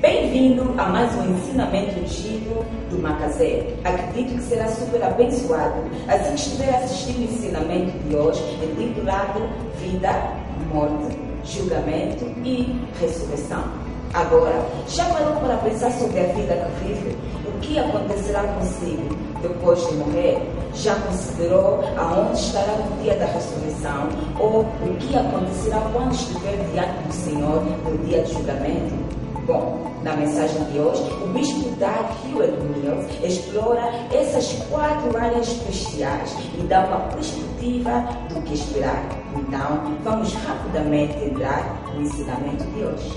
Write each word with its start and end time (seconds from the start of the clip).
Bem-vindo 0.00 0.62
a 0.78 0.86
mais 0.86 1.14
um 1.14 1.30
ensinamento 1.36 2.06
giro 2.06 2.64
do 2.88 2.98
Macazé. 3.02 3.66
Acredito 3.84 4.34
que 4.34 4.42
será 4.44 4.66
super 4.68 5.02
abençoado. 5.04 5.74
Assim 6.08 6.30
que 6.30 6.40
estiver 6.40 6.74
assistindo 6.74 7.18
o 7.18 7.24
ensinamento 7.24 7.98
de 7.98 8.16
hoje, 8.16 8.42
intitulado 8.62 9.40
Vida, 9.76 10.10
Morte, 10.72 11.18
Julgamento 11.44 12.24
e 12.42 12.80
Ressurreição. 12.98 13.62
Agora, 14.14 14.64
já 14.88 15.04
parou 15.04 15.36
para 15.36 15.58
pensar 15.58 15.90
sobre 15.90 16.18
a 16.18 16.32
vida 16.32 16.54
que 16.54 16.86
vive? 16.86 17.16
O 17.46 17.60
que 17.60 17.78
acontecerá 17.78 18.42
consigo 18.44 19.14
depois 19.42 19.86
de 19.86 19.96
morrer? 19.96 20.38
Já 20.72 20.94
considerou 20.94 21.84
aonde 21.98 22.40
estará 22.40 22.72
no 22.72 23.02
dia 23.02 23.16
da 23.16 23.26
ressurreição? 23.26 24.08
Ou 24.38 24.60
o 24.60 24.96
que 24.98 25.14
acontecerá 25.14 25.78
quando 25.92 26.12
estiver 26.12 26.56
diante 26.72 27.06
do 27.06 27.12
Senhor 27.12 27.62
no 27.84 27.98
dia 28.06 28.22
de 28.22 28.32
julgamento? 28.32 29.09
Bom, 29.50 30.00
na 30.04 30.14
mensagem 30.14 30.62
de 30.66 30.78
hoje, 30.78 31.02
o 31.24 31.26
bispo 31.26 31.70
Doug 31.70 32.06
Hewitt 32.24 32.56
Mills 32.62 33.26
explora 33.26 33.90
essas 34.14 34.52
quatro 34.68 35.18
áreas 35.18 35.48
especiais 35.48 36.36
e 36.56 36.62
dá 36.68 36.84
uma 36.86 37.00
perspectiva 37.08 38.02
do 38.28 38.40
que 38.42 38.54
esperar. 38.54 39.02
Então, 39.34 39.96
vamos 40.04 40.32
rapidamente 40.34 41.18
entrar 41.24 41.82
no 41.92 42.02
ensinamento 42.02 42.62
de 42.62 42.84
hoje. 42.84 43.10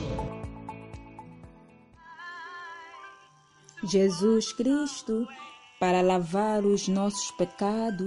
Jesus 3.83 4.53
Cristo 4.53 5.27
para 5.79 6.01
lavar 6.01 6.65
os 6.65 6.87
nossos 6.87 7.29
pecados. 7.37 8.03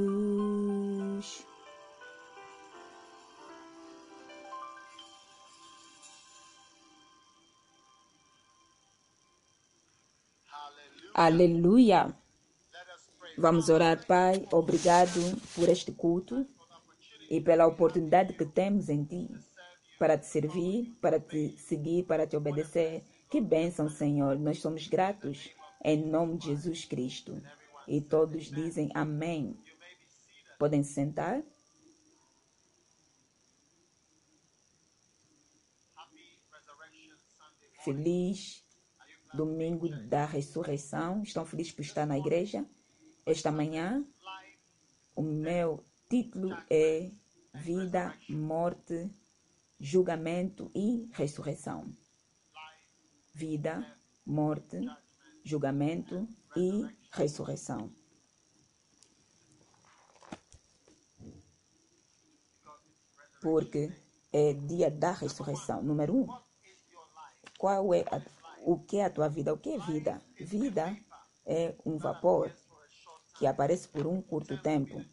Aleluia. 11.19 12.15
Vamos 13.39 13.71
orar, 13.71 14.07
Pai. 14.07 14.47
Obrigado 14.53 15.19
por 15.55 15.67
este 15.67 15.91
culto 15.91 16.47
e 17.31 17.41
pela 17.41 17.67
oportunidade 17.67 18.35
que 18.35 18.45
temos 18.45 18.91
em 18.91 19.03
Ti 19.03 19.31
para 19.99 20.19
te 20.19 20.27
servir, 20.27 20.95
para 21.01 21.19
te 21.19 21.57
seguir, 21.57 22.05
para 22.05 22.27
te 22.27 22.37
obedecer. 22.37 23.03
Que 23.31 23.41
bênção, 23.41 23.89
Senhor. 23.89 24.39
Nós 24.39 24.59
somos 24.59 24.89
gratos 24.89 25.49
em 25.83 26.05
nome 26.05 26.37
de 26.37 26.49
Jesus 26.49 26.85
Cristo. 26.85 27.43
E 27.89 27.99
todos 27.99 28.51
dizem 28.51 28.91
amém. 28.93 29.59
Podem 30.59 30.83
sentar. 30.83 31.43
Feliz 37.83 38.66
domingo 39.37 39.89
da 39.89 40.25
ressurreição. 40.25 41.23
Estão 41.23 41.45
felizes 41.45 41.73
por 41.73 41.83
estar 41.83 42.07
na 42.07 42.19
igreja? 42.19 42.65
Esta 43.25 43.53
manhã, 43.53 44.05
o 45.15 45.23
meu 45.23 45.85
título 46.09 46.57
é 46.71 47.11
Vida, 47.55 48.15
Morte, 48.29 49.11
Julgamento 49.79 50.71
e 50.75 51.09
Ressurreição. 51.13 51.93
Vida, 53.35 53.97
morte, 54.25 54.81
julgamento 55.45 56.27
e 56.57 56.87
ressurreição. 57.13 57.93
Porque 63.43 63.93
é 64.33 64.55
dia 64.55 64.91
da 64.91 65.13
ressurreição. 65.13 65.83
Número 65.83 66.17
um, 66.17 66.27
qual 67.59 67.95
é 67.95 68.05
a 68.11 68.21
o 68.67 68.77
que 68.77 68.97
é 68.97 69.05
a 69.05 69.11
tua 69.11 69.29
vida? 69.29 69.55
O 69.55 69.57
que 69.57 69.71
é 69.71 69.79
vida? 69.79 70.21
Vida 70.41 70.97
é 71.47 71.73
um 71.87 71.97
vapor 71.97 72.53
que 73.39 73.47
aparece 73.47 73.87
por 73.87 74.09
um 74.09 74.21
curto 74.21 74.61
tempo. 74.61 75.05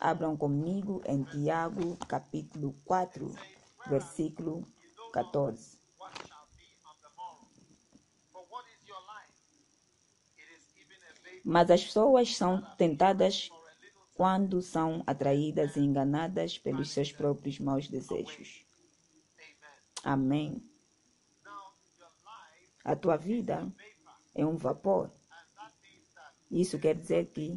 Abram 0.00 0.34
comigo 0.38 1.02
em 1.04 1.22
Tiago, 1.22 1.98
capítulo 2.08 2.74
4, 2.86 3.30
versículo 3.88 4.66
14. 5.12 5.78
Mas 11.44 11.70
as 11.70 11.84
pessoas 11.84 12.34
são 12.34 12.62
tentadas 12.78 13.50
quando 14.14 14.62
são 14.62 15.02
atraídas 15.06 15.76
e 15.76 15.80
enganadas 15.80 16.56
pelos 16.56 16.90
seus 16.90 17.12
próprios 17.12 17.58
maus 17.58 17.86
desejos. 17.86 18.64
Amém. 20.02 20.71
A 22.84 22.96
tua 22.96 23.16
vida 23.16 23.70
é 24.34 24.44
um 24.44 24.56
vapor. 24.56 25.10
Isso 26.50 26.78
quer 26.78 26.94
dizer 26.94 27.26
que 27.26 27.56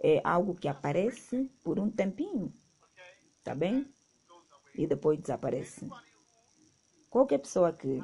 é 0.00 0.20
algo 0.22 0.54
que 0.54 0.68
aparece 0.68 1.50
por 1.64 1.78
um 1.78 1.90
tempinho, 1.90 2.52
tá 3.42 3.54
bem? 3.54 3.92
E 4.74 4.86
depois 4.86 5.18
desaparece. 5.18 5.88
Qualquer 7.10 7.38
pessoa 7.38 7.72
que 7.72 8.00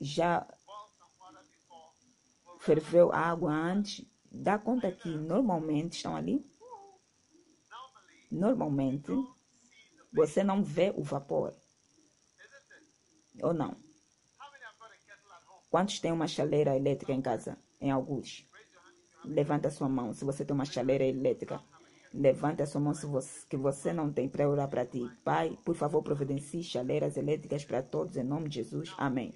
já 0.00 0.46
ferveu 2.60 3.12
água 3.12 3.52
antes, 3.52 4.06
dá 4.30 4.58
conta 4.58 4.90
que 4.90 5.08
normalmente 5.08 5.96
estão 5.96 6.16
ali. 6.16 6.48
Normalmente, 8.30 9.12
você 10.12 10.42
não 10.42 10.62
vê 10.62 10.92
o 10.96 11.02
vapor. 11.02 11.54
Ou 13.42 13.52
não? 13.52 13.76
Quantos 15.72 15.98
têm 16.00 16.12
uma 16.12 16.28
chaleira 16.28 16.76
elétrica 16.76 17.14
em 17.14 17.22
casa? 17.22 17.56
Em 17.80 17.90
alguns. 17.90 18.46
Levanta 19.24 19.70
sua 19.70 19.88
mão 19.88 20.12
se 20.12 20.22
você 20.22 20.44
tem 20.44 20.52
uma 20.52 20.66
chaleira 20.66 21.02
elétrica. 21.02 21.62
Levanta 22.12 22.66
sua 22.66 22.78
mão 22.78 22.92
se 22.92 23.06
você, 23.06 23.46
que 23.48 23.56
você 23.56 23.90
não 23.90 24.12
tem 24.12 24.28
para 24.28 24.46
orar 24.46 24.68
para 24.68 24.84
ti. 24.84 25.00
Pai, 25.24 25.58
por 25.64 25.74
favor, 25.74 26.02
providencie 26.02 26.62
chaleiras 26.62 27.16
elétricas 27.16 27.64
para 27.64 27.82
todos 27.82 28.18
em 28.18 28.22
nome 28.22 28.50
de 28.50 28.56
Jesus. 28.56 28.94
Amém. 28.98 29.32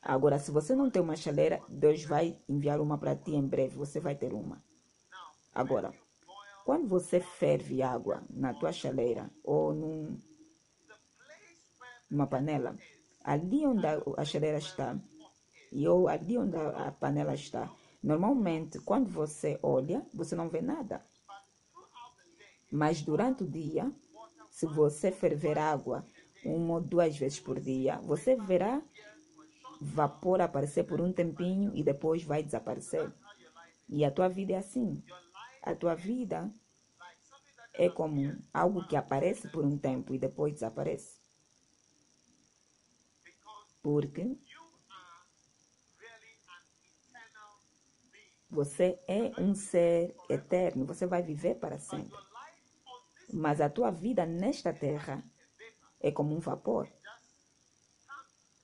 Agora, 0.00 0.38
se 0.38 0.50
você 0.50 0.74
não 0.74 0.88
tem 0.88 1.02
uma 1.02 1.14
chaleira, 1.14 1.60
Deus 1.68 2.04
vai 2.04 2.38
enviar 2.48 2.80
uma 2.80 2.96
para 2.96 3.14
ti 3.14 3.34
em 3.34 3.46
breve. 3.46 3.76
Você 3.76 4.00
vai 4.00 4.14
ter 4.14 4.32
uma. 4.32 4.64
Agora, 5.54 5.92
quando 6.64 6.88
você 6.88 7.20
ferve 7.20 7.82
água 7.82 8.22
na 8.30 8.54
tua 8.54 8.72
chaleira 8.72 9.30
ou 9.42 9.74
num, 9.74 10.18
numa 12.10 12.26
panela, 12.26 12.74
ali 13.22 13.66
onde 13.66 13.84
a 13.86 14.24
chaleira 14.24 14.56
está, 14.56 14.98
e 15.74 15.86
ou 15.88 16.08
ali 16.08 16.38
onde 16.38 16.56
a 16.56 16.92
panela 16.92 17.34
está. 17.34 17.70
Normalmente, 18.02 18.78
quando 18.78 19.10
você 19.10 19.58
olha, 19.62 20.06
você 20.14 20.36
não 20.36 20.48
vê 20.48 20.62
nada. 20.62 21.02
Mas 22.70 23.02
durante 23.02 23.42
o 23.42 23.50
dia, 23.50 23.92
se 24.50 24.66
você 24.66 25.10
ferver 25.10 25.58
água 25.58 26.06
uma 26.44 26.74
ou 26.74 26.80
duas 26.80 27.16
vezes 27.16 27.40
por 27.40 27.58
dia, 27.58 27.98
você 27.98 28.36
verá 28.36 28.80
vapor 29.80 30.40
aparecer 30.40 30.84
por 30.84 31.00
um 31.00 31.12
tempinho 31.12 31.72
e 31.74 31.82
depois 31.82 32.22
vai 32.22 32.42
desaparecer. 32.42 33.12
E 33.88 34.04
a 34.04 34.10
tua 34.10 34.28
vida 34.28 34.52
é 34.52 34.58
assim. 34.58 35.02
A 35.62 35.74
tua 35.74 35.94
vida 35.94 36.52
é 37.72 37.88
como 37.88 38.36
algo 38.52 38.86
que 38.86 38.96
aparece 38.96 39.48
por 39.48 39.64
um 39.64 39.76
tempo 39.76 40.14
e 40.14 40.18
depois 40.18 40.54
desaparece. 40.54 41.18
Porque 43.82 44.38
Você 48.54 49.00
é 49.08 49.32
um 49.40 49.52
ser 49.52 50.14
eterno, 50.30 50.86
você 50.86 51.08
vai 51.08 51.20
viver 51.24 51.56
para 51.56 51.76
sempre. 51.76 52.16
Mas 53.32 53.60
a 53.60 53.68
tua 53.68 53.90
vida 53.90 54.24
nesta 54.24 54.72
terra 54.72 55.24
é 56.00 56.12
como 56.12 56.36
um 56.36 56.38
vapor. 56.38 56.88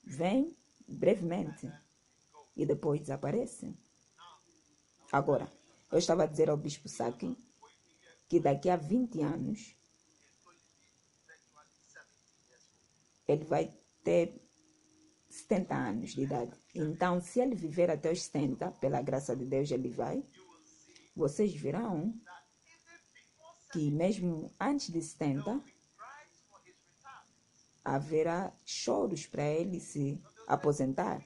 Vem 0.04 0.56
brevemente 0.86 1.68
e 2.56 2.64
depois 2.64 3.00
desaparece. 3.00 3.76
Agora, 5.10 5.52
eu 5.90 5.98
estava 5.98 6.22
a 6.22 6.26
dizer 6.26 6.48
ao 6.48 6.56
Bispo 6.56 6.88
Saki 6.88 7.36
que 8.28 8.38
daqui 8.38 8.70
a 8.70 8.76
20 8.76 9.20
anos 9.22 9.76
ele 13.26 13.44
vai 13.44 13.76
ter 14.04 14.40
70 15.28 15.74
anos 15.74 16.10
de 16.12 16.22
idade. 16.22 16.59
Então, 16.74 17.20
se 17.20 17.40
ele 17.40 17.54
viver 17.54 17.90
até 17.90 18.12
os 18.12 18.22
70, 18.22 18.70
pela 18.72 19.02
graça 19.02 19.34
de 19.34 19.44
Deus, 19.44 19.70
ele 19.70 19.88
vai. 19.88 20.22
Vocês 21.14 21.54
verão 21.54 22.14
que 23.72 23.90
mesmo 23.90 24.52
antes 24.58 24.90
de 24.90 25.00
70, 25.00 25.62
haverá 27.84 28.52
choros 28.64 29.26
para 29.26 29.44
ele 29.44 29.80
se 29.80 30.20
aposentar. 30.46 31.24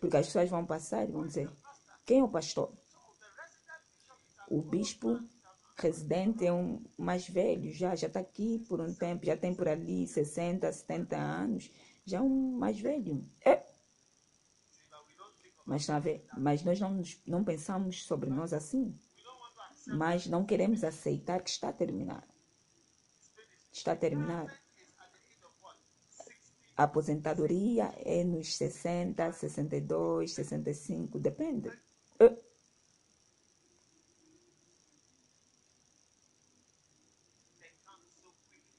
Porque 0.00 0.16
as 0.16 0.26
pessoas 0.26 0.48
vão 0.48 0.64
passar 0.64 1.04
e 1.04 1.12
vão 1.12 1.26
dizer: 1.26 1.50
quem 2.06 2.20
é 2.20 2.24
o 2.24 2.28
pastor? 2.28 2.72
O 4.48 4.62
bispo 4.62 5.20
residente 5.76 6.46
é 6.46 6.52
um 6.52 6.82
mais 6.96 7.28
velho, 7.28 7.72
já 7.72 7.94
já 7.94 8.08
está 8.08 8.20
aqui 8.20 8.58
por 8.68 8.80
um 8.80 8.92
tempo, 8.92 9.26
já 9.26 9.36
tem 9.36 9.54
por 9.54 9.68
ali 9.68 10.06
60, 10.06 10.72
70 10.72 11.16
anos 11.16 11.70
Já 12.04 12.20
um 12.20 12.52
mais 12.52 12.80
velho. 12.80 13.24
É. 13.44 13.62
Mas, 15.68 15.86
mas 16.38 16.64
nós 16.64 16.80
não, 16.80 17.02
não 17.26 17.44
pensamos 17.44 18.02
sobre 18.04 18.30
nós 18.30 18.54
assim. 18.54 18.98
Mas 19.86 20.26
não 20.26 20.42
queremos 20.42 20.82
aceitar 20.82 21.42
que 21.42 21.50
está 21.50 21.68
a 21.68 21.72
terminar. 21.74 22.26
Está 23.70 23.92
a 23.92 23.96
terminar. 23.96 24.46
A 26.74 26.84
aposentadoria 26.84 27.92
é 27.98 28.24
nos 28.24 28.56
60, 28.56 29.30
62, 29.30 30.32
65, 30.32 31.18
depende. 31.18 31.70
É. 32.18 32.34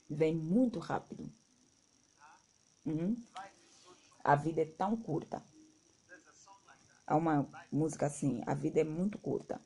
Vem 0.10 0.36
muito 0.36 0.80
rápido. 0.80 1.32
Uhum. 2.84 3.16
A 4.24 4.36
vida 4.36 4.62
é 4.62 4.66
tão 4.66 4.98
curta. 4.98 5.44
Há 7.10 7.16
uma 7.16 7.50
música 7.72 8.06
assim, 8.06 8.44
a 8.46 8.54
vida 8.54 8.82
é 8.82 8.84
muito 8.84 9.18
curta. 9.18 9.60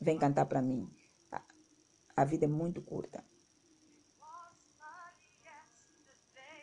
Vem 0.00 0.16
cantar 0.16 0.46
para 0.46 0.62
mim. 0.62 0.88
A, 2.16 2.24
vida 2.24 2.44
é 2.44 2.48
muito 2.48 2.80
curta. 2.80 3.24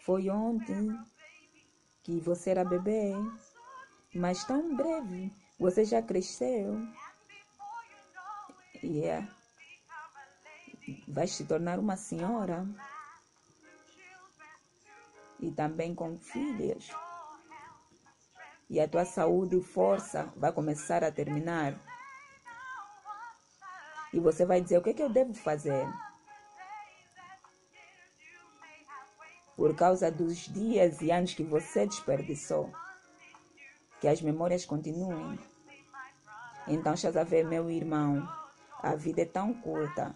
Foi 0.06 0.30
ontem 0.30 0.98
que 2.02 2.18
você 2.22 2.52
era 2.52 2.64
bebê, 2.64 3.12
mas 4.16 4.46
tão 4.46 4.74
breve 4.74 5.34
você 5.60 5.84
já 5.84 6.02
cresceu. 6.02 6.80
E 8.81 9.04
é. 9.04 9.28
Vai 11.10 11.28
se 11.28 11.44
tornar 11.46 11.78
uma 11.78 11.98
senhora. 11.98 12.66
E 15.42 15.52
também 15.52 15.94
com 15.94 16.18
filhos. 16.18 16.90
E 18.69 18.80
a 18.81 18.88
tua 18.88 19.06
saúde 19.06 19.58
e 19.58 19.64
força 19.64 20.31
vai 20.36 20.52
começar 20.52 21.04
a 21.04 21.12
terminar. 21.12 21.74
E 24.14 24.19
você 24.19 24.46
vai 24.46 24.60
dizer: 24.62 24.78
o 24.78 24.81
que, 24.81 24.90
é 24.90 24.94
que 24.94 25.04
eu 25.04 25.10
devo 25.10 25.34
fazer? 25.34 25.88
Por 29.56 29.75
causa 29.75 30.12
dos 30.12 30.38
dias 30.48 31.02
e 31.02 31.12
anos 31.12 31.34
que 31.34 31.44
você 31.44 31.86
desperdiçou. 31.86 32.72
Que 34.02 34.08
as 34.08 34.22
memórias 34.22 34.66
continuem. 34.66 35.40
Então, 36.68 36.94
estás 36.94 37.16
a 37.16 37.24
ver, 37.24 37.46
meu 37.46 37.69
irmão, 37.72 38.28
a 38.84 38.94
vida 38.94 39.22
é 39.22 39.25
tão 39.25 39.54
curta, 39.54 40.14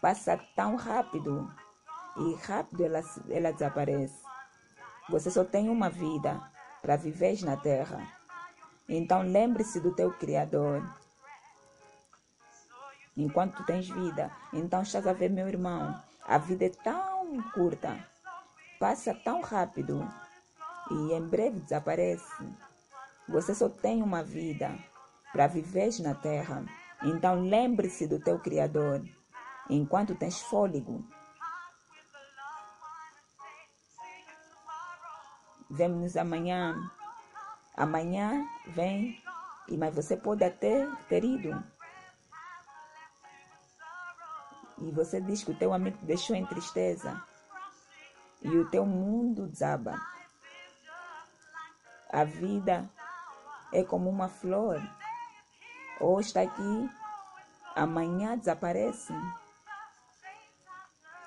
passa 0.00 0.36
tão 0.56 0.74
rápido 0.76 1.50
e 2.16 2.34
rápido 2.34 2.84
ela, 2.84 3.00
ela 3.30 3.52
desaparece. 3.52 4.20
Você 5.08 5.30
só 5.30 5.44
tem 5.44 5.70
uma 5.70 5.88
vida 5.88 6.51
para 6.82 6.96
viver 6.96 7.40
na 7.42 7.56
terra. 7.56 8.06
Então, 8.88 9.22
lembre-se 9.22 9.80
do 9.80 9.94
teu 9.94 10.12
Criador 10.12 10.82
enquanto 13.16 13.56
tu 13.56 13.64
tens 13.64 13.88
vida. 13.88 14.30
Então 14.52 14.82
estás 14.82 15.06
a 15.06 15.12
ver, 15.12 15.30
meu 15.30 15.48
irmão, 15.48 15.94
a 16.24 16.38
vida 16.38 16.66
é 16.66 16.70
tão 16.70 17.42
curta, 17.52 17.98
passa 18.78 19.14
tão 19.14 19.40
rápido 19.40 20.06
e 20.90 21.12
em 21.12 21.22
breve 21.22 21.60
desaparece. 21.60 22.48
Você 23.28 23.54
só 23.54 23.68
tem 23.68 24.02
uma 24.02 24.22
vida 24.22 24.76
para 25.32 25.46
viver 25.46 25.90
na 26.00 26.14
terra. 26.14 26.64
Então 27.02 27.40
lembre-se 27.40 28.06
do 28.06 28.18
teu 28.18 28.38
Criador 28.38 29.02
enquanto 29.68 30.14
tens 30.14 30.40
fôlego. 30.40 31.04
Vemo-nos 35.72 36.18
amanhã. 36.18 36.76
Amanhã 37.74 38.46
vem, 38.66 39.18
e 39.66 39.78
mas 39.78 39.94
você 39.94 40.14
pode 40.14 40.44
até 40.44 40.86
ter 41.08 41.24
ido. 41.24 41.64
E 44.82 44.90
você 44.90 45.18
diz 45.18 45.42
que 45.42 45.52
o 45.52 45.56
teu 45.56 45.72
amigo 45.72 45.96
deixou 46.02 46.36
em 46.36 46.44
tristeza. 46.44 47.24
E 48.42 48.50
o 48.50 48.68
teu 48.68 48.84
mundo 48.84 49.46
desaba. 49.46 49.98
A 52.10 52.22
vida 52.22 52.86
é 53.72 53.82
como 53.82 54.10
uma 54.10 54.28
flor. 54.28 54.78
Hoje 55.98 56.28
está 56.28 56.42
aqui, 56.42 56.90
amanhã 57.74 58.36
desaparece. 58.36 59.14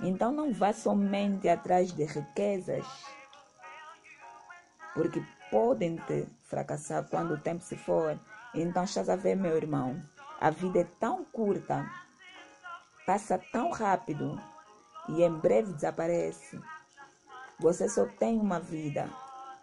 Então 0.01 0.31
não 0.31 0.53
vá 0.53 0.71
somente 0.71 1.49
atrás 1.49 1.91
de 1.91 2.03
riquezas, 2.03 2.85
porque 4.95 5.23
podem 5.51 5.97
te 5.97 6.27
fracassar 6.41 7.07
quando 7.07 7.35
o 7.35 7.39
tempo 7.39 7.63
se 7.63 7.75
for. 7.75 8.19
Então 8.55 8.83
estás 8.83 9.09
a 9.09 9.15
ver, 9.15 9.35
meu 9.35 9.55
irmão, 9.55 10.01
a 10.41 10.49
vida 10.49 10.79
é 10.79 10.87
tão 10.99 11.23
curta 11.25 11.85
passa 13.05 13.39
tão 13.51 13.69
rápido 13.69 14.39
e 15.09 15.21
em 15.21 15.31
breve 15.31 15.73
desaparece. 15.73 16.59
Você 17.59 17.87
só 17.87 18.05
tem 18.05 18.39
uma 18.39 18.59
vida 18.59 19.09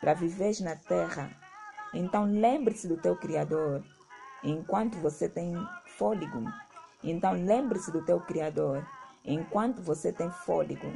para 0.01 0.15
viver 0.15 0.55
na 0.61 0.77
terra. 0.77 1.31
Então 1.93 2.25
lembre-se 2.25 2.87
do 2.87 2.97
teu 2.97 3.17
Criador 3.17 3.83
enquanto 4.43 4.97
você 4.99 5.29
tem 5.29 5.55
fôlego. 5.99 6.45
Então 7.03 7.33
lembre-se 7.33 7.91
do 7.91 8.05
teu 8.05 8.21
Criador 8.21 8.87
enquanto 9.25 9.83
você 9.83 10.13
tem 10.13 10.31
fôlego. 10.31 10.93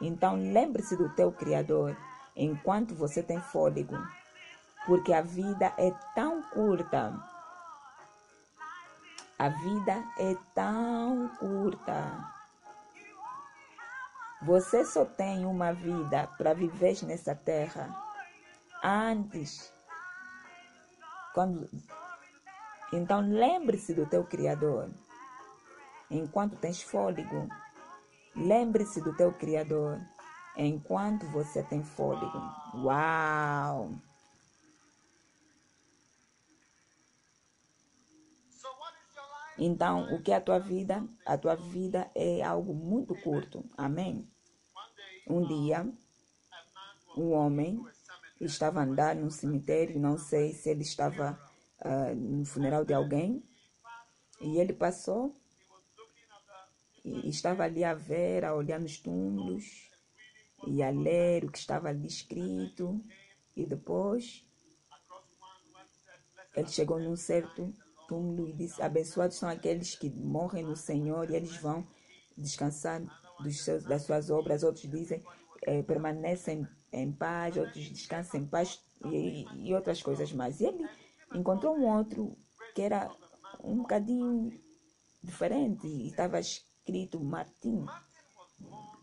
Então 0.00 0.36
lembre-se 0.36 0.96
do 0.96 1.08
teu 1.14 1.32
Criador 1.32 1.96
enquanto 2.36 2.94
você 2.94 3.22
tem 3.22 3.40
fôlego. 3.40 3.96
Porque 4.84 5.12
a 5.12 5.22
vida 5.22 5.72
é 5.78 5.90
tão 6.14 6.42
curta. 6.42 7.12
A 9.38 9.48
vida 9.48 10.04
é 10.18 10.36
tão 10.54 11.28
curta. 11.38 12.36
Você 14.42 14.84
só 14.84 15.04
tem 15.04 15.44
uma 15.44 15.72
vida 15.72 16.28
para 16.38 16.54
viver 16.54 17.02
nessa 17.04 17.34
terra. 17.34 17.88
Antes, 18.82 19.72
quando 21.34 21.68
então 22.92 23.20
lembre-se 23.20 23.92
do 23.92 24.06
teu 24.06 24.24
Criador. 24.24 24.88
Enquanto 26.10 26.56
tens 26.56 26.82
fôlego, 26.82 27.48
lembre-se 28.34 29.00
do 29.00 29.14
teu 29.16 29.32
Criador. 29.32 30.00
Enquanto 30.56 31.26
você 31.26 31.62
tem 31.62 31.82
fôlego. 31.84 32.38
Uau! 32.76 33.90
Então, 39.58 40.14
o 40.14 40.22
que 40.22 40.32
é 40.32 40.36
a 40.36 40.40
tua 40.40 40.58
vida? 40.58 41.06
A 41.24 41.36
tua 41.38 41.54
vida 41.54 42.10
é 42.14 42.42
algo 42.42 42.74
muito 42.74 43.14
curto. 43.22 43.64
Amém? 43.76 44.30
Um 45.28 45.46
dia, 45.46 45.90
um 47.16 47.32
homem 47.32 47.82
estava 48.40 48.80
a 48.80 48.84
andar 48.84 49.16
no 49.16 49.30
cemitério, 49.30 49.98
não 49.98 50.18
sei 50.18 50.52
se 50.52 50.68
ele 50.68 50.82
estava 50.82 51.38
uh, 51.80 52.14
no 52.14 52.44
funeral 52.44 52.84
de 52.84 52.92
alguém, 52.92 53.42
e 54.40 54.58
ele 54.58 54.74
passou 54.74 55.34
e 57.02 57.28
estava 57.28 57.64
ali 57.64 57.82
a 57.82 57.94
ver, 57.94 58.44
a 58.44 58.54
olhar 58.54 58.78
nos 58.78 58.98
túmulos 58.98 59.95
e 60.66 60.82
a 60.82 60.90
ler 60.90 61.44
o 61.44 61.50
que 61.50 61.58
estava 61.58 61.88
ali 61.88 62.06
escrito, 62.06 63.04
e 63.54 63.66
depois 63.66 64.44
ele 66.54 66.68
chegou 66.68 66.98
num 66.98 67.16
certo 67.16 67.72
túmulo 68.08 68.48
e 68.48 68.52
disse: 68.52 68.80
Abençoados 68.80 69.36
são 69.36 69.48
aqueles 69.48 69.94
que 69.94 70.10
morrem 70.10 70.64
no 70.64 70.76
Senhor 70.76 71.30
e 71.30 71.36
eles 71.36 71.56
vão 71.58 71.86
descansar 72.36 73.02
dos 73.40 73.62
seus, 73.62 73.84
das 73.84 74.02
suas 74.02 74.30
obras. 74.30 74.62
Outros 74.62 74.88
dizem: 74.90 75.22
é, 75.62 75.82
permanecem 75.82 76.66
em 76.92 77.12
paz, 77.12 77.56
outros 77.56 77.88
descansam 77.90 78.40
em 78.40 78.46
paz 78.46 78.82
e, 79.04 79.44
e, 79.54 79.74
outras 79.74 80.02
coisas 80.02 80.32
mais. 80.32 80.60
E 80.60 80.66
ele 80.66 80.88
encontrou 81.34 81.76
um 81.76 81.86
outro 81.86 82.36
que 82.74 82.82
era 82.82 83.10
um 83.62 83.78
bocadinho 83.78 84.50
diferente 85.22 85.86
e 85.86 86.08
estava 86.08 86.40
escrito 86.40 87.22
Martim. 87.22 87.84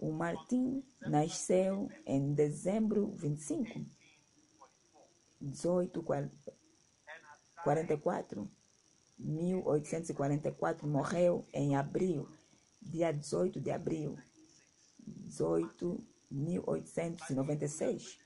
O 0.03 0.11
Martim 0.11 0.83
nasceu 0.99 1.89
em 2.05 2.33
dezembro 2.33 3.13
25, 3.15 3.85
18, 5.39 6.03
44. 7.63 8.51
1844, 9.17 10.85
morreu 10.85 11.47
em 11.53 11.77
abril, 11.77 12.27
dia 12.81 13.13
18 13.13 13.61
de 13.61 13.71
abril, 13.71 14.17
18, 14.99 16.05
1896. 16.29 18.19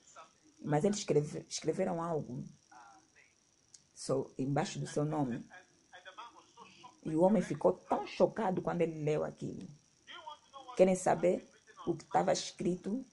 Mas 0.59 0.83
eles 0.83 0.97
escreve, 0.97 1.45
escreveram 1.47 2.01
algo 2.01 2.43
so, 3.93 4.33
embaixo 4.35 4.79
do 4.79 4.87
seu 4.87 5.05
nome. 5.05 5.47
E 7.05 7.15
o 7.15 7.21
homem 7.21 7.43
ficou 7.43 7.73
tão 7.73 8.07
chocado 8.07 8.63
quando 8.63 8.81
ele 8.81 9.03
leu 9.03 9.23
aquilo. 9.23 9.67
Querem 10.75 10.95
saber 10.95 11.55
o 11.87 11.95
que 11.95 12.03
estava 12.03 12.33
escrito 12.33 13.05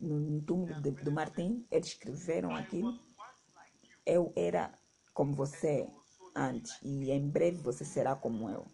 no, 0.00 0.42
túmulo 0.42 0.80
de, 0.80 0.90
do 0.90 1.12
Martim, 1.12 1.64
eles 1.70 1.88
escreveram 1.88 2.54
aquilo. 2.54 2.98
Eu 4.04 4.32
era 4.34 4.76
como 5.14 5.32
você 5.32 5.88
antes, 6.34 6.76
e 6.82 7.10
em 7.10 7.28
breve 7.28 7.58
você 7.58 7.84
será 7.84 8.16
como 8.16 8.50
eu. 8.50 8.66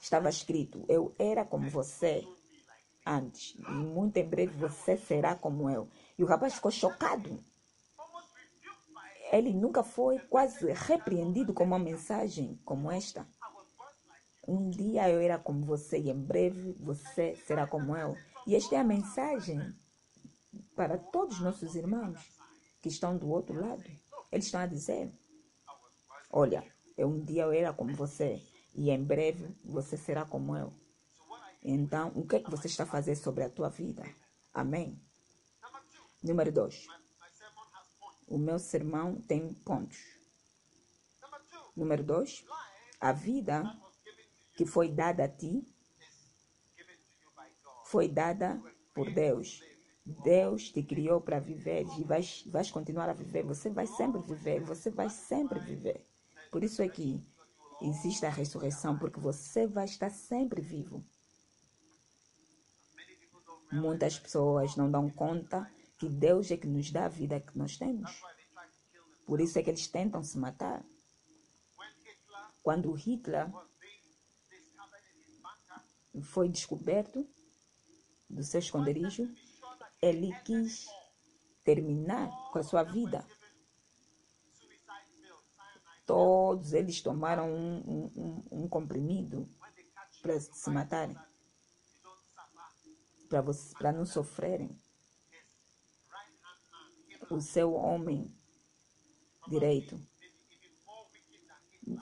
Estava 0.00 0.30
escrito: 0.30 0.84
Eu 0.88 1.14
era 1.18 1.44
como 1.44 1.68
você 1.68 2.26
antes, 3.04 3.54
e 3.54 3.70
muito 3.70 4.16
em 4.16 4.26
breve 4.26 4.56
você 4.56 4.96
será 4.96 5.34
como 5.34 5.68
eu. 5.68 5.90
E 6.16 6.24
o 6.24 6.26
rapaz 6.26 6.54
ficou 6.54 6.70
chocado. 6.70 7.44
Ele 9.30 9.52
nunca 9.52 9.82
foi 9.82 10.18
quase 10.20 10.72
repreendido 10.72 11.52
com 11.52 11.64
uma 11.64 11.78
mensagem 11.78 12.58
como 12.64 12.90
esta. 12.90 13.28
Um 14.48 14.70
dia 14.70 15.10
eu 15.10 15.20
era 15.20 15.38
como 15.38 15.60
você 15.60 15.98
e 15.98 16.08
em 16.08 16.18
breve 16.18 16.74
você 16.80 17.36
será 17.46 17.66
como 17.66 17.94
eu. 17.94 18.16
E 18.46 18.56
esta 18.56 18.76
é 18.76 18.78
a 18.78 18.84
mensagem 18.84 19.76
para 20.74 20.96
todos 20.96 21.36
os 21.36 21.42
nossos 21.42 21.74
irmãos 21.74 22.18
que 22.80 22.88
estão 22.88 23.14
do 23.14 23.28
outro 23.28 23.60
lado. 23.60 23.84
Eles 24.32 24.46
estão 24.46 24.62
a 24.62 24.66
dizer: 24.66 25.12
Olha, 26.32 26.64
eu 26.96 27.08
um 27.08 27.20
dia 27.20 27.42
eu 27.42 27.52
era 27.52 27.74
como 27.74 27.94
você 27.94 28.42
e 28.74 28.88
em 28.90 29.04
breve 29.04 29.54
você 29.62 29.98
será 29.98 30.24
como 30.24 30.56
eu. 30.56 30.72
Então, 31.62 32.10
o 32.14 32.26
que 32.26 32.36
é 32.36 32.40
que 32.40 32.50
você 32.50 32.68
está 32.68 32.84
a 32.84 32.86
fazer 32.86 33.16
sobre 33.16 33.44
a 33.44 33.50
tua 33.50 33.68
vida? 33.68 34.02
Amém. 34.54 34.98
Número 36.22 36.50
dois. 36.50 36.86
O 38.26 38.38
meu 38.38 38.58
sermão 38.58 39.20
tem 39.20 39.52
pontos. 39.52 39.98
Número 41.76 42.02
dois. 42.02 42.46
A 42.98 43.12
vida 43.12 43.62
que 44.58 44.66
foi 44.66 44.90
dada 44.90 45.22
a 45.22 45.28
ti 45.28 45.64
foi 47.84 48.08
dada 48.08 48.60
por 48.92 49.08
Deus. 49.14 49.62
Deus 50.04 50.72
te 50.72 50.82
criou 50.82 51.20
para 51.20 51.38
viver 51.38 51.86
e 51.96 52.02
vais, 52.02 52.42
vais 52.48 52.68
continuar 52.68 53.08
a 53.08 53.12
viver. 53.12 53.44
Você 53.44 53.70
vai 53.70 53.86
sempre 53.86 54.20
viver, 54.20 54.60
você 54.60 54.90
vai 54.90 55.08
sempre 55.08 55.60
viver. 55.60 56.04
Por 56.50 56.64
isso 56.64 56.82
é 56.82 56.88
que 56.88 57.24
existe 57.80 58.26
a 58.26 58.30
ressurreição, 58.30 58.98
porque 58.98 59.20
você 59.20 59.64
vai 59.64 59.84
estar 59.84 60.10
sempre 60.10 60.60
vivo. 60.60 61.04
Muitas 63.70 64.18
pessoas 64.18 64.74
não 64.74 64.90
dão 64.90 65.08
conta 65.08 65.70
que 65.98 66.08
Deus 66.08 66.50
é 66.50 66.56
que 66.56 66.66
nos 66.66 66.90
dá 66.90 67.04
a 67.04 67.08
vida 67.08 67.40
que 67.40 67.56
nós 67.56 67.76
temos. 67.76 68.20
Por 69.24 69.40
isso 69.40 69.56
é 69.56 69.62
que 69.62 69.70
eles 69.70 69.86
tentam 69.86 70.22
se 70.24 70.36
matar. 70.36 70.84
Quando 72.60 72.92
Hitler 72.92 73.48
foi 76.22 76.48
descoberto 76.48 77.28
do 78.28 78.42
seu 78.42 78.60
esconderijo, 78.60 79.28
ele 80.00 80.32
quis 80.44 80.86
terminar 81.64 82.30
com 82.50 82.58
a 82.58 82.62
sua 82.62 82.82
vida. 82.82 83.26
Todos 86.06 86.72
eles 86.72 87.02
tomaram 87.02 87.52
um, 87.52 88.12
um, 88.16 88.44
um, 88.62 88.68
comprimido 88.68 89.46
para 90.22 90.40
se 90.40 90.70
matarem, 90.70 91.16
para 93.78 93.92
não 93.92 94.06
sofrerem. 94.06 94.70
O 97.30 97.42
seu 97.42 97.74
homem 97.74 98.34
direito, 99.48 100.00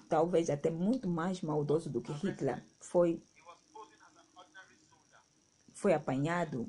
talvez 0.08 0.48
até 0.50 0.70
muito 0.70 1.08
mais 1.08 1.42
maldoso 1.42 1.90
do 1.90 2.00
que 2.00 2.12
Hitler, 2.12 2.64
foi 2.78 3.20
foi 5.86 5.94
apanhado. 5.94 6.68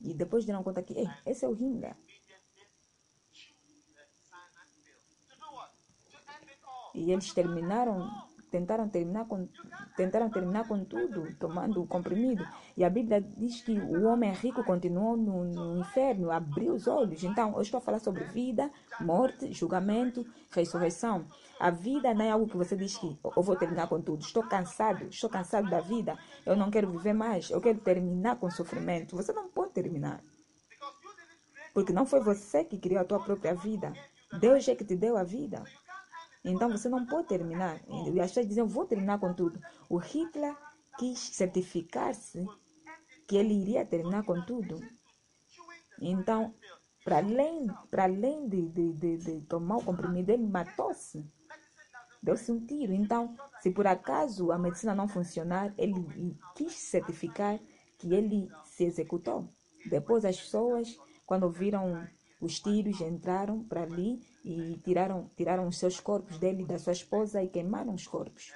E 0.00 0.12
depois 0.12 0.44
deram 0.44 0.64
conta 0.64 0.82
que 0.82 0.92
esse 1.24 1.44
é 1.44 1.48
o 1.48 1.52
Hitler. 1.52 1.96
E 6.94 7.12
eles 7.12 7.32
terminaram, 7.32 8.27
tentaram 8.50 8.88
terminar 8.88 9.26
com, 9.26 9.48
tentaram 9.96 10.30
terminar 10.30 10.66
com 10.66 10.84
tudo, 10.84 11.34
tomando 11.38 11.82
o 11.82 11.86
comprimido. 11.86 12.46
E 12.76 12.84
a 12.84 12.90
Bíblia 12.90 13.20
diz 13.20 13.62
que 13.62 13.78
o 13.78 14.04
homem 14.06 14.32
rico 14.32 14.64
continuou 14.64 15.16
no, 15.16 15.44
no 15.44 15.80
inferno, 15.80 16.30
abriu 16.30 16.74
os 16.74 16.86
olhos. 16.86 17.22
Então, 17.22 17.54
eu 17.54 17.62
estou 17.62 17.78
a 17.78 17.80
falar 17.80 17.98
sobre 17.98 18.24
vida, 18.24 18.70
morte, 19.00 19.52
julgamento, 19.52 20.26
ressurreição. 20.50 21.26
A 21.60 21.70
vida 21.70 22.14
não 22.14 22.24
é 22.24 22.30
algo 22.30 22.46
que 22.46 22.56
você 22.56 22.76
diz 22.76 22.96
que 22.96 23.18
eu 23.36 23.42
vou 23.42 23.56
terminar 23.56 23.88
com 23.88 24.00
tudo. 24.00 24.22
Estou 24.22 24.42
cansado, 24.42 25.04
estou 25.04 25.28
cansado 25.28 25.68
da 25.68 25.80
vida. 25.80 26.16
Eu 26.46 26.56
não 26.56 26.70
quero 26.70 26.90
viver 26.90 27.12
mais. 27.12 27.50
Eu 27.50 27.60
quero 27.60 27.78
terminar 27.78 28.36
com 28.36 28.50
sofrimento. 28.50 29.16
Você 29.16 29.32
não 29.32 29.48
pode 29.48 29.72
terminar. 29.72 30.22
Porque 31.74 31.92
não 31.92 32.06
foi 32.06 32.20
você 32.20 32.64
que 32.64 32.78
criou 32.78 33.00
a 33.00 33.04
tua 33.04 33.20
própria 33.20 33.54
vida. 33.54 33.92
Deus 34.40 34.68
é 34.68 34.74
que 34.74 34.84
te 34.84 34.94
deu 34.94 35.16
a 35.16 35.24
vida. 35.24 35.62
Então 36.44 36.70
você 36.70 36.88
não 36.88 37.04
pode 37.06 37.28
terminar. 37.28 37.80
E 38.12 38.20
as 38.20 38.30
pessoas 38.30 38.46
dizem, 38.46 38.62
eu 38.62 38.68
vou 38.68 38.86
terminar 38.86 39.18
com 39.18 39.34
tudo. 39.34 39.60
O 39.88 39.96
Hitler 39.98 40.56
quis 40.98 41.18
certificar-se 41.18 42.44
que 43.26 43.36
ele 43.36 43.54
iria 43.54 43.84
terminar 43.84 44.24
com 44.24 44.40
tudo. 44.42 44.80
Então, 46.00 46.54
para 47.04 47.18
além, 47.18 47.66
para 47.90 48.04
além 48.04 48.48
de, 48.48 48.68
de, 48.68 48.92
de, 48.92 49.16
de 49.18 49.40
tomar 49.42 49.78
o 49.78 49.84
comprimido, 49.84 50.30
ele 50.30 50.46
matou-se 50.46 51.26
deu-se 52.22 52.50
um 52.50 52.64
tiro. 52.64 52.92
Então, 52.92 53.36
se 53.60 53.70
por 53.70 53.86
acaso 53.86 54.52
a 54.52 54.58
medicina 54.58 54.94
não 54.94 55.08
funcionar, 55.08 55.72
ele 55.78 56.04
quis 56.54 56.74
certificar 56.74 57.58
que 57.96 58.12
ele 58.12 58.48
se 58.64 58.84
executou. 58.84 59.48
Depois 59.88 60.24
as 60.24 60.38
pessoas, 60.38 60.96
quando 61.26 61.50
viram 61.50 62.06
os 62.40 62.60
tiros, 62.60 63.00
entraram 63.00 63.64
para 63.64 63.82
ali 63.82 64.20
e 64.44 64.78
tiraram, 64.84 65.30
tiraram 65.36 65.66
os 65.66 65.78
seus 65.78 65.98
corpos 66.00 66.38
dele 66.38 66.62
e 66.62 66.66
da 66.66 66.78
sua 66.78 66.92
esposa 66.92 67.42
e 67.42 67.48
queimaram 67.48 67.94
os 67.94 68.06
corpos. 68.06 68.52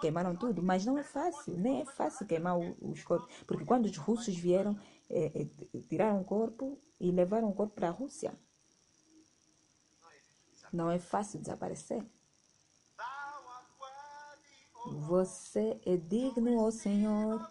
Queimaram 0.00 0.34
tudo, 0.34 0.62
mas 0.62 0.84
não 0.84 0.98
é 0.98 1.04
fácil, 1.04 1.56
nem 1.56 1.82
é 1.82 1.84
fácil 1.84 2.26
queimar 2.26 2.58
os 2.58 3.04
corpos, 3.04 3.32
porque 3.46 3.64
quando 3.64 3.86
os 3.86 3.96
russos 3.96 4.36
vieram, 4.36 4.76
é, 5.08 5.42
é, 5.42 5.78
tiraram 5.88 6.20
o 6.20 6.24
corpo 6.24 6.78
e 6.98 7.10
levaram 7.10 7.48
o 7.50 7.54
corpo 7.54 7.74
para 7.74 7.88
a 7.88 7.92
Rússia. 7.92 8.34
Não 10.72 10.90
é 10.90 10.98
fácil 10.98 11.38
desaparecer. 11.38 12.04
Você 15.06 15.80
é 15.86 15.96
digno, 15.96 16.58
ó 16.58 16.70
Senhor, 16.70 17.48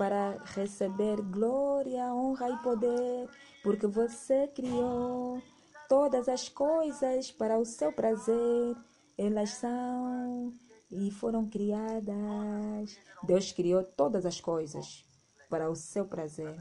para 0.00 0.42
receber 0.54 1.20
glória, 1.20 2.10
honra 2.14 2.48
e 2.48 2.56
poder, 2.62 3.28
porque 3.62 3.86
você 3.86 4.48
criou 4.48 5.42
todas 5.90 6.26
as 6.26 6.48
coisas 6.48 7.30
para 7.30 7.58
o 7.58 7.66
seu 7.66 7.92
prazer. 7.92 8.74
Elas 9.18 9.50
são 9.50 10.54
e 10.90 11.10
foram 11.10 11.46
criadas. 11.46 12.98
Deus 13.24 13.52
criou 13.52 13.84
todas 13.84 14.24
as 14.24 14.40
coisas 14.40 15.04
para 15.50 15.68
o 15.68 15.76
seu 15.76 16.06
prazer. 16.06 16.56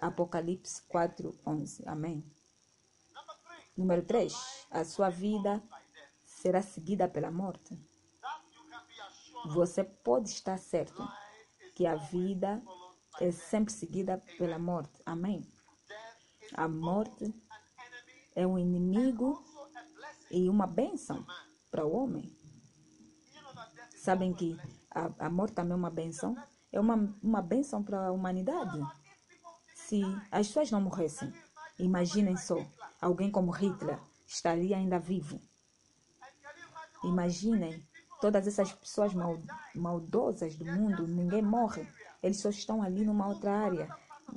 Apocalipse 0.00 0.80
4, 0.88 1.38
11. 1.46 1.86
Amém. 1.86 2.24
Número 3.76 4.00
3. 4.02 4.32
A 4.70 4.82
sua 4.82 5.10
vida 5.10 5.62
será 6.24 6.62
seguida 6.62 7.06
pela 7.06 7.30
morte 7.30 7.78
você 9.46 9.82
pode 9.82 10.28
estar 10.30 10.58
certo 10.58 11.02
que 11.74 11.86
a 11.86 11.94
vida 11.94 12.62
é 13.20 13.30
sempre 13.30 13.72
seguida 13.72 14.22
pela 14.38 14.58
morte. 14.58 15.00
Amém? 15.04 15.46
A 16.54 16.68
morte 16.68 17.34
é 18.34 18.46
um 18.46 18.58
inimigo 18.58 19.42
e 20.30 20.48
uma 20.48 20.66
bênção 20.66 21.24
para 21.70 21.86
o 21.86 21.94
homem. 21.94 22.34
Sabem 23.96 24.32
que 24.32 24.58
a, 24.90 25.26
a 25.26 25.30
morte 25.30 25.54
também 25.54 25.72
é 25.72 25.76
uma 25.76 25.90
bênção? 25.90 26.36
É 26.70 26.80
uma, 26.80 27.16
uma 27.22 27.42
bênção 27.42 27.82
para 27.82 28.08
a 28.08 28.12
humanidade. 28.12 28.80
Se 29.74 30.02
as 30.30 30.48
pessoas 30.48 30.70
não 30.70 30.80
morressem, 30.80 31.32
imaginem 31.78 32.36
só, 32.36 32.56
alguém 33.00 33.30
como 33.30 33.50
Hitler 33.50 34.00
estaria 34.26 34.76
ainda 34.76 34.98
vivo. 34.98 35.40
Imaginem 37.04 37.86
Todas 38.22 38.46
essas 38.46 38.70
pessoas 38.72 39.12
mal, 39.12 39.36
maldosas 39.74 40.54
do 40.54 40.64
mundo, 40.64 41.08
ninguém 41.08 41.42
morre. 41.42 41.84
Eles 42.22 42.40
só 42.40 42.50
estão 42.50 42.80
ali 42.80 43.04
numa 43.04 43.26
outra 43.26 43.50
área. 43.50 43.88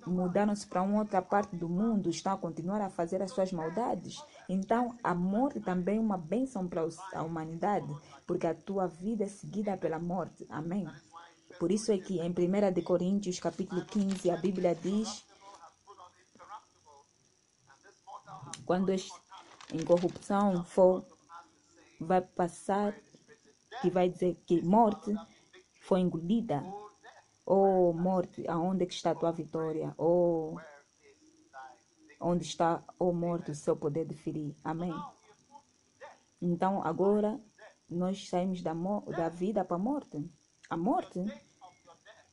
Mudaram-se 0.07 0.65
para 0.65 0.81
uma 0.81 1.01
outra 1.01 1.21
parte 1.21 1.55
do 1.55 1.69
mundo, 1.69 2.09
estão 2.09 2.33
a 2.33 2.37
continuar 2.37 2.81
a 2.81 2.89
fazer 2.89 3.21
as 3.21 3.29
suas 3.29 3.51
maldades. 3.53 4.17
Então, 4.49 4.97
a 5.03 5.13
morte 5.13 5.59
também 5.59 5.97
é 5.97 6.01
uma 6.01 6.17
bênção 6.17 6.67
para 6.67 6.81
a 7.13 7.21
humanidade, 7.21 7.87
porque 8.25 8.47
a 8.47 8.55
tua 8.55 8.87
vida 8.87 9.25
é 9.25 9.27
seguida 9.27 9.77
pela 9.77 9.99
morte. 9.99 10.47
Amém? 10.49 10.89
Por 11.59 11.71
isso 11.71 11.91
é 11.91 11.99
que 11.99 12.19
em 12.19 12.31
1 12.31 12.73
de 12.73 12.81
Coríntios, 12.81 13.39
capítulo 13.39 13.85
15, 13.85 14.31
a 14.31 14.37
Bíblia 14.37 14.73
diz: 14.73 15.23
quando 18.65 18.91
a 18.91 18.95
incorrupção 19.71 20.63
for, 20.63 21.05
vai 22.01 22.21
passar 22.21 22.95
que 23.85 23.91
vai 23.91 24.09
dizer 24.09 24.35
que 24.47 24.63
morte 24.63 25.13
foi 25.81 25.99
engolida. 25.99 26.63
Oh, 27.45 27.93
morte, 27.93 28.43
aonde 28.47 28.83
é 28.83 28.87
está 28.87 29.11
a 29.11 29.15
tua 29.15 29.31
vitória? 29.31 29.93
Oh, 29.95 30.57
onde 32.19 32.43
está, 32.45 32.83
oh 32.97 33.13
morte, 33.13 33.51
o 33.51 33.55
seu 33.55 33.75
poder 33.77 34.05
de 34.05 34.15
ferir? 34.15 34.55
Amém. 34.63 34.91
Então, 36.41 36.81
agora, 36.83 37.39
nós 37.87 38.27
saímos 38.27 38.63
da, 38.63 38.73
da 39.15 39.29
vida 39.29 39.63
para 39.63 39.75
a 39.75 39.79
morte. 39.79 40.27
A 40.67 40.75
morte, 40.75 41.23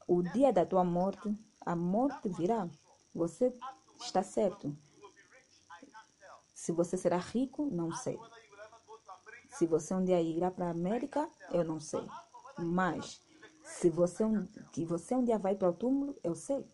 o 0.09 0.23
dia 0.23 0.51
da 0.55 0.65
tua 0.65 0.83
morte, 0.83 1.37
a 1.61 1.77
morte 1.77 2.31
virá. 2.31 2.67
Você 3.15 3.53
está 4.01 4.23
certo. 4.23 4.75
Se 6.55 6.73
você 6.73 6.97
será 6.97 7.19
rico, 7.19 7.67
não 7.71 7.93
sei. 7.93 8.19
Se 9.53 9.67
você 9.67 9.95
um 9.95 10.05
dia 10.05 10.21
irá 10.21 10.51
para 10.51 10.67
a 10.67 10.71
América, 10.71 11.29
eu 11.51 11.65
não 11.65 11.79
sei. 11.79 12.07
Mas 12.59 13.21
se 13.65 13.91
você 13.91 14.25
um, 14.25 14.47
que 14.73 14.85
você 14.85 15.15
um 15.15 15.25
dia 15.25 15.39
vai 15.39 15.55
para 15.55 15.69
o 15.69 15.73
túmulo, 15.73 16.17
eu 16.23 16.35
sei. 16.35 16.67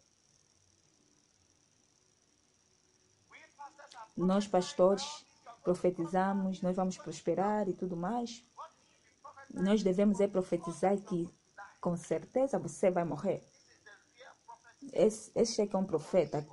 Nós 4.16 4.47
pastores 4.47 5.25
profetizamos, 5.62 6.62
nós 6.62 6.76
vamos 6.76 6.97
prosperar 6.97 7.68
e 7.68 7.75
tudo 7.75 7.97
mais. 7.97 8.44
Nós 9.52 9.82
devemos 9.82 10.20
é 10.20 10.26
profetizar 10.26 10.97
que 11.02 11.28
com 11.80 11.97
certeza 11.97 12.58
você 12.58 12.90
vai 12.90 13.04
morrer. 13.04 13.42
Esse, 14.92 15.30
esse 15.35 15.61
é 15.61 15.66
que 15.66 15.76
é 15.76 15.78
um 15.78 15.85
profeta 15.85 16.47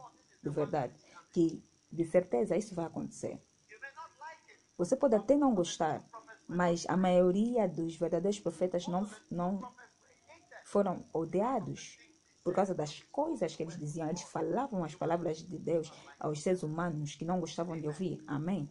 de 0.44 0.50
verdade, 0.50 0.94
que 1.32 1.64
de 1.92 2.06
certeza 2.06 2.58
isso 2.58 2.76
vai 2.76 2.86
acontecer. 2.86 3.42
Você 4.78 4.96
pode 4.96 5.16
até 5.16 5.36
não 5.36 5.56
gostar, 5.56 6.04
mas 6.48 6.86
a 6.88 6.96
maioria 6.96 7.68
dos 7.68 7.96
verdadeiros 7.96 8.40
profetas 8.40 8.88
não, 8.88 9.10
não 9.30 9.62
foram 10.66 11.06
odiados 11.14 11.98
por 12.44 12.54
causa 12.54 12.76
das 12.76 13.02
coisas 13.12 13.56
que 13.56 13.64
eles 13.64 13.78
diziam. 13.78 14.08
Eles 14.08 14.22
falavam 14.22 14.84
as 14.84 14.94
palavras 14.94 15.40
de 15.40 15.58
Deus 15.58 15.92
aos 16.20 16.42
seres 16.42 16.62
humanos 16.62 17.16
que 17.16 17.26
não 17.26 17.40
gostavam 17.40 17.80
de 17.80 17.88
ouvir. 17.88 18.24
Amém. 18.28 18.70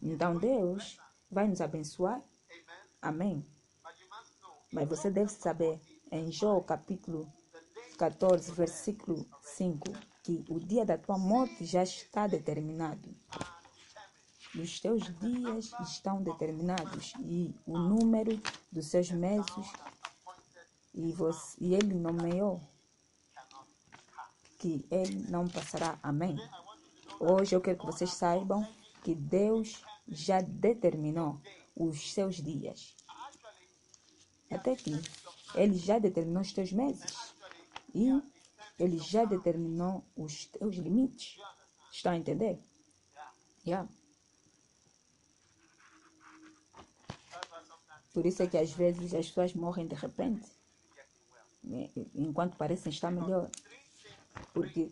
Então 0.00 0.36
Deus 0.38 0.98
vai 1.30 1.48
nos 1.48 1.60
abençoar. 1.60 2.22
Amém. 3.02 3.44
Mas 4.72 4.88
você 4.88 5.10
deve 5.10 5.32
saber, 5.32 5.80
em 6.12 6.30
Jó 6.30 6.60
capítulo 6.60 7.26
14, 7.98 8.52
versículo 8.52 9.26
5, 9.42 9.92
que 10.22 10.44
o 10.48 10.60
dia 10.60 10.84
da 10.84 10.96
tua 10.96 11.18
morte 11.18 11.64
já 11.64 11.82
está 11.82 12.26
determinado. 12.26 13.14
Os 14.54 14.80
teus 14.80 15.04
dias 15.20 15.72
estão 15.80 16.22
determinados 16.22 17.12
e 17.20 17.54
o 17.64 17.78
número 17.78 18.40
dos 18.70 18.86
seus 18.88 19.10
meses 19.10 19.72
e, 20.92 21.12
você, 21.12 21.56
e 21.60 21.74
ele 21.74 21.94
nomeou 21.94 22.60
que 24.58 24.84
ele 24.90 25.24
não 25.30 25.48
passará. 25.48 25.98
Amém. 26.02 26.36
Hoje 27.20 27.54
eu 27.54 27.60
quero 27.60 27.78
que 27.78 27.86
vocês 27.86 28.12
saibam 28.12 28.66
que 29.04 29.14
Deus 29.14 29.84
já 30.08 30.40
determinou 30.40 31.40
os 31.74 32.12
seus 32.12 32.36
dias. 32.36 32.96
Até 34.50 34.74
que 34.74 34.92
ele 35.54 35.78
já 35.78 35.98
determinou 35.98 36.42
os 36.42 36.52
teus 36.52 36.72
meses. 36.72 37.34
E 37.94 38.08
ele 38.78 38.98
já 38.98 39.24
determinou 39.24 40.04
os 40.16 40.46
teus 40.46 40.76
limites. 40.76 41.38
Está 41.92 42.12
a 42.12 42.16
entender? 42.16 42.60
Yeah. 43.64 43.88
Por 48.12 48.26
isso 48.26 48.42
é 48.42 48.46
que 48.46 48.58
às 48.58 48.72
vezes 48.72 49.14
as 49.14 49.26
pessoas 49.26 49.54
morrem 49.54 49.86
de 49.86 49.94
repente, 49.94 50.48
né, 51.62 51.90
enquanto 52.14 52.56
parecem 52.56 52.90
estar 52.90 53.10
melhor. 53.10 53.50
Porque 54.52 54.90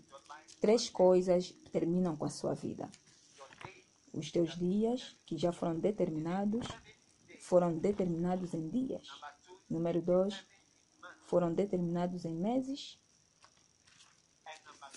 três 0.60 0.88
coisas 0.88 1.50
terminam 1.72 2.16
com 2.16 2.24
a 2.24 2.30
sua 2.30 2.54
vida. 2.54 2.88
Os 4.12 4.30
teus 4.30 4.56
dias, 4.56 5.16
que 5.26 5.36
já 5.36 5.52
foram 5.52 5.78
determinados, 5.78 6.66
foram 7.40 7.76
determinados 7.76 8.54
em 8.54 8.68
dias. 8.68 9.08
Número 9.68 10.00
dois, 10.00 10.44
foram 11.26 11.52
determinados 11.52 12.24
em 12.24 12.34
meses. 12.34 12.98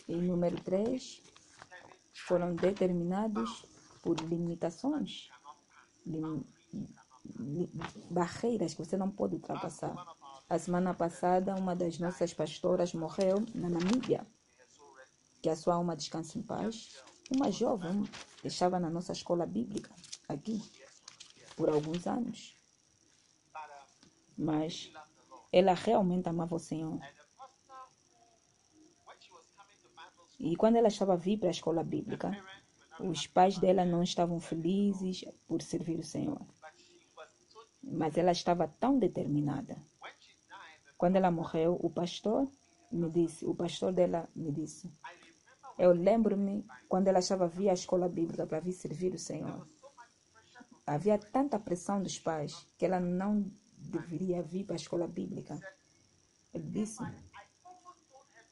E 0.08 0.16
número 0.16 0.60
três, 0.62 1.22
foram 2.14 2.56
determinados 2.56 3.66
por 4.02 4.20
limitações, 4.22 5.30
lim, 6.06 6.44
barreiras 8.10 8.74
que 8.74 8.84
você 8.84 8.98
não 8.98 9.10
pode 9.10 9.36
ultrapassar. 9.36 9.96
A 10.50 10.60
semana 10.60 10.94
passada, 10.94 11.56
uma 11.56 11.76
das 11.76 11.98
nossas 12.00 12.34
pastoras 12.34 12.94
morreu 12.94 13.46
na 13.54 13.70
Namíbia. 13.70 14.26
Que 15.42 15.50
a 15.50 15.56
sua 15.56 15.76
alma 15.76 15.96
descanse 15.96 16.38
em 16.38 16.42
paz. 16.42 17.02
Uma 17.34 17.52
jovem 17.52 18.04
estava 18.44 18.80
na 18.80 18.90
nossa 18.90 19.14
escola 19.14 19.46
bíblica, 19.46 19.90
aqui, 20.28 20.62
por 21.56 21.70
alguns 21.70 22.06
anos. 22.06 22.56
Mas 24.38 24.92
ela 25.52 25.74
realmente 25.74 26.28
amava 26.28 26.56
o 26.56 26.60
Senhor. 26.60 27.00
E 30.40 30.56
quando 30.56 30.76
ela 30.76 30.88
estava 30.88 31.14
a 31.14 31.18
vir 31.18 31.38
para 31.38 31.50
a 31.50 31.52
escola 31.52 31.84
bíblica, 31.84 32.38
os 33.00 33.28
pais 33.28 33.58
dela 33.58 33.86
não 33.86 34.04
estavam 34.04 34.40
felizes 34.40 35.24
por 35.48 35.62
servir 35.62 36.00
o 36.00 36.04
Senhor. 36.04 36.42
Mas 37.84 38.18
ela 38.18 38.32
estava 38.32 38.68
tão 38.68 38.98
determinada. 38.98 39.78
Quando 40.98 41.16
ela 41.16 41.32
morreu, 41.32 41.80
o 41.82 41.90
pastor 41.90 42.48
me 42.92 43.10
disse, 43.10 43.46
o 43.46 43.56
pastor 43.56 43.92
dela 43.92 44.30
me 44.36 44.52
disse, 44.52 44.92
eu 45.78 45.92
lembro-me 45.94 46.66
quando 46.88 47.08
ela 47.08 47.20
estava 47.20 47.46
a 47.46 47.48
vir 47.48 47.70
à 47.70 47.74
escola 47.74 48.08
bíblica 48.08 48.46
para 48.46 48.60
vir 48.60 48.74
servir 48.74 49.14
o 49.14 49.20
Senhor. 49.20 49.68
Havia 50.86 51.18
tanta 51.18 51.58
pressão 51.58 52.04
dos 52.04 52.20
pais 52.20 52.68
que 52.78 52.86
ela 52.86 53.00
não 53.00 53.52
deveria 53.78 54.44
vir 54.44 54.66
para 54.66 54.76
a 54.76 54.84
escola 54.84 55.08
bíblica. 55.08 55.60
Ele 56.54 56.70
disse, 56.70 57.02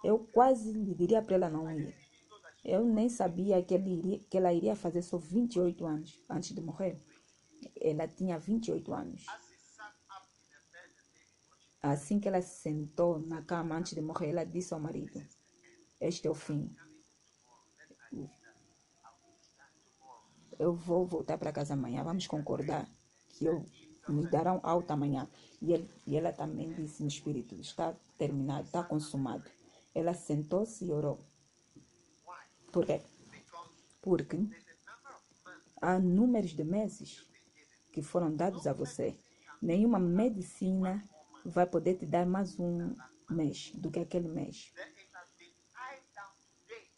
eu 0.04 0.20
quase 0.34 0.72
lhe 0.72 0.96
diria 0.96 1.22
para 1.22 1.36
ela 1.36 1.50
não 1.50 1.70
ir. 1.70 1.94
Eu 2.64 2.84
nem 2.86 3.10
sabia 3.10 3.62
que, 3.62 3.76
iria, 3.76 4.20
que 4.30 4.38
ela 4.38 4.54
iria 4.54 4.76
fazer 4.76 5.02
só 5.02 5.18
28 5.18 5.86
anos 5.86 6.24
antes 6.30 6.54
de 6.54 6.62
morrer. 6.62 7.00
Ela 7.82 8.08
tinha 8.08 8.38
28 8.38 8.94
anos. 8.94 9.26
Assim 11.82 12.20
que 12.20 12.28
ela 12.28 12.42
se 12.42 12.62
sentou 12.62 13.20
na 13.20 13.42
cama 13.42 13.76
antes 13.76 13.94
de 13.94 14.02
morrer, 14.02 14.30
ela 14.30 14.44
disse 14.44 14.74
ao 14.74 14.80
marido: 14.80 15.26
Este 16.00 16.28
é 16.28 16.30
o 16.30 16.36
fim. 16.36 16.76
Eu 20.58 20.76
vou 20.76 21.06
voltar 21.06 21.38
para 21.38 21.54
casa 21.54 21.74
amanhã. 21.74 22.04
Vamos 22.04 22.28
concordar 22.28 22.86
que 23.30 23.46
eu 23.46 23.66
me 24.10 24.28
darão 24.28 24.60
alta 24.62 24.94
amanhã. 24.94 25.30
E, 25.62 25.72
ele, 25.72 25.90
e 26.06 26.18
ela 26.18 26.34
também 26.34 26.74
disse 26.74 27.02
no 27.02 27.08
espírito: 27.08 27.56
Está 27.56 27.96
terminado, 28.18 28.66
está 28.66 28.84
consumado. 28.84 29.50
Ela 29.96 30.14
sentou-se 30.14 30.84
e 30.84 30.92
orou. 30.92 31.18
Por 32.74 32.86
quê? 32.86 33.02
Porque 34.02 34.38
há 35.82 35.98
números 35.98 36.52
de 36.52 36.64
meses 36.64 37.29
que 37.92 38.02
foram 38.02 38.36
dados 38.36 38.68
a 38.68 38.74
você. 38.74 39.18
Nenhuma 39.62 40.00
medicina 40.00 41.04
vai 41.44 41.66
poder 41.66 41.96
te 41.96 42.06
dar 42.06 42.26
mais 42.26 42.60
um 42.60 42.96
mês 43.30 43.72
do 43.76 43.92
que 43.92 44.00
aquele 44.00 44.28
mês. 44.28 44.72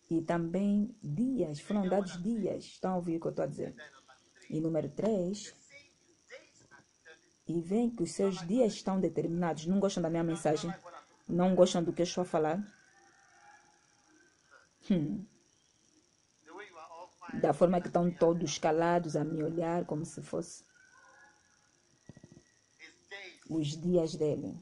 E 0.09 0.21
também 0.21 0.93
dias, 1.01 1.59
foram 1.59 1.87
dados 1.87 2.21
dias. 2.21 2.65
Estão 2.65 2.93
a 2.93 2.95
ouvir 2.97 3.17
o 3.17 3.19
que 3.19 3.27
eu 3.27 3.31
estou 3.31 3.43
a 3.43 3.47
dizer? 3.47 3.75
E 4.49 4.59
número 4.59 4.89
3. 4.89 5.53
E 7.47 7.61
vem 7.61 7.89
que 7.89 8.03
os 8.03 8.11
seus 8.11 8.45
dias 8.45 8.73
estão 8.73 8.99
determinados. 8.99 9.65
Não 9.65 9.79
gostam 9.79 10.03
da 10.03 10.09
minha 10.09 10.23
mensagem? 10.23 10.73
Não 11.27 11.55
gostam 11.55 11.83
do 11.83 11.93
que 11.93 12.01
eu 12.01 12.05
estou 12.05 12.23
a 12.23 12.25
falar? 12.25 12.61
Hum. 14.89 15.25
Da 17.41 17.53
forma 17.53 17.79
que 17.79 17.87
estão 17.87 18.11
todos 18.11 18.57
calados 18.57 19.15
a 19.15 19.23
me 19.23 19.41
olhar 19.41 19.85
como 19.85 20.05
se 20.05 20.21
fosse 20.21 20.63
os 23.51 23.75
dias 23.75 24.15
dele 24.15 24.57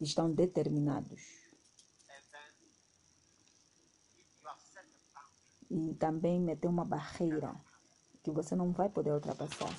estão 0.00 0.28
determinados. 0.28 1.22
E 5.70 5.94
também 5.94 6.40
meteu 6.40 6.70
uma 6.70 6.84
barreira 6.84 7.54
que 8.22 8.32
você 8.32 8.56
não 8.56 8.72
vai 8.72 8.88
poder 8.88 9.12
ultrapassar. 9.12 9.70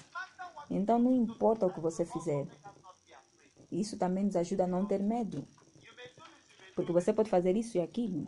Então 0.69 0.97
não 0.97 1.11
importa 1.11 1.65
o 1.65 1.73
que 1.73 1.81
você 1.81 2.05
fizer. 2.05 2.47
Isso 3.69 3.97
também 3.97 4.23
nos 4.23 4.37
ajuda 4.37 4.63
a 4.63 4.67
não 4.67 4.85
ter 4.85 5.03
medo. 5.03 5.45
Porque 6.73 6.93
você 6.93 7.11
pode 7.11 7.29
fazer 7.29 7.57
isso 7.57 7.77
e 7.77 7.81
aquilo. 7.81 8.25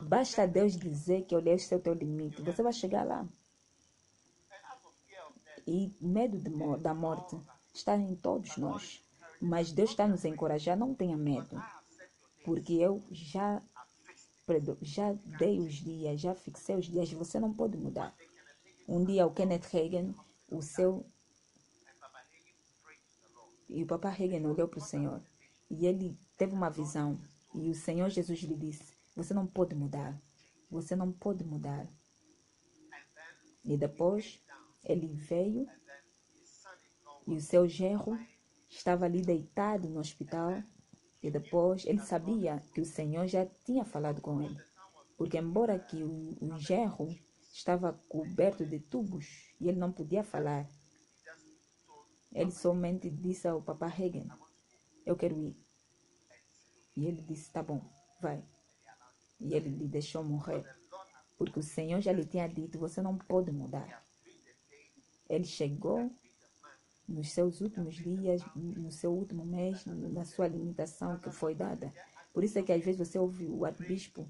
Basta 0.00 0.48
Deus 0.48 0.76
dizer 0.76 1.22
que 1.26 1.36
olhei 1.36 1.54
o 1.54 1.78
teu 1.78 1.94
limite. 1.94 2.42
Você 2.42 2.62
vai 2.62 2.72
chegar 2.72 3.04
lá. 3.04 3.26
E 5.66 5.94
medo 6.00 6.38
de, 6.38 6.50
da 6.78 6.92
morte 6.92 7.40
está 7.80 7.96
em 7.96 8.14
todos 8.14 8.56
nós. 8.56 9.02
Mas 9.40 9.72
Deus 9.72 9.90
está 9.90 10.06
nos 10.06 10.24
encorajar, 10.24 10.76
não 10.76 10.94
tenha 10.94 11.16
medo. 11.16 11.60
Porque 12.44 12.74
eu 12.74 13.02
já, 13.10 13.62
já 14.82 15.12
dei 15.38 15.58
os 15.60 15.74
dias, 15.74 16.20
já 16.20 16.34
fixei 16.34 16.76
os 16.76 16.86
dias, 16.86 17.10
você 17.12 17.40
não 17.40 17.52
pode 17.52 17.76
mudar. 17.76 18.14
Um 18.86 19.04
dia 19.04 19.26
o 19.26 19.32
Kenneth 19.32 19.68
Reagan, 19.70 20.14
o 20.50 20.60
seu. 20.62 21.06
E 23.68 23.82
o 23.82 23.86
Papa 23.86 24.08
Reagan 24.08 24.48
olhou 24.48 24.66
para 24.66 24.78
o 24.78 24.82
Senhor 24.82 25.22
e 25.70 25.86
ele 25.86 26.18
teve 26.36 26.52
uma 26.52 26.68
visão. 26.68 27.18
E 27.54 27.70
o 27.70 27.74
Senhor 27.74 28.10
Jesus 28.10 28.40
lhe 28.40 28.56
disse: 28.56 28.94
Você 29.14 29.32
não 29.32 29.46
pode 29.46 29.74
mudar. 29.74 30.20
Você 30.70 30.94
não 30.96 31.12
pode 31.12 31.44
mudar. 31.44 31.86
E 33.64 33.76
depois 33.76 34.40
ele 34.84 35.06
veio 35.06 35.68
e 37.30 37.36
o 37.36 37.40
seu 37.40 37.68
genro 37.68 38.18
estava 38.68 39.04
ali 39.04 39.22
deitado 39.22 39.88
no 39.88 40.00
hospital. 40.00 40.60
E 41.22 41.30
depois 41.30 41.86
ele 41.86 42.00
sabia 42.00 42.60
que 42.74 42.80
o 42.80 42.84
Senhor 42.84 43.26
já 43.28 43.46
tinha 43.64 43.84
falado 43.84 44.20
com 44.20 44.42
ele. 44.42 44.58
Porque 45.16 45.38
embora 45.38 45.78
que 45.78 46.02
o, 46.02 46.36
o 46.40 46.58
genro 46.58 47.08
estava 47.52 47.92
coberto 48.08 48.66
de 48.66 48.80
tubos 48.80 49.54
e 49.60 49.68
ele 49.68 49.78
não 49.78 49.92
podia 49.92 50.24
falar, 50.24 50.68
ele 52.32 52.50
somente 52.50 53.08
disse 53.08 53.46
ao 53.46 53.62
Papa 53.62 53.86
Reagan, 53.86 54.26
eu 55.06 55.14
quero 55.14 55.38
ir. 55.38 55.56
E 56.96 57.06
ele 57.06 57.22
disse, 57.22 57.52
tá 57.52 57.62
bom, 57.62 57.80
vai. 58.20 58.42
E 59.38 59.54
ele 59.54 59.68
lhe 59.68 59.86
deixou 59.86 60.24
morrer. 60.24 60.64
Porque 61.38 61.60
o 61.60 61.62
Senhor 61.62 62.00
já 62.00 62.12
lhe 62.12 62.24
tinha 62.24 62.48
dito, 62.48 62.78
você 62.78 63.00
não 63.00 63.16
pode 63.16 63.52
mudar. 63.52 64.04
Ele 65.28 65.44
chegou 65.44 66.10
nos 67.10 67.32
seus 67.32 67.60
últimos 67.60 67.96
dias, 67.96 68.40
no 68.54 68.90
seu 68.92 69.12
último 69.12 69.44
mês, 69.44 69.84
na 69.84 70.24
sua 70.24 70.46
limitação 70.46 71.18
que 71.18 71.30
foi 71.30 71.54
dada. 71.54 71.92
Por 72.32 72.44
isso 72.44 72.58
é 72.58 72.62
que 72.62 72.72
às 72.72 72.82
vezes 72.82 73.08
você 73.08 73.18
ouve 73.18 73.46
o 73.46 73.64
arcebispo, 73.64 74.28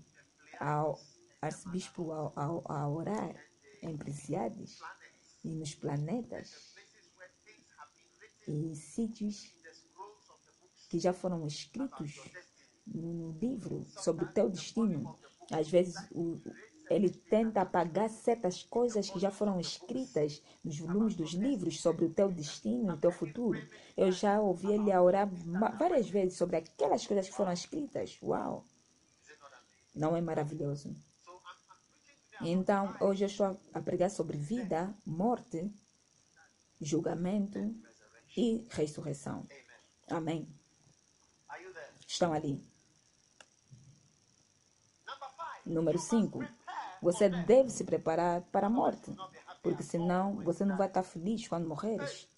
ao, 0.59 0.99
arcebispo 1.43 2.11
ao, 2.11 2.33
ao, 2.35 2.73
a 2.73 2.89
orar 2.89 3.37
em 3.83 3.97
Preciades 3.97 4.81
e 5.45 5.55
nos 5.55 5.75
planetas 5.75 6.75
e 8.49 8.75
sítios 8.75 9.55
que 10.89 10.99
já 10.99 11.13
foram 11.13 11.47
escritos 11.47 12.19
no 12.87 13.33
livro 13.33 13.87
sobre 13.91 14.25
o 14.25 14.33
teu 14.33 14.49
destino. 14.49 15.19
Às 15.51 15.69
vezes 15.69 15.95
o, 16.13 16.41
ele 16.91 17.09
tenta 17.09 17.61
apagar 17.61 18.11
certas 18.11 18.65
coisas 18.65 19.09
que 19.09 19.21
já 19.21 19.31
foram 19.31 19.61
escritas 19.61 20.43
nos 20.65 20.79
volumes 20.81 21.15
dos 21.15 21.33
livros 21.33 21.81
sobre 21.81 22.05
o 22.05 22.13
teu 22.13 22.29
destino, 22.31 22.95
o 22.95 22.97
teu 22.97 23.13
futuro. 23.13 23.65
Eu 23.97 24.11
já 24.11 24.41
ouvi 24.41 24.73
ele 24.73 24.95
orar 24.97 25.29
várias 25.79 26.11
vezes 26.11 26.37
sobre 26.37 26.57
aquelas 26.57 27.07
coisas 27.07 27.29
que 27.29 27.35
foram 27.35 27.53
escritas. 27.53 28.19
Uau! 28.21 28.65
Não 29.95 30.17
é 30.17 30.21
maravilhoso? 30.21 30.97
Então, 32.43 32.97
hoje 33.01 33.25
eu 33.25 33.29
estou 33.29 33.61
a 33.73 33.81
pregar 33.81 34.11
sobre 34.11 34.37
vida, 34.37 34.93
morte, 35.07 35.71
julgamento 36.81 37.73
e 38.37 38.67
ressurreição. 38.71 39.47
Amém. 40.09 40.49
Estão 42.07 42.33
ali. 42.33 42.61
Número 45.65 45.99
5. 45.99 46.60
Você 47.03 47.29
deve 47.29 47.71
se 47.71 47.85
preparar 47.85 48.43
para 48.53 48.67
a 48.67 48.71
morte, 48.71 49.15
porque 49.63 49.83
senão 49.83 50.37
você 50.37 50.65
não 50.65 50.77
vai 50.77 50.87
estar 50.87 51.03
feliz 51.03 51.47
quando 51.49 51.69
morreres. 51.69 52.29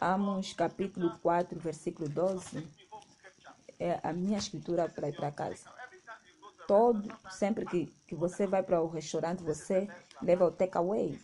Amos 0.00 0.52
capítulo 0.52 1.18
4, 1.20 1.58
versículo 1.58 2.08
12 2.08 2.68
é 3.78 4.00
a 4.02 4.12
minha 4.12 4.38
escritura 4.38 4.88
para 4.88 5.08
ir 5.08 5.16
para 5.16 5.32
casa. 5.32 5.70
Todo, 6.66 7.12
sempre 7.30 7.66
que, 7.66 7.86
que 8.06 8.14
você 8.14 8.46
vai 8.46 8.62
para 8.62 8.80
o 8.80 8.88
restaurante, 8.88 9.42
você 9.42 9.88
leva 10.22 10.46
o 10.46 10.50
takeaway, 10.50 11.20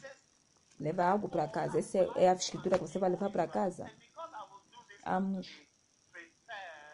leva 0.79 1.05
algo 1.05 1.29
para 1.29 1.49
casa. 1.49 1.79
Essa 1.79 1.99
é, 1.99 2.11
é 2.16 2.29
a 2.29 2.35
escritura 2.35 2.79
que 2.79 2.85
você 2.85 2.99
vai 2.99 3.11
levar 3.11 3.31
para 3.31 3.47
casa. 3.47 3.90
Amos 5.05 5.49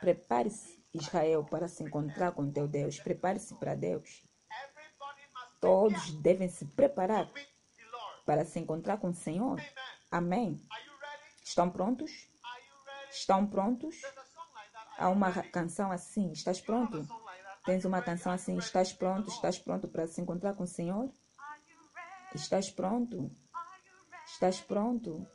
Prepare-se, 0.01 0.85
Israel, 0.92 1.44
para 1.44 1.68
se 1.68 1.83
encontrar 1.83 2.33
com 2.33 2.51
teu 2.51 2.68
Deus. 2.68 3.01
Prepare-se 3.01 3.55
para 3.55 3.75
Deus. 3.75 4.22
Todos 5.66 6.12
devem 6.22 6.48
se 6.48 6.64
preparar 6.64 7.29
para 8.24 8.44
se 8.44 8.61
encontrar 8.61 8.98
com 8.98 9.09
o 9.09 9.14
Senhor. 9.14 9.61
Amém. 10.12 10.62
Estão 11.42 11.68
prontos? 11.68 12.31
Estão 13.11 13.44
prontos? 13.44 13.96
Há 14.96 15.09
uma 15.09 15.33
canção 15.42 15.90
assim. 15.90 16.31
Estás 16.31 16.61
pronto? 16.61 17.05
Tens 17.64 17.85
uma 17.85 18.00
canção 18.00 18.31
assim. 18.31 18.57
Estás 18.59 18.92
pronto? 18.92 19.29
Estás 19.29 19.59
pronto 19.59 19.88
para 19.88 20.07
se 20.07 20.20
encontrar 20.20 20.55
com 20.55 20.62
o 20.62 20.68
Senhor? 20.68 21.11
Estás 22.33 22.70
pronto? 22.70 23.29
Estás 24.24 24.61
pronto 24.61 25.26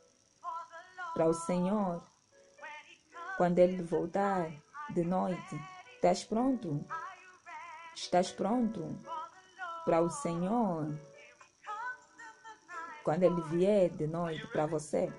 para 1.12 1.26
o 1.26 1.34
Senhor? 1.34 2.02
Quando 3.36 3.58
Ele 3.58 3.82
voltar 3.82 4.50
de 4.94 5.04
noite, 5.04 5.60
estás 5.96 6.24
pronto? 6.24 6.86
Estás 7.94 8.32
pronto 8.32 8.98
para 9.84 10.00
o 10.00 10.10
Senhor? 10.10 10.98
Quando 13.04 13.24
Ele 13.24 13.40
vier 13.42 13.90
de 13.90 14.06
noite 14.06 14.46
para 14.48 14.66
você, 14.66 15.12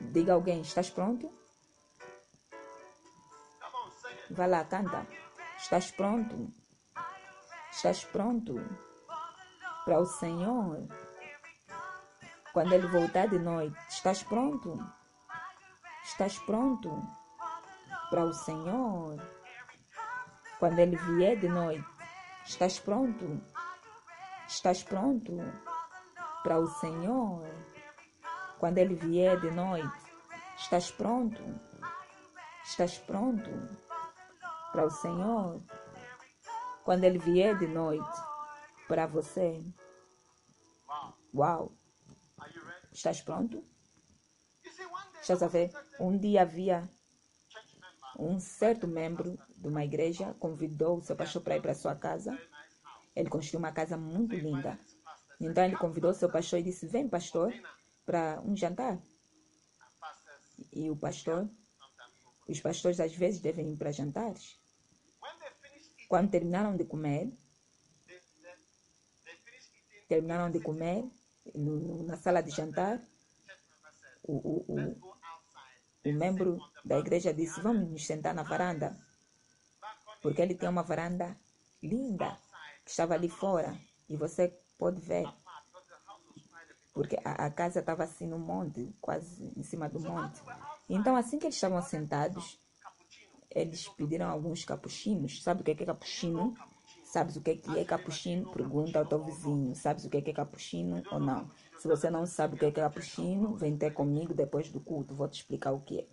diga 0.00 0.34
alguém: 0.34 0.60
estás 0.60 0.90
pronto? 0.90 1.32
Vai 4.30 4.48
lá, 4.48 4.64
canta. 4.64 5.06
Estás 5.56 5.90
pronto? 5.90 6.52
Estás 7.72 8.04
pronto 8.04 8.54
para 9.84 9.98
o 9.98 10.06
Senhor? 10.06 10.86
Quando 12.52 12.72
Ele 12.72 12.86
voltar 12.88 13.28
de 13.28 13.38
noite, 13.38 13.76
estás 13.88 14.22
pronto? 14.22 14.78
Estás 16.04 16.38
pronto 16.40 16.90
para 18.10 18.24
o 18.24 18.32
Senhor? 18.32 19.16
Quando 20.58 20.78
Ele 20.78 20.96
vier 20.96 21.38
de 21.38 21.48
noite, 21.48 21.97
estás 22.48 22.78
pronto? 22.78 23.40
Estás 24.46 24.82
pronto 24.82 25.32
para 26.42 26.58
o 26.58 26.66
Senhor? 26.66 27.46
Quando 28.58 28.78
Ele 28.78 28.94
vier 28.94 29.38
de 29.38 29.50
noite, 29.50 29.98
estás 30.56 30.90
pronto? 30.90 31.42
Estás 32.64 32.98
pronto 32.98 33.50
para 34.72 34.86
o 34.86 34.90
Senhor? 34.90 35.62
Quando 36.84 37.04
Ele 37.04 37.18
vier 37.18 37.56
de 37.58 37.66
noite 37.66 38.18
para 38.88 39.06
você? 39.06 39.62
Uau! 41.34 41.70
Estás 42.90 43.20
pronto? 43.20 43.62
Estás 45.20 45.42
a 45.42 45.48
ver? 45.48 45.70
Um 46.00 46.16
dia 46.16 46.42
havia 46.42 46.88
um 48.18 48.40
certo 48.40 48.88
membro 48.88 49.38
de 49.58 49.68
uma 49.68 49.84
igreja 49.84 50.34
convidou 50.34 50.98
o 50.98 51.02
seu 51.02 51.16
pastor 51.16 51.42
para 51.42 51.56
ir 51.56 51.62
para 51.62 51.74
sua 51.74 51.94
casa. 51.94 52.38
Ele 53.14 53.28
construiu 53.28 53.58
uma 53.58 53.72
casa 53.72 53.96
muito 53.96 54.34
linda. 54.34 54.78
Então 55.40 55.64
ele 55.64 55.76
convidou 55.76 56.10
o 56.10 56.14
seu 56.14 56.30
pastor 56.30 56.60
e 56.60 56.62
disse: 56.62 56.86
Vem, 56.86 57.08
pastor, 57.08 57.52
para 58.06 58.40
um 58.42 58.56
jantar. 58.56 59.00
E 60.72 60.90
o 60.90 60.96
pastor, 60.96 61.48
os 62.48 62.60
pastores 62.60 63.00
às 63.00 63.14
vezes 63.14 63.40
devem 63.40 63.72
ir 63.72 63.76
para 63.76 63.92
jantares. 63.92 64.60
Quando 66.08 66.30
terminaram 66.30 66.76
de 66.76 66.84
comer, 66.84 67.32
terminaram 70.08 70.50
de 70.50 70.60
comer 70.60 71.04
na 71.54 72.16
sala 72.16 72.40
de 72.40 72.50
jantar, 72.50 73.00
o, 74.22 74.34
o, 74.34 74.74
o, 74.74 75.12
o 76.04 76.12
membro 76.12 76.58
da 76.84 76.98
igreja 76.98 77.34
disse: 77.34 77.60
Vamos 77.60 77.90
nos 77.90 78.06
sentar 78.06 78.34
na 78.34 78.42
varanda. 78.42 79.07
Porque 80.28 80.42
ele 80.42 80.54
tem 80.54 80.68
uma 80.68 80.82
varanda 80.82 81.34
linda 81.82 82.36
que 82.84 82.90
estava 82.90 83.14
ali 83.14 83.30
fora. 83.30 83.74
E 84.08 84.14
você 84.14 84.54
pode 84.76 85.00
ver. 85.00 85.26
Porque 86.92 87.16
a, 87.24 87.46
a 87.46 87.50
casa 87.50 87.80
estava 87.80 88.04
assim 88.04 88.26
no 88.26 88.38
monte, 88.38 88.94
quase 89.00 89.54
em 89.56 89.62
cima 89.62 89.88
do 89.88 89.98
monte. 90.00 90.42
Então, 90.86 91.16
assim 91.16 91.38
que 91.38 91.46
eles 91.46 91.54
estavam 91.54 91.80
sentados, 91.80 92.60
eles 93.50 93.88
pediram 93.88 94.28
alguns 94.28 94.66
capuchinos. 94.66 95.42
Sabe 95.42 95.62
o 95.62 95.64
que 95.64 95.70
é 95.70 95.74
que 95.74 95.82
é 95.84 95.86
capuchino? 95.86 96.54
Sabes 97.04 97.36
o 97.36 97.40
que 97.40 97.52
é 97.52 97.56
que 97.56 97.78
é 97.78 97.84
capuchino? 97.86 98.52
Pergunta 98.52 98.98
ao 98.98 99.06
teu 99.06 99.24
vizinho. 99.24 99.74
Sabes 99.74 100.04
o 100.04 100.10
que 100.10 100.18
é 100.18 100.20
que 100.20 100.30
é 100.30 100.34
capuchino 100.34 101.02
ou 101.10 101.18
não? 101.18 101.50
Se 101.78 101.88
você 101.88 102.10
não 102.10 102.26
sabe 102.26 102.54
o 102.54 102.58
que 102.58 102.66
é 102.66 102.68
é 102.68 102.72
capuchino, 102.72 103.56
vem 103.56 103.78
ter 103.78 103.94
comigo 103.94 104.34
depois 104.34 104.68
do 104.68 104.78
culto. 104.78 105.14
Vou 105.14 105.26
te 105.26 105.40
explicar 105.40 105.72
o 105.72 105.80
que 105.80 106.00
é. 106.00 106.06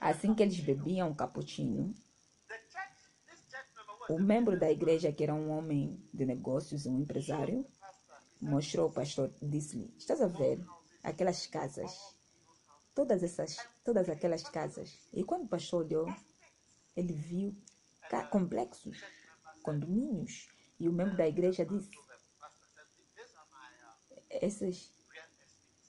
Assim 0.00 0.34
que 0.34 0.42
eles 0.42 0.58
bebiam 0.58 1.14
cappuccino, 1.14 1.94
o 4.08 4.18
membro 4.18 4.58
da 4.58 4.70
igreja, 4.70 5.12
que 5.12 5.22
era 5.22 5.34
um 5.34 5.50
homem 5.50 6.02
de 6.12 6.24
negócios, 6.24 6.86
um 6.86 6.98
empresário, 6.98 7.66
mostrou 8.40 8.86
ao 8.86 8.92
pastor, 8.92 9.30
disse-lhe, 9.42 9.92
estás 9.98 10.20
a 10.20 10.26
ver, 10.26 10.64
aquelas 11.02 11.46
casas. 11.46 12.16
Todas 12.94 13.22
essas, 13.22 13.56
todas 13.84 14.08
aquelas 14.08 14.42
casas. 14.42 14.98
E 15.12 15.22
quando 15.22 15.44
o 15.44 15.48
pastor 15.48 15.84
olhou, 15.84 16.06
ele 16.96 17.12
viu 17.12 17.56
complexos, 18.30 19.00
condomínios. 19.62 20.48
E 20.80 20.88
o 20.88 20.92
membro 20.92 21.16
da 21.16 21.28
igreja 21.28 21.64
disse: 21.64 21.90
esses, 24.30 24.92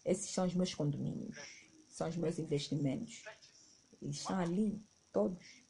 esses 0.05 0.29
são 0.29 0.45
os 0.45 0.53
meus 0.53 0.73
condomínios, 0.73 1.37
são 1.87 2.07
os 2.07 2.15
meus 2.15 2.37
investimentos. 2.37 3.23
E 4.01 4.09
estão 4.09 4.39
ali, 4.39 4.81
todos. 5.11 5.63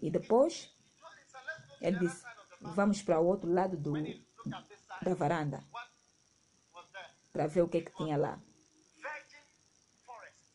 E 0.00 0.10
depois, 0.10 0.75
ele 1.86 1.98
disse: 2.00 2.24
vamos 2.60 3.02
para 3.02 3.20
o 3.20 3.26
outro 3.26 3.52
lado 3.52 3.76
do, 3.76 3.92
da 5.02 5.14
varanda 5.14 5.64
para 7.32 7.46
ver 7.46 7.62
o 7.62 7.68
que, 7.68 7.78
é 7.78 7.80
que 7.82 7.94
tinha 7.94 8.16
lá. 8.16 8.40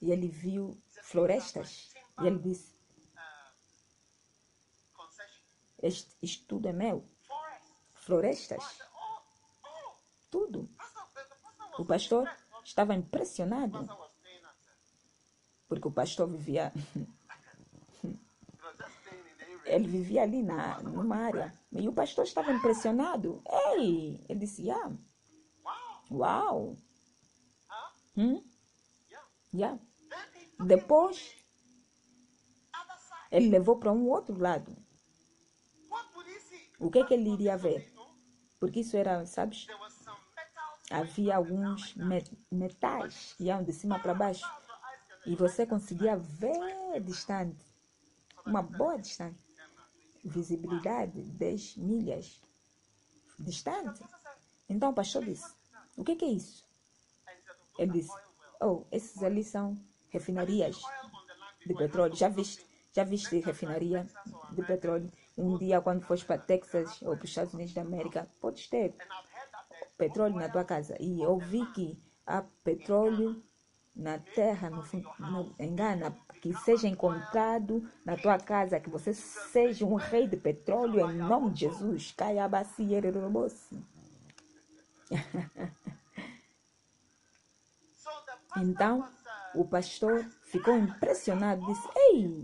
E 0.02 0.12
ele 0.12 0.28
viu 0.28 0.76
florestas. 1.04 1.94
E 2.20 2.26
ele 2.26 2.40
disse: 2.40 2.76
este, 5.82 6.18
Isto 6.22 6.48
tudo 6.48 6.68
é 6.68 6.74
meu. 6.74 7.08
Florestas. 7.94 8.82
Tudo. 10.32 10.68
O 11.78 11.86
pastor 11.86 12.28
estava 12.64 12.96
impressionado. 12.96 13.88
Porque 15.68 15.88
o 15.88 15.92
pastor 15.92 16.28
vivia. 16.28 16.74
Ele 19.72 19.88
vivia 19.88 20.24
ali 20.24 20.44
na, 20.44 20.82
numa 20.82 21.16
área. 21.16 21.54
E 21.72 21.88
o 21.88 21.94
pastor 21.94 22.26
estava 22.26 22.52
impressionado. 22.52 23.42
Ei! 23.76 24.24
Ele 24.28 24.40
disse: 24.40 24.64
yeah. 24.64 24.92
Uau! 26.12 26.76
Hum? 28.18 28.44
Yeah. 29.54 29.80
Depois, 30.66 31.36
ele 33.32 33.50
levou 33.50 33.78
para 33.80 33.92
um 33.92 34.10
outro 34.10 34.38
lado. 34.38 34.76
O 36.80 36.90
que 36.92 37.00
é 37.00 37.06
que 37.06 37.14
ele 37.14 37.32
iria 37.32 37.56
ver? 37.58 37.94
Porque 38.60 38.82
isso 38.82 38.98
era, 38.98 39.26
sabes? 39.26 39.66
Havia 40.92 41.38
alguns 41.38 41.96
me- 41.96 42.38
metais 42.52 43.34
que 43.38 43.46
iam 43.46 43.64
de 43.64 43.72
cima 43.72 44.00
para 44.00 44.14
baixo. 44.14 44.46
E 45.26 45.36
você 45.36 45.66
conseguia 45.66 46.18
ver 46.18 47.00
distante. 47.02 47.64
Uma 48.46 48.62
boa 48.62 48.98
distância. 48.98 49.51
Visibilidade 50.24 51.22
10 51.22 51.78
milhas. 51.78 52.42
Distante. 53.40 54.04
Então 54.70 54.92
o 54.92 54.94
pastor 54.94 55.26
disse: 55.26 55.54
O 55.98 56.04
que 56.04 56.18
é, 56.24 56.28
isso? 56.28 56.66
Ele 57.78 57.94
disse: 57.94 58.12
Oh, 58.62 58.84
esses 58.92 59.24
ali 59.24 59.44
são 59.44 59.80
refinarias 60.10 60.80
de 61.66 61.74
petróleo. 61.74 62.16
Já 62.16 62.30
viste? 62.30 62.66
Já 62.94 63.04
viste 63.04 63.40
refinaria 63.40 64.06
de 64.52 64.64
petróleo? 64.64 65.10
Um 65.38 65.58
dia, 65.58 65.82
quando 65.82 66.04
fores 66.04 66.24
para 66.24 66.38
Texas 66.38 67.02
ou 67.02 67.16
para 67.16 67.24
os 67.24 67.30
Estados 67.30 67.54
Unidos 67.54 67.74
da 67.74 67.82
América, 67.82 68.28
podes 68.40 68.68
ter 68.68 68.94
petróleo 69.98 70.36
na 70.36 70.50
tua 70.50 70.66
casa. 70.66 70.98
E 71.00 71.22
eu 71.22 71.38
vi 71.38 71.66
que 71.72 71.98
há 72.26 72.44
petróleo 72.64 73.42
na 73.96 74.20
terra, 74.20 74.70
no, 74.70 74.84
no, 75.20 75.56
em 75.58 75.76
Gana, 75.76 76.18
que 76.42 76.54
seja 76.54 76.88
encontrado 76.88 77.88
na 78.04 78.18
tua 78.18 78.38
casa, 78.40 78.80
que 78.80 78.90
você 78.90 79.14
seja 79.14 79.86
um 79.86 79.94
rei 79.96 80.28
de 80.28 80.36
petróleo 80.36 81.10
em 81.10 81.16
nome 81.16 81.52
de 81.52 81.62
Jesus. 81.62 82.14
Então, 88.58 89.10
o 89.56 89.64
pastor 89.64 90.26
ficou 90.44 90.78
impressionado, 90.78 91.66
disse: 91.66 91.88
Ei, 91.96 92.44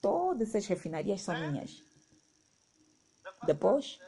todas 0.00 0.48
essas 0.48 0.66
refinarias 0.66 1.22
são 1.22 1.38
minhas. 1.38 1.84
Depois, 3.46 4.00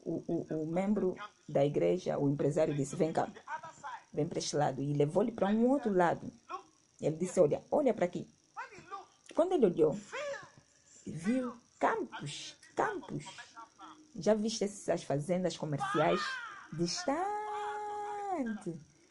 o, 0.00 0.22
o, 0.28 0.62
o 0.62 0.66
membro 0.66 1.16
da 1.48 1.64
igreja, 1.64 2.18
o 2.18 2.28
empresário, 2.28 2.74
disse: 2.74 2.96
Vem 2.96 3.14
cá, 3.14 3.26
vem 4.12 4.28
para 4.28 4.38
este 4.38 4.56
lado. 4.56 4.82
E 4.82 4.92
levou-lhe 4.92 5.32
para 5.32 5.48
um 5.48 5.68
outro 5.70 5.90
lado. 5.90 6.30
Ele 7.06 7.16
disse: 7.16 7.40
Olha, 7.40 7.64
olha 7.70 7.92
para 7.94 8.06
aqui. 8.06 8.28
Quando 9.34 9.52
ele 9.52 9.66
olhou, 9.66 9.98
viu 11.06 11.54
campos, 11.78 12.56
campos. 12.74 13.24
Já 14.16 14.34
viste 14.34 14.64
essas 14.64 15.02
fazendas 15.02 15.56
comerciais 15.56 16.20
distantes? 16.72 17.24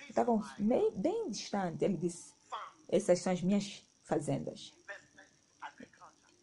Estavam 0.09 0.41
meio, 0.57 0.91
bem 0.91 1.29
distantes. 1.29 1.81
Ele 1.81 1.97
disse: 1.97 2.33
Essas 2.87 3.19
são 3.19 3.33
as 3.33 3.41
minhas 3.41 3.83
fazendas. 4.03 4.73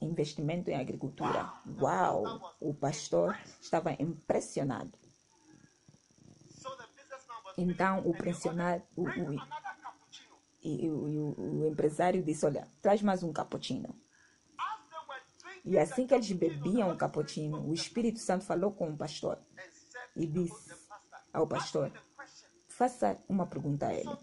Investimento 0.01 0.71
em 0.71 0.77
agricultura. 0.77 1.53
Uau! 1.79 2.57
O 2.61 2.73
pastor 2.75 3.39
estava 3.61 3.93
impressionado. 3.93 4.93
Então, 7.57 8.01
o, 8.07 8.11
o, 8.11 9.37
e, 10.63 10.87
e 10.87 10.91
o, 10.91 11.35
o 11.39 11.69
empresário 11.69 12.23
disse: 12.23 12.45
Olha, 12.45 12.67
traz 12.81 13.03
mais 13.03 13.23
um 13.23 13.33
cappuccino. 13.33 13.95
E 15.65 15.79
assim 15.79 16.07
que 16.07 16.15
eles 16.15 16.31
bebiam 16.33 16.91
o 16.91 16.97
cappuccino, 16.97 17.69
o 17.69 17.75
Espírito 17.75 18.19
Santo 18.19 18.45
falou 18.45 18.73
com 18.73 18.91
o 18.91 18.97
pastor 18.97 19.39
e 20.17 20.27
disse 20.27 20.75
ao 21.33 21.47
pastor: 21.47 21.93
Faça 22.69 23.19
uma 23.29 23.47
pergunta 23.47 23.87
a 23.87 23.95
ele. 23.95 24.17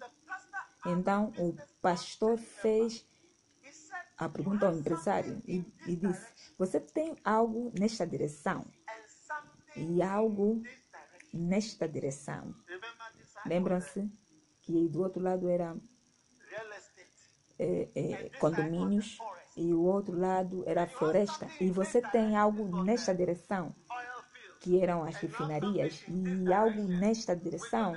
Então 0.85 1.33
o 1.37 1.55
pastor 1.81 2.37
fez 2.37 3.05
a 4.17 4.27
pergunta 4.27 4.67
ao 4.67 4.75
empresário 4.75 5.41
e, 5.47 5.63
e 5.85 5.95
disse: 5.95 6.27
Você 6.57 6.79
tem 6.79 7.15
algo 7.23 7.71
nesta 7.77 8.05
direção 8.05 8.65
e 9.75 10.01
algo 10.01 10.61
nesta 11.33 11.87
direção. 11.87 12.53
Lembram-se 13.45 14.09
que 14.61 14.87
do 14.89 15.01
outro 15.01 15.21
lado 15.21 15.47
era 15.47 15.77
é, 17.59 17.87
é, 17.95 18.29
condomínios 18.39 19.17
e 19.55 19.73
o 19.73 19.83
outro 19.83 20.17
lado 20.17 20.63
era 20.65 20.87
floresta. 20.87 21.47
E 21.59 21.71
você 21.71 22.01
tem 22.01 22.35
algo 22.35 22.83
nesta 22.83 23.13
direção, 23.13 23.75
que 24.59 24.79
eram 24.79 25.03
as 25.03 25.15
refinarias, 25.15 26.03
e 26.07 26.53
algo 26.53 26.83
nesta 26.83 27.35
direção, 27.35 27.95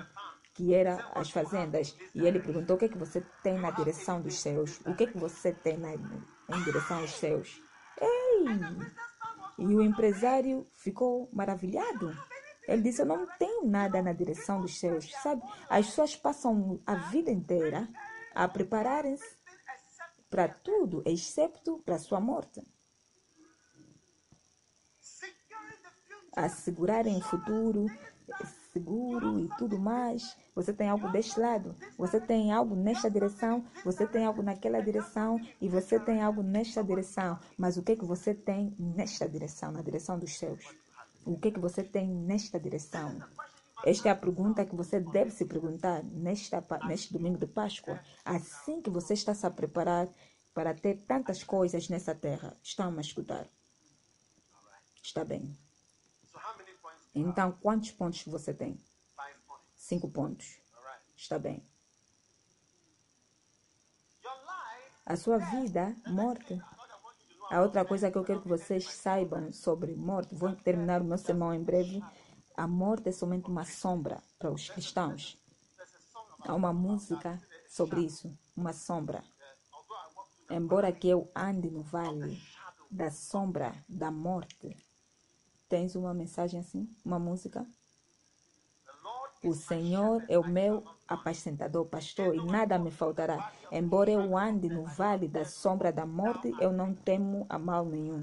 que 0.55 0.75
eram 0.75 0.99
as 1.14 1.31
fazendas. 1.31 1.96
E 2.14 2.27
ele 2.27 2.40
perguntou: 2.40 2.77
o 2.77 2.79
que 2.79 2.87
é 2.87 2.88
que 2.88 2.99
você 2.99 3.23
tem 3.42 3.59
na 3.59 3.70
direção 3.70 4.20
dos 4.20 4.38
céus? 4.38 4.81
O 4.87 4.94
que 4.94 5.05
é 5.05 5.07
que 5.07 5.18
você 5.18 5.53
tem 5.53 5.77
na, 5.77 5.92
em 5.94 6.64
direção 6.64 7.01
aos 7.01 7.12
céus? 7.12 7.61
Ei! 8.01 8.44
E 9.59 9.66
o 9.75 9.83
empresário 9.83 10.66
ficou 10.73 11.29
maravilhado. 11.33 12.16
Ele 12.66 12.83
disse: 12.83 13.03
Eu 13.03 13.07
não 13.07 13.27
tenho 13.38 13.66
nada 13.66 14.03
na 14.03 14.12
direção 14.12 14.61
dos 14.61 14.79
céus. 14.79 15.11
Sabe, 15.23 15.42
as 15.68 15.87
pessoas 15.87 16.16
passam 16.16 16.81
a 16.87 16.94
vida 16.94 17.31
inteira 17.31 17.88
a 18.35 18.49
prepararem-se 18.49 19.39
para 20.31 20.49
tudo, 20.49 21.03
excepto 21.05 21.83
para 21.85 21.99
sua 21.99 22.21
morte. 22.21 22.64
Assegurarem 26.37 27.19
o 27.19 27.21
futuro, 27.21 27.87
seguro 28.73 29.40
e 29.40 29.49
tudo 29.59 29.79
mais. 29.79 30.37
Você 30.55 30.73
tem 30.73 30.88
algo 30.88 31.11
deste 31.11 31.38
lado, 31.38 31.75
você 31.99 32.21
tem 32.21 32.53
algo 32.53 32.77
nesta 32.77 33.11
direção, 33.11 33.64
você 33.85 34.07
tem 34.07 34.25
algo 34.25 34.43
naquela 34.43 34.81
direção 34.81 35.40
e 35.61 35.69
você 35.69 35.99
tem 35.99 36.23
algo 36.23 36.43
nesta 36.43 36.83
direção. 36.83 37.38
Mas 37.59 37.77
o 37.77 37.83
que 37.83 37.93
é 37.93 37.97
que 37.97 38.05
você 38.05 38.33
tem 38.33 38.75
nesta 38.79 39.29
direção, 39.29 39.73
na 39.73 39.83
direção 39.83 40.19
dos 40.19 40.38
céus? 40.38 40.64
O 41.27 41.37
que 41.37 41.49
é 41.49 41.51
que 41.51 41.61
você 41.61 41.83
tem 41.83 42.09
nesta 42.09 42.59
direção? 42.59 43.21
Esta 43.85 44.09
é 44.09 44.12
a 44.12 44.16
pergunta 44.16 44.64
que 44.64 44.77
você 44.77 45.01
deve 45.01 45.31
se 45.31 45.47
perguntar 45.47 46.03
nesta, 46.05 46.64
neste 46.87 47.12
domingo 47.12 47.38
de 47.38 47.47
Páscoa. 47.47 48.01
Assim 48.25 48.83
que 48.83 48.90
você 48.90 49.14
está 49.14 49.35
se 49.35 49.47
a 49.47 49.51
preparar 49.51 50.09
para 50.53 50.75
ter 50.75 50.99
tantas 51.07 51.43
coisas 51.43 51.88
nessa 51.88 52.14
terra. 52.14 52.57
Estão 52.62 52.97
a 52.97 53.01
escutar? 53.01 53.49
Está 55.03 55.25
bem. 55.25 55.57
Então, 57.14 57.53
quantos 57.53 57.90
pontos 57.90 58.25
você 58.25 58.53
tem? 58.53 58.79
Cinco 59.75 60.11
pontos. 60.11 60.61
Está 61.16 61.38
bem. 61.38 61.66
A 65.07 65.16
sua 65.16 65.38
vida, 65.38 65.97
morte. 66.07 66.61
A 67.51 67.62
outra 67.62 67.85
coisa 67.85 68.11
que 68.12 68.16
eu 68.16 68.23
quero 68.23 68.43
que 68.43 68.49
vocês 68.49 68.85
saibam 68.93 69.53
sobre 69.53 69.97
morte, 69.97 70.37
vou 70.37 70.55
terminar 70.55 71.01
o 71.01 71.05
meu 71.05 71.19
sermão 71.19 71.53
em 71.53 71.62
breve. 71.62 72.01
A 72.61 72.66
morte 72.66 73.09
é 73.09 73.12
somente 73.12 73.49
uma 73.49 73.64
sombra 73.64 74.23
para 74.38 74.53
os 74.53 74.68
cristãos. 74.68 75.38
Há 76.40 76.55
uma 76.55 76.75
música 76.75 77.40
sobre 77.66 78.03
isso, 78.03 78.31
uma 78.55 78.75
sombra. 78.75 79.25
Embora 80.51 80.92
que 80.92 81.09
eu 81.09 81.33
ande 81.35 81.70
no 81.70 81.81
vale 81.81 82.38
da 82.90 83.11
sombra 83.11 83.73
da 83.88 84.11
morte, 84.11 84.77
tens 85.70 85.94
uma 85.94 86.12
mensagem 86.12 86.61
assim, 86.61 86.87
uma 87.03 87.18
música? 87.18 87.66
O 89.42 89.55
Senhor 89.55 90.23
é 90.29 90.38
o 90.38 90.46
meu 90.46 90.85
apacentador, 91.09 91.87
pastor, 91.87 92.35
e 92.35 92.44
nada 92.44 92.79
me 92.79 92.90
faltará. 92.90 93.51
Embora 93.73 94.11
eu 94.11 94.37
ande 94.37 94.68
no 94.68 94.85
vale 94.85 95.27
da 95.27 95.46
sombra 95.46 95.90
da 95.90 96.05
morte, 96.05 96.55
eu 96.61 96.70
não 96.70 96.94
temo 96.94 97.46
a 97.49 97.59
mal 97.59 97.87
nenhum. 97.87 98.23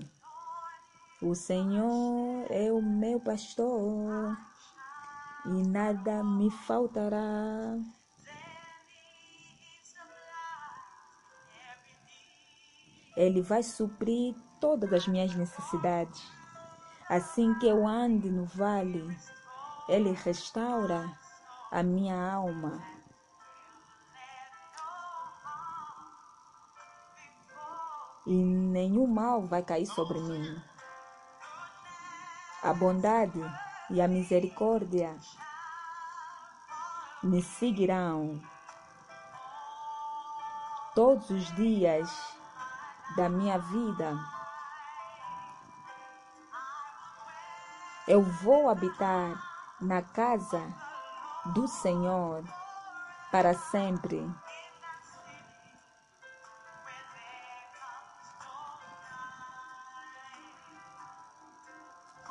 O 1.19 1.33
Senhor 1.33 2.45
é 2.51 2.71
o 2.71 2.79
meu 2.79 3.19
pastor 3.19 4.37
e 5.45 5.67
nada 5.67 6.23
me 6.23 6.51
faltará. 6.51 7.75
Ele 13.15 13.41
vai 13.41 13.63
suprir 13.63 14.35
todas 14.61 14.93
as 14.93 15.07
minhas 15.07 15.33
necessidades. 15.33 16.21
Assim 17.09 17.57
que 17.57 17.65
eu 17.65 17.87
ande 17.87 18.29
no 18.29 18.45
vale, 18.45 19.17
Ele 19.89 20.11
restaura 20.11 21.11
a 21.71 21.81
minha 21.81 22.15
alma. 22.31 22.79
E 28.27 28.33
nenhum 28.33 29.07
mal 29.07 29.41
vai 29.47 29.63
cair 29.63 29.87
sobre 29.87 30.19
mim. 30.19 30.61
A 32.67 32.73
bondade 32.73 33.39
e 33.89 34.01
a 34.01 34.09
misericórdia 34.09 35.15
me 37.23 37.41
seguirão 37.41 38.41
todos 40.93 41.29
os 41.29 41.45
dias 41.55 42.11
da 43.15 43.29
minha 43.29 43.57
vida. 43.57 44.19
Eu 48.05 48.21
vou 48.21 48.69
habitar 48.69 49.41
na 49.79 50.01
casa 50.01 50.61
do 51.53 51.69
Senhor 51.69 52.43
para 53.31 53.53
sempre. 53.53 54.29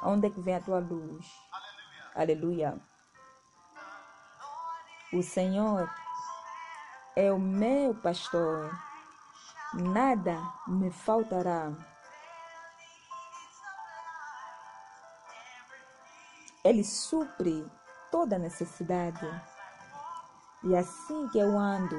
Onde 0.09 0.29
é 0.29 0.31
que 0.31 0.41
vem 0.41 0.55
a 0.55 0.61
tua 0.61 0.79
luz? 0.79 1.27
Aleluia. 2.15 2.79
O 5.13 5.21
Senhor 5.21 5.93
é 7.17 7.33
o 7.33 7.41
meu 7.41 7.93
pastor, 7.93 8.71
nada 9.75 10.41
me 10.69 10.93
faltará. 10.93 11.73
Ele 16.63 16.85
supre 16.85 17.69
toda 18.13 18.39
necessidade. 18.39 19.27
E 20.63 20.77
assim 20.77 21.29
que 21.31 21.39
eu 21.39 21.59
ando 21.59 21.99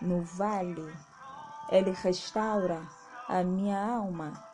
no 0.00 0.22
vale, 0.22 0.96
Ele 1.70 1.90
restaura 1.90 2.86
a 3.26 3.42
minha 3.42 3.84
alma. 3.84 4.47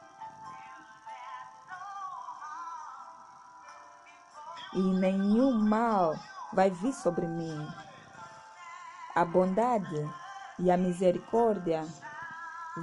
E 4.75 4.83
nenhum 4.83 5.53
mal 5.53 6.15
vai 6.53 6.71
vir 6.71 6.93
sobre 6.93 7.27
mim. 7.27 7.69
A 9.15 9.25
bondade 9.25 10.11
e 10.59 10.71
a 10.71 10.77
misericórdia 10.77 11.87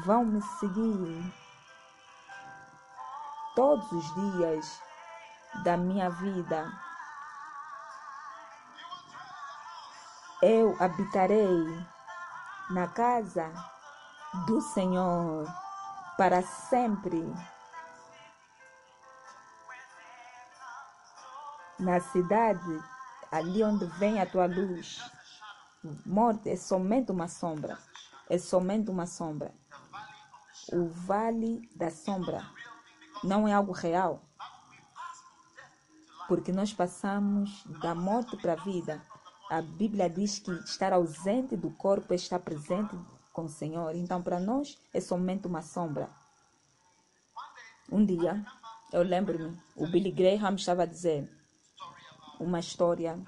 vão 0.06 0.25
me 0.25 0.41
seguir 0.60 1.34
todos 3.56 3.91
os 3.91 4.13
dias 4.15 4.82
da 5.63 5.75
minha 5.75 6.10
vida. 6.10 6.71
Eu 10.41 10.75
habitarei 10.80 11.86
na 12.69 12.88
casa 12.88 13.51
do 14.47 14.62
Senhor 14.62 15.45
para 16.17 16.41
sempre. 16.41 17.21
Na 21.81 21.99
cidade, 21.99 22.83
ali 23.31 23.63
onde 23.63 23.85
vem 23.97 24.21
a 24.21 24.25
tua 24.25 24.45
luz. 24.45 25.01
Morte 26.05 26.49
é 26.49 26.55
somente 26.55 27.11
uma 27.11 27.27
sombra. 27.27 27.77
É 28.29 28.37
somente 28.37 28.89
uma 28.89 29.07
sombra. 29.07 29.53
O 30.71 30.87
vale 30.87 31.67
da 31.75 31.89
sombra 31.89 32.45
não 33.23 33.47
é 33.47 33.53
algo 33.53 33.71
real. 33.71 34.21
Porque 36.27 36.51
nós 36.51 36.71
passamos 36.71 37.63
da 37.81 37.93
morte 37.95 38.37
para 38.37 38.53
a 38.53 38.63
vida. 38.63 39.01
A 39.49 39.61
Bíblia 39.61 40.09
diz 40.09 40.39
que 40.39 40.51
estar 40.51 40.93
ausente 40.93 41.57
do 41.57 41.71
corpo 41.71 42.13
é 42.13 42.15
estar 42.15 42.39
presente 42.39 42.95
com 43.33 43.45
o 43.45 43.49
Senhor. 43.49 43.95
Então, 43.95 44.21
para 44.21 44.39
nós, 44.39 44.77
é 44.93 45.01
somente 45.01 45.47
uma 45.47 45.61
sombra. 45.61 46.09
Um 47.91 48.05
dia, 48.05 48.45
eu 48.93 49.03
lembro-me, 49.03 49.59
o 49.75 49.87
Billy 49.87 50.11
Graham 50.11 50.55
estava 50.55 50.87
dizer: 50.87 51.29
uma 52.41 52.60
história 52.60 53.19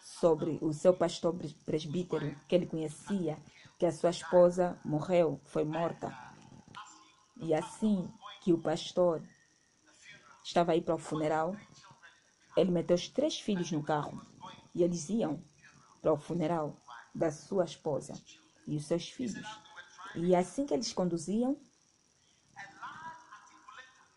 sobre 0.00 0.58
o 0.62 0.72
seu 0.72 0.94
pastor 0.94 1.34
presbítero 1.64 2.34
que 2.48 2.54
ele 2.54 2.66
conhecia, 2.66 3.38
que 3.78 3.86
a 3.86 3.92
sua 3.92 4.10
esposa 4.10 4.78
morreu, 4.84 5.40
foi 5.44 5.64
morta. 5.64 6.16
E 7.36 7.54
assim 7.54 8.10
que 8.40 8.52
o 8.52 8.58
pastor 8.58 9.22
estava 10.42 10.72
aí 10.72 10.80
para 10.80 10.94
o 10.94 10.98
funeral, 10.98 11.54
ele 12.56 12.70
meteu 12.70 12.96
os 12.96 13.08
três 13.08 13.38
filhos 13.38 13.70
no 13.70 13.82
carro 13.82 14.20
e 14.74 14.82
eles 14.82 15.08
iam 15.08 15.42
para 16.00 16.12
o 16.12 16.16
funeral 16.16 16.76
da 17.14 17.30
sua 17.30 17.64
esposa 17.64 18.14
e 18.66 18.76
os 18.76 18.86
seus 18.86 19.08
filhos. 19.08 19.46
E 20.14 20.34
assim 20.34 20.66
que 20.66 20.74
eles 20.74 20.92
conduziam, 20.92 21.56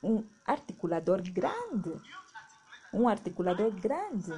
um 0.02 0.24
articulador 0.46 1.22
grande 1.22 1.94
um 2.94 3.08
articulador 3.08 3.72
grande. 3.72 4.32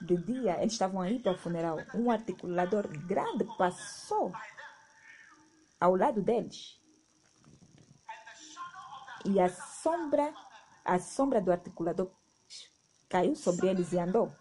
De 0.00 0.16
dia, 0.16 0.60
eles 0.60 0.72
estavam 0.72 1.00
aí 1.00 1.20
para 1.20 1.32
o 1.32 1.38
funeral. 1.38 1.78
Um 1.94 2.10
articulador 2.10 2.88
grande 3.06 3.44
passou 3.56 4.32
ao 5.80 5.94
lado 5.94 6.20
deles. 6.20 6.80
E 9.24 9.38
a 9.38 9.48
sombra, 9.48 10.34
a 10.84 10.98
sombra 10.98 11.40
do 11.40 11.52
articulador 11.52 12.10
caiu 13.08 13.36
sobre 13.36 13.68
eles 13.68 13.92
e 13.92 13.98
andou. 13.98 14.34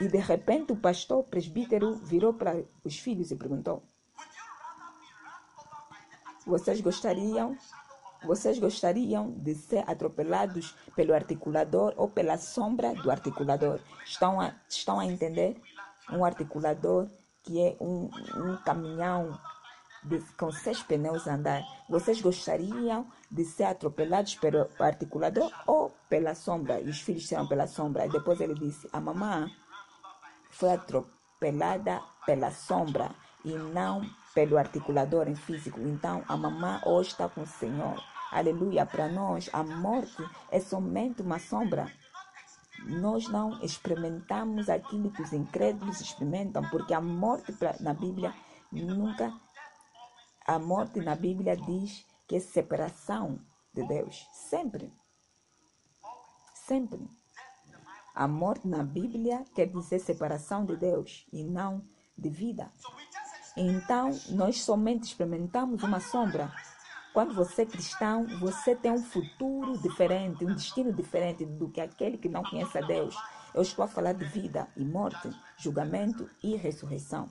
E 0.00 0.08
de 0.08 0.18
repente 0.18 0.72
o 0.72 0.76
pastor 0.76 1.22
presbítero 1.24 1.94
virou 1.96 2.34
para 2.34 2.64
os 2.84 2.98
filhos 2.98 3.30
e 3.30 3.36
perguntou: 3.36 3.82
Vocês 6.44 6.80
gostariam 6.80 7.56
vocês 8.26 8.58
gostariam 8.58 9.30
de 9.30 9.54
ser 9.54 9.84
atropelados 9.88 10.74
pelo 10.94 11.14
articulador 11.14 11.94
ou 11.96 12.08
pela 12.08 12.36
sombra 12.36 12.92
do 12.94 13.10
articulador? 13.10 13.80
Estão 14.04 14.40
a, 14.40 14.52
estão 14.68 15.00
a 15.00 15.06
entender? 15.06 15.60
Um 16.10 16.24
articulador 16.24 17.08
que 17.42 17.60
é 17.60 17.76
um, 17.80 18.10
um 18.36 18.56
caminhão 18.64 19.38
de, 20.02 20.20
com 20.36 20.50
seis 20.52 20.82
pneus 20.82 21.26
a 21.26 21.34
andar. 21.34 21.62
Vocês 21.88 22.20
gostariam 22.20 23.06
de 23.30 23.44
ser 23.44 23.64
atropelados 23.64 24.34
pelo 24.34 24.68
articulador 24.78 25.50
ou 25.66 25.92
pela 26.08 26.34
sombra? 26.34 26.80
E 26.80 26.88
os 26.88 27.00
filhos 27.00 27.22
disseram 27.22 27.46
pela 27.46 27.66
sombra. 27.66 28.06
E 28.06 28.10
depois 28.10 28.40
ele 28.40 28.54
disse: 28.54 28.88
A 28.92 29.00
mamãe 29.00 29.50
foi 30.50 30.72
atropelada 30.72 32.00
pela 32.24 32.50
sombra 32.50 33.10
e 33.44 33.52
não 33.52 34.04
pelo 34.34 34.58
articulador 34.58 35.28
em 35.28 35.36
físico. 35.36 35.80
Então 35.80 36.22
a 36.28 36.36
mamãe 36.36 36.80
hoje 36.84 37.10
está 37.10 37.28
com 37.28 37.42
o 37.42 37.46
Senhor. 37.46 38.02
Aleluia. 38.30 38.84
Para 38.84 39.08
nós, 39.08 39.48
a 39.52 39.62
morte 39.62 40.22
é 40.50 40.60
somente 40.60 41.22
uma 41.22 41.38
sombra. 41.38 41.90
Nós 42.86 43.28
não 43.28 43.62
experimentamos 43.62 44.68
aquilo 44.68 45.10
que 45.10 45.22
os 45.22 45.32
incrédulos 45.32 46.00
experimentam, 46.00 46.62
porque 46.70 46.94
a 46.94 47.00
morte 47.00 47.52
na 47.80 47.94
Bíblia 47.94 48.34
nunca. 48.70 49.32
A 50.46 50.58
morte 50.58 51.00
na 51.00 51.16
Bíblia 51.16 51.56
diz 51.56 52.06
que 52.26 52.36
é 52.36 52.40
separação 52.40 53.40
de 53.74 53.86
Deus. 53.86 54.26
Sempre. 54.32 54.92
Sempre. 56.54 57.08
A 58.14 58.26
morte 58.26 58.66
na 58.66 58.82
Bíblia 58.82 59.44
quer 59.54 59.66
dizer 59.66 59.98
separação 59.98 60.64
de 60.64 60.76
Deus 60.76 61.26
e 61.32 61.44
não 61.44 61.82
de 62.16 62.30
vida. 62.30 62.70
Então, 63.56 64.10
nós 64.30 64.62
somente 64.62 65.04
experimentamos 65.04 65.82
uma 65.82 66.00
sombra. 66.00 66.52
Quando 67.16 67.32
você 67.32 67.62
é 67.62 67.64
cristão, 67.64 68.26
você 68.40 68.76
tem 68.76 68.92
um 68.92 69.02
futuro 69.02 69.78
diferente, 69.78 70.44
um 70.44 70.54
destino 70.54 70.92
diferente 70.92 71.46
do 71.46 71.70
que 71.70 71.80
aquele 71.80 72.18
que 72.18 72.28
não 72.28 72.42
conhece 72.42 72.76
a 72.76 72.82
Deus. 72.82 73.16
Eu 73.54 73.62
estou 73.62 73.86
a 73.86 73.88
falar 73.88 74.12
de 74.12 74.26
vida 74.26 74.68
e 74.76 74.84
morte, 74.84 75.30
julgamento 75.56 76.28
e 76.42 76.56
ressurreição. 76.56 77.30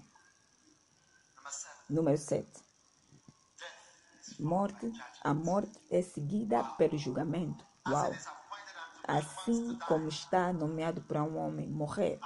Número 1.88 2.18
7. 2.18 2.48
Morte. 4.40 4.92
A 5.24 5.36
morte 5.36 5.80
é 5.92 6.02
seguida 6.02 6.64
pelo 6.80 6.98
julgamento. 6.98 7.64
Uau! 7.88 8.12
assim 9.08 9.78
como 9.88 10.08
está 10.08 10.52
nomeado 10.52 11.00
para 11.04 11.22
um 11.22 11.38
homem 11.38 11.70
morrer 11.70 12.20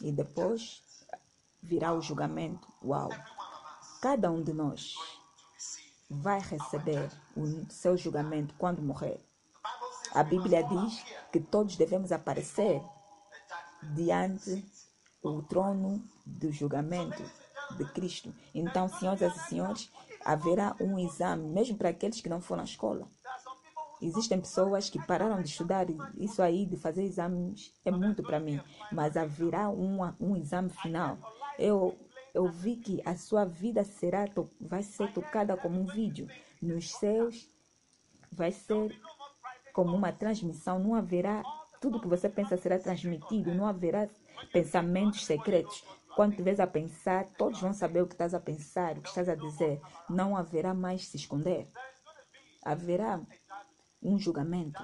e 0.00 0.10
depois 0.10 0.82
virá 1.62 1.92
o 1.92 2.00
julgamento. 2.00 2.66
Uau! 2.82 3.10
Cada 4.00 4.30
um 4.30 4.42
de 4.42 4.54
nós 4.54 4.94
vai 6.08 6.40
receber 6.40 7.10
o 7.36 7.70
seu 7.70 7.96
julgamento 7.96 8.54
quando 8.58 8.82
morrer. 8.82 9.20
A 10.14 10.22
Bíblia 10.22 10.62
diz 10.62 11.04
que 11.30 11.38
todos 11.38 11.76
devemos 11.76 12.12
aparecer 12.12 12.82
diante 13.94 14.64
do 15.22 15.42
trono 15.42 16.02
do 16.24 16.50
julgamento 16.50 17.22
de 17.76 17.84
Cristo. 17.92 18.34
Então, 18.54 18.88
senhoras 18.88 19.36
e 19.36 19.48
senhores, 19.48 19.90
haverá 20.24 20.74
um 20.80 20.98
exame, 20.98 21.48
mesmo 21.48 21.76
para 21.76 21.90
aqueles 21.90 22.20
que 22.20 22.28
não 22.28 22.40
foram 22.40 22.62
à 22.62 22.64
escola. 22.64 23.06
Existem 24.00 24.40
pessoas 24.40 24.88
que 24.88 25.04
pararam 25.06 25.42
de 25.42 25.48
estudar, 25.48 25.86
isso 26.16 26.40
aí 26.40 26.64
de 26.64 26.76
fazer 26.76 27.02
exames 27.02 27.72
é 27.84 27.90
muito 27.90 28.22
para 28.22 28.38
mim, 28.38 28.60
mas 28.92 29.16
haverá 29.16 29.68
um, 29.68 29.98
um 30.20 30.36
exame 30.36 30.70
final. 30.70 31.18
Eu, 31.58 31.98
eu 32.38 32.46
vi 32.46 32.76
que 32.76 33.02
a 33.04 33.16
sua 33.16 33.44
vida 33.44 33.82
será, 33.82 34.24
vai 34.60 34.80
ser 34.80 35.12
tocada 35.12 35.56
como 35.56 35.80
um 35.80 35.86
vídeo. 35.86 36.28
Nos 36.62 36.92
céus 36.92 37.48
vai 38.30 38.52
ser 38.52 38.96
como 39.72 39.96
uma 39.96 40.12
transmissão, 40.12 40.78
não 40.78 40.94
haverá, 40.94 41.42
tudo 41.80 42.00
que 42.00 42.06
você 42.06 42.28
pensa 42.28 42.56
será 42.56 42.78
transmitido, 42.78 43.52
não 43.52 43.66
haverá 43.66 44.08
pensamentos 44.52 45.26
secretos. 45.26 45.84
Quando 46.14 46.30
estiveres 46.30 46.60
a 46.60 46.66
pensar, 46.66 47.26
todos 47.30 47.60
vão 47.60 47.72
saber 47.72 48.02
o 48.02 48.06
que 48.06 48.14
estás 48.14 48.32
a 48.32 48.40
pensar, 48.40 48.96
o 48.96 49.02
que 49.02 49.08
estás 49.08 49.28
a 49.28 49.34
dizer. 49.34 49.80
Não 50.08 50.36
haverá 50.36 50.72
mais 50.72 51.08
se 51.08 51.16
esconder. 51.16 51.68
Haverá 52.64 53.20
um 54.00 54.16
julgamento. 54.16 54.80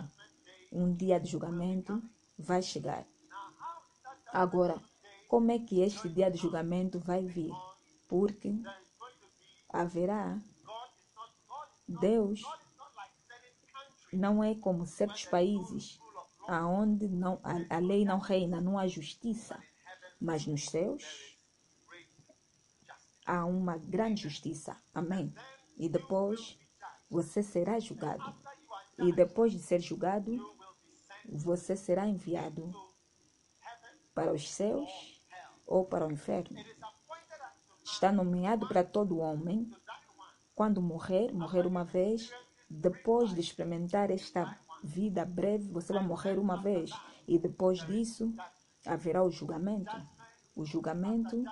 Um 0.73 0.93
dia 0.93 1.21
de 1.21 1.31
julgamento 1.31 2.03
vai 2.37 2.63
chegar. 2.63 3.07
Agora, 4.33 4.83
como 5.35 5.51
é 5.51 5.59
que 5.59 5.81
este 5.81 6.09
dia 6.09 6.31
de 6.31 6.39
julgamento 6.39 7.01
vai 7.01 7.27
vir? 7.27 7.51
Porque 8.07 8.55
haverá 9.69 10.41
Deus 11.89 12.41
não 14.13 14.45
é 14.45 14.55
como 14.55 14.87
certos 14.87 15.25
países 15.25 15.99
aonde 16.47 17.09
não, 17.09 17.41
a, 17.43 17.79
a 17.79 17.79
lei 17.81 18.05
não 18.05 18.21
reina, 18.21 18.61
não 18.61 18.79
há 18.79 18.87
justiça. 18.87 19.61
Mas 20.21 20.47
nos 20.47 20.67
céus 20.67 21.03
há 23.27 23.45
uma 23.45 23.77
grande 23.77 24.23
justiça. 24.23 24.81
Amém. 24.95 25.35
E 25.77 25.89
depois 25.89 26.57
você 27.11 27.43
será 27.43 27.81
julgado. 27.81 28.33
E 29.01 29.13
depois 29.13 29.51
de 29.51 29.59
ser 29.59 29.81
julgado, 29.81 30.39
você 31.29 31.75
será 31.75 32.07
enviado 32.07 32.73
para 34.15 34.33
os 34.33 34.49
céus 34.49 35.14
ou 35.67 35.85
para 35.85 36.07
o 36.07 36.13
inferno. 36.13 36.57
Está 37.85 38.11
nomeado 38.11 38.67
para 38.67 38.83
todo 38.83 39.19
homem. 39.19 39.71
Quando 40.55 40.81
morrer, 40.81 41.33
morrer 41.33 41.67
uma 41.67 41.85
vez, 41.85 42.31
depois 42.69 43.35
de 43.35 43.41
experimentar 43.41 44.11
esta 44.11 44.59
vida 44.83 45.25
breve, 45.25 45.69
você 45.69 45.93
vai 45.93 46.05
morrer 46.05 46.39
uma 46.39 46.57
vez. 46.57 46.91
E 47.27 47.39
depois 47.39 47.85
disso, 47.87 48.33
haverá 48.87 49.23
o 49.23 49.31
julgamento. 49.31 49.95
O 50.55 50.65
julgamento, 50.65 51.45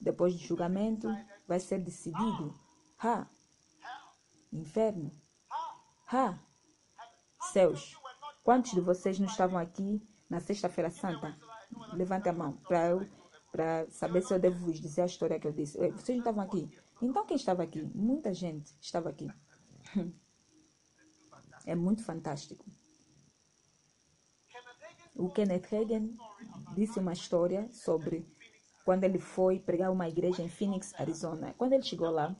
depois 0.00 0.34
do 0.34 0.40
julgamento, 0.40 1.08
vai 1.46 1.60
ser 1.60 1.78
decidido. 1.78 2.54
Ha! 2.98 3.26
Inferno. 4.52 5.10
Ha! 6.12 6.38
Céus. 7.52 7.96
Quantos 8.42 8.72
de 8.72 8.80
vocês 8.80 9.18
não 9.18 9.26
estavam 9.26 9.58
aqui 9.58 10.02
na 10.28 10.40
Sexta-feira 10.40 10.90
Santa? 10.90 11.36
Levante 11.92 12.28
a 12.28 12.32
mão 12.32 12.52
para 12.52 12.88
eu 12.88 13.19
para 13.50 13.88
saber 13.90 14.22
se 14.22 14.32
eu 14.32 14.38
devo 14.38 14.64
vos 14.64 14.80
dizer 14.80 15.02
a 15.02 15.06
história 15.06 15.38
que 15.38 15.46
eu 15.46 15.52
disse. 15.52 15.76
Vocês 15.78 16.08
não 16.08 16.18
estavam 16.18 16.42
aqui? 16.42 16.68
Então 17.02 17.26
quem 17.26 17.36
estava 17.36 17.62
aqui? 17.62 17.82
Muita 17.94 18.32
gente 18.32 18.72
estava 18.80 19.08
aqui. 19.10 19.28
É 21.66 21.74
muito 21.74 22.02
fantástico. 22.02 22.64
O 25.14 25.28
Kenneth 25.28 25.66
Reagan 25.68 26.08
disse 26.74 26.98
uma 26.98 27.12
história 27.12 27.70
sobre 27.70 28.26
quando 28.82 29.04
ele 29.04 29.18
foi 29.18 29.60
pregar 29.60 29.92
uma 29.92 30.08
igreja 30.08 30.42
em 30.42 30.48
Phoenix, 30.48 30.94
Arizona. 30.98 31.54
Quando 31.58 31.74
ele 31.74 31.82
chegou 31.82 32.10
lá, 32.10 32.34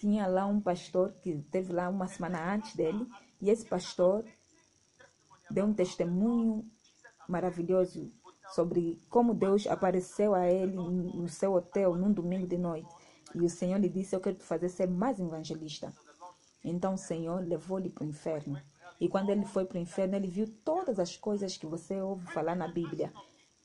tinha 0.00 0.26
lá 0.26 0.46
um 0.46 0.60
pastor 0.60 1.12
que 1.20 1.42
teve 1.50 1.72
lá 1.72 1.88
uma 1.88 2.08
semana 2.08 2.54
antes 2.54 2.74
dele, 2.74 3.06
e 3.40 3.50
esse 3.50 3.66
pastor 3.66 4.24
deu 5.50 5.66
um 5.66 5.74
testemunho 5.74 6.68
maravilhoso 7.28 8.12
sobre 8.54 9.00
como 9.08 9.34
Deus 9.34 9.66
apareceu 9.66 10.34
a 10.34 10.48
ele 10.48 10.76
no 10.76 11.28
seu 11.28 11.54
hotel 11.54 11.94
num 11.94 12.12
domingo 12.12 12.46
de 12.46 12.58
noite. 12.58 12.88
E 13.34 13.40
o 13.40 13.48
Senhor 13.48 13.78
lhe 13.78 13.88
disse: 13.88 14.14
Eu 14.14 14.20
quero 14.20 14.36
te 14.36 14.44
fazer 14.44 14.68
ser 14.68 14.88
mais 14.88 15.18
evangelista. 15.18 15.92
Então 16.64 16.94
o 16.94 16.98
Senhor 16.98 17.40
levou-lhe 17.46 17.90
para 17.90 18.04
o 18.04 18.08
inferno. 18.08 18.60
E 19.00 19.08
quando 19.08 19.30
ele 19.30 19.44
foi 19.44 19.64
para 19.64 19.78
o 19.78 19.80
inferno, 19.80 20.14
ele 20.14 20.28
viu 20.28 20.46
todas 20.64 20.98
as 20.98 21.16
coisas 21.16 21.56
que 21.56 21.66
você 21.66 22.00
ouve 22.00 22.24
falar 22.26 22.54
na 22.54 22.68
Bíblia, 22.68 23.12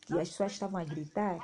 que 0.02 0.18
as 0.20 0.30
pessoas 0.30 0.54
estavam 0.54 0.80
a 0.80 0.84
gritar. 0.84 1.38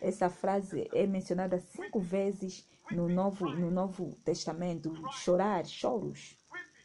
Essa 0.00 0.28
frase 0.28 0.88
é 0.92 1.06
mencionada 1.06 1.58
cinco 1.58 1.98
vezes 1.98 2.68
no 2.90 3.08
Novo, 3.08 3.48
no 3.48 3.70
Novo 3.70 4.16
Testamento. 4.24 4.92
Chorar, 5.12 5.64
choros, 5.66 6.36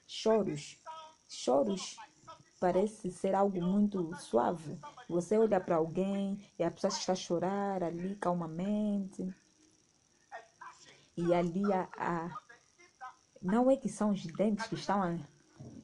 choros, 0.07 0.79
choros. 1.27 1.97
Parece 2.59 3.11
ser 3.11 3.35
algo 3.35 3.61
muito 3.61 4.15
suave. 4.15 4.79
Você 5.07 5.37
olha 5.37 5.59
para 5.59 5.75
alguém 5.75 6.39
e 6.57 6.63
a 6.63 6.71
pessoa 6.71 6.91
está 6.91 7.13
a 7.13 7.15
chorar 7.15 7.83
ali 7.83 8.15
calmamente. 8.15 9.33
E 11.15 11.33
ali 11.33 11.63
a, 11.71 11.87
a 11.97 12.29
não 13.41 13.69
é 13.69 13.77
que 13.77 13.89
são 13.89 14.11
os 14.11 14.25
dentes 14.25 14.67
que 14.67 14.75
estão 14.75 15.01
a 15.01 15.17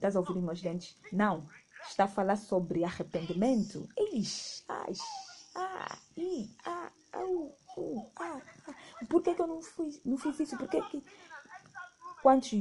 Estás 0.04 0.18
a 0.18 0.20
ouvir 0.20 0.42
meus 0.42 0.62
dentes? 0.62 0.98
Não. 1.12 1.46
Está 1.88 2.04
a 2.04 2.08
falar 2.08 2.36
sobre 2.36 2.84
arrependimento. 2.84 3.88
Ixi, 3.98 4.64
ai, 4.68 4.94
ah, 5.56 5.98
i, 6.18 6.50
ah, 6.66 6.92
au, 7.14 7.56
uh, 7.78 8.12
ah, 8.18 8.42
ah. 8.68 9.06
Por 9.10 9.22
que, 9.22 9.34
que 9.34 9.42
eu 9.42 9.48
não, 9.48 9.62
fui, 9.62 9.90
não 10.04 10.18
fiz 10.18 10.40
isso? 10.42 10.58
Por 10.58 10.68
que, 10.68 10.82
que 10.82 11.04
quantos 12.22 12.52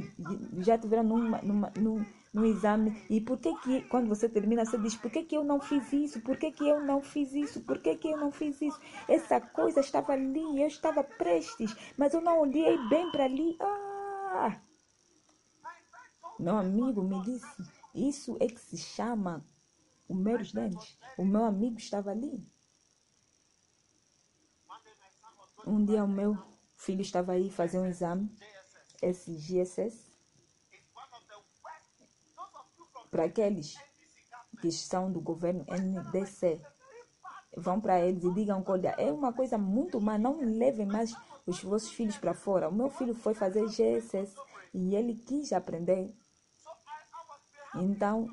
já 0.59 0.77
tiveram 0.77 1.03
numa, 1.03 1.41
numa, 1.41 1.73
num, 1.77 2.05
num 2.33 2.45
exame. 2.45 3.05
E 3.09 3.21
por 3.21 3.37
que 3.37 3.55
que 3.57 3.81
quando 3.83 4.07
você 4.07 4.27
termina 4.27 4.65
você 4.65 4.77
diz 4.77 4.95
por 4.95 5.11
que 5.11 5.23
que 5.23 5.35
eu 5.35 5.43
não 5.43 5.61
fiz 5.61 5.93
isso? 5.93 6.21
Por 6.21 6.37
que 6.37 6.51
que 6.51 6.67
eu 6.67 6.81
não 6.81 7.01
fiz 7.01 7.31
isso? 7.33 7.61
Por 7.61 7.79
que 7.79 7.95
que 7.95 8.09
eu 8.09 8.17
não 8.17 8.31
fiz 8.31 8.61
isso? 8.61 8.79
Essa 9.07 9.39
coisa 9.39 9.79
estava 9.79 10.13
ali 10.13 10.61
eu 10.61 10.67
estava 10.67 11.03
prestes 11.03 11.75
mas 11.97 12.13
eu 12.13 12.21
não 12.21 12.39
olhei 12.39 12.77
bem 12.89 13.11
para 13.11 13.25
ali. 13.25 13.55
Ah! 13.59 14.59
Meu 16.39 16.57
amigo 16.57 17.03
me 17.03 17.21
disse: 17.21 17.45
Isso 17.93 18.35
é 18.39 18.47
que 18.47 18.59
se 18.59 18.77
chama 18.77 19.45
o 20.07 20.15
meus 20.15 20.51
dentes. 20.51 20.97
O 21.17 21.23
meu 21.23 21.45
amigo 21.45 21.77
estava 21.77 22.11
ali. 22.11 22.45
Um 25.65 25.85
dia 25.85 26.03
o 26.03 26.07
meu 26.07 26.37
filho 26.75 27.01
estava 27.01 27.31
aí 27.31 27.49
fazer 27.49 27.79
um 27.79 27.85
exame, 27.85 28.29
esse 29.01 29.37
GSS, 29.37 30.12
para 33.13 33.25
aqueles 33.25 33.77
que 34.59 34.71
são 34.71 35.09
do 35.09 35.21
governo 35.21 35.65
NDC. 35.69 36.59
Vão 37.55 37.79
para 37.79 38.01
eles 38.01 38.23
e 38.23 38.33
digam 38.33 38.61
olha, 38.67 38.95
é 38.97 39.11
uma 39.11 39.31
coisa 39.31 39.57
muito 39.57 40.01
má, 40.01 40.17
não 40.17 40.41
levem 40.41 40.87
mais 40.87 41.15
os 41.45 41.61
vossos 41.63 41.91
filhos 41.91 42.17
para 42.17 42.33
fora. 42.33 42.67
O 42.67 42.73
meu 42.73 42.89
filho 42.89 43.13
foi 43.13 43.33
fazer 43.33 43.69
GSS 43.69 44.35
e 44.73 44.95
ele 44.95 45.15
quis 45.15 45.53
aprender 45.53 46.13
então, 47.75 48.29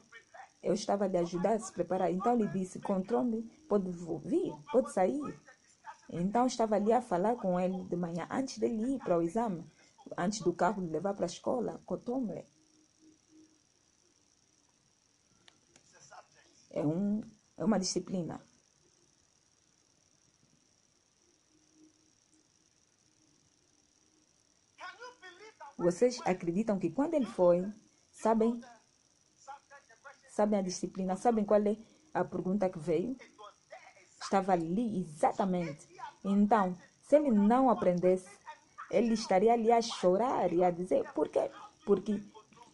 eu 0.62 0.74
estava 0.74 1.06
lhe 1.06 1.16
ajudar 1.16 1.54
a 1.54 1.58
se 1.58 1.72
preparar. 1.72 2.12
Então, 2.12 2.34
ele 2.34 2.46
disse: 2.48 2.78
controle, 2.80 3.42
pode 3.68 3.90
vir, 3.90 4.52
pode 4.70 4.92
sair. 4.92 5.40
Então, 6.10 6.46
estava 6.46 6.76
ali 6.76 6.92
a 6.92 7.00
falar 7.00 7.36
com 7.36 7.58
ele 7.58 7.84
de 7.84 7.96
manhã, 7.96 8.26
antes 8.30 8.58
dele 8.58 8.94
ir 8.94 8.98
para 8.98 9.16
o 9.16 9.22
exame, 9.22 9.64
antes 10.18 10.40
do 10.40 10.52
carro 10.52 10.82
levar 10.82 11.14
para 11.14 11.24
a 11.24 11.26
escola. 11.26 11.80
Controle. 11.86 12.44
É, 16.70 16.80
um, 16.86 17.22
é 17.56 17.64
uma 17.64 17.78
disciplina. 17.78 18.40
Vocês 25.76 26.20
acreditam 26.26 26.78
que 26.78 26.90
quando 26.90 27.14
ele 27.14 27.26
foi, 27.26 27.66
sabem 28.12 28.60
Sabem 30.30 30.60
a 30.60 30.62
disciplina? 30.62 31.16
Sabem 31.16 31.44
qual 31.44 31.60
é 31.60 31.76
a 32.14 32.24
pergunta 32.24 32.70
que 32.70 32.78
veio? 32.78 33.16
Estava 34.22 34.52
ali 34.52 35.00
exatamente. 35.00 35.86
Então, 36.24 36.78
se 37.02 37.16
ele 37.16 37.30
não 37.30 37.68
aprendesse, 37.68 38.30
ele 38.90 39.14
estaria 39.14 39.52
ali 39.52 39.72
a 39.72 39.82
chorar 39.82 40.52
e 40.52 40.62
a 40.62 40.70
dizer: 40.70 41.04
por 41.12 41.28
quê? 41.28 41.50
Porque 41.84 42.22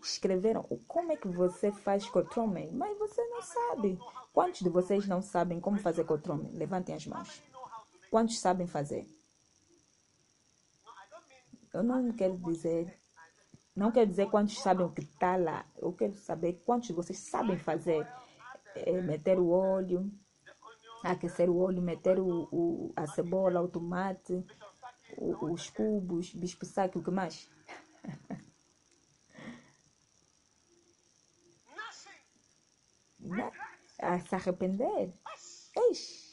escreveram 0.02 0.62
como 0.86 1.12
é 1.12 1.16
que 1.16 1.28
você 1.28 1.72
faz 1.72 2.08
cotrome, 2.08 2.70
mas 2.72 2.98
você 2.98 3.24
não 3.28 3.42
sabe. 3.42 3.98
Quantos 4.32 4.60
de 4.60 4.68
vocês 4.68 5.06
não 5.06 5.22
sabem 5.22 5.60
como 5.60 5.78
fazer 5.78 6.04
cotrome? 6.04 6.50
Levantem 6.52 6.94
as 6.94 7.06
mãos. 7.06 7.42
Quantos 8.10 8.38
sabem 8.38 8.66
fazer? 8.66 9.06
Eu 11.72 11.82
não 11.82 12.12
quero 12.12 12.36
dizer, 12.38 12.98
não 13.74 13.92
quero 13.92 14.08
dizer 14.08 14.30
quantos 14.30 14.58
sabem 14.58 14.86
o 14.86 14.90
que 14.90 15.02
está 15.02 15.36
lá. 15.36 15.66
Eu 15.76 15.92
quero 15.92 16.14
saber 16.14 16.62
quantos 16.64 16.88
de 16.88 16.94
vocês 16.94 17.18
sabem 17.18 17.58
fazer. 17.58 18.06
É, 18.74 19.00
meter 19.00 19.38
o 19.38 19.50
óleo, 19.50 20.10
aquecer 21.02 21.48
o 21.48 21.58
óleo, 21.58 21.82
meter 21.82 22.18
o, 22.18 22.48
o, 22.52 22.92
a 22.94 23.06
cebola, 23.06 23.60
o 23.60 23.68
tomate, 23.68 24.44
o, 25.16 25.52
os 25.52 25.70
cubos, 25.70 26.32
bispo 26.34 26.66
saque, 26.66 26.98
o 26.98 27.02
que 27.02 27.10
mais? 27.10 27.48
a 34.00 34.18
se 34.20 34.34
arrepender. 34.34 35.12
Eish. 35.76 36.26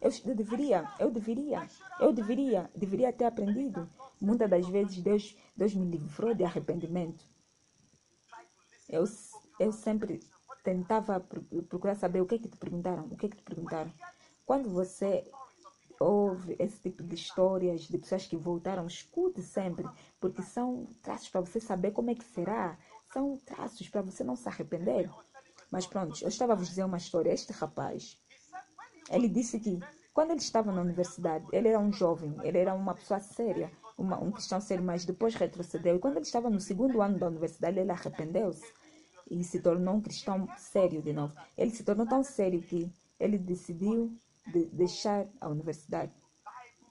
Eu, 0.00 0.10
eu 0.26 0.34
deveria, 0.34 0.88
eu 0.98 1.10
deveria, 1.10 1.68
eu 1.98 2.12
deveria, 2.12 2.70
deveria 2.74 3.12
ter 3.12 3.24
aprendido. 3.24 3.88
Muitas 4.20 4.50
das 4.50 4.66
vezes 4.68 4.98
Deus, 4.98 5.36
Deus 5.56 5.74
me 5.74 5.86
livrou 5.86 6.34
de 6.34 6.44
arrependimento. 6.44 7.24
Eu, 8.88 9.04
eu 9.58 9.72
sempre 9.72 10.20
tentava 10.62 11.20
procurar 11.68 11.94
saber 11.94 12.20
o 12.20 12.26
que 12.26 12.34
é 12.34 12.38
que 12.38 12.48
te 12.48 12.56
perguntaram, 12.56 13.06
o 13.06 13.16
que 13.16 13.26
é 13.26 13.28
que 13.28 13.36
te 13.36 13.42
perguntaram. 13.42 13.90
Quando 14.44 14.68
você 14.68 15.24
ouve 15.98 16.54
esse 16.58 16.80
tipo 16.80 17.02
de 17.02 17.14
histórias 17.14 17.82
de 17.82 17.96
pessoas 17.96 18.26
que 18.26 18.36
voltaram, 18.36 18.86
escute 18.86 19.42
sempre, 19.42 19.86
porque 20.20 20.42
são 20.42 20.86
traços 21.02 21.28
para 21.30 21.40
você 21.40 21.60
saber 21.60 21.92
como 21.92 22.10
é 22.10 22.14
que 22.14 22.24
será. 22.24 22.78
São 23.12 23.38
traços 23.38 23.88
para 23.88 24.02
você 24.02 24.22
não 24.22 24.36
se 24.36 24.48
arrepender. 24.48 25.10
Mas 25.74 25.88
pronto, 25.88 26.22
eu 26.22 26.28
estava 26.28 26.52
a 26.52 26.54
vos 26.54 26.68
dizer 26.68 26.84
uma 26.84 26.98
história. 26.98 27.32
Este 27.32 27.52
rapaz, 27.52 28.16
ele 29.10 29.28
disse 29.28 29.58
que 29.58 29.80
quando 30.12 30.30
ele 30.30 30.38
estava 30.38 30.70
na 30.70 30.80
universidade, 30.80 31.44
ele 31.52 31.66
era 31.66 31.80
um 31.80 31.92
jovem, 31.92 32.32
ele 32.44 32.58
era 32.58 32.72
uma 32.72 32.94
pessoa 32.94 33.18
séria, 33.18 33.72
uma, 33.98 34.16
um 34.22 34.30
cristão 34.30 34.60
sério, 34.60 34.84
mas 34.84 35.04
depois 35.04 35.34
retrocedeu. 35.34 35.96
E 35.96 35.98
quando 35.98 36.18
ele 36.18 36.26
estava 36.26 36.48
no 36.48 36.60
segundo 36.60 37.02
ano 37.02 37.18
da 37.18 37.26
universidade, 37.26 37.80
ele 37.80 37.90
arrependeu-se 37.90 38.64
e 39.28 39.42
se 39.42 39.58
tornou 39.58 39.96
um 39.96 40.00
cristão 40.00 40.46
sério 40.56 41.02
de 41.02 41.12
novo. 41.12 41.34
Ele 41.58 41.72
se 41.72 41.82
tornou 41.82 42.06
tão 42.06 42.22
sério 42.22 42.62
que 42.62 42.88
ele 43.18 43.36
decidiu 43.36 44.16
de 44.46 44.66
deixar 44.66 45.26
a 45.40 45.48
universidade 45.48 46.12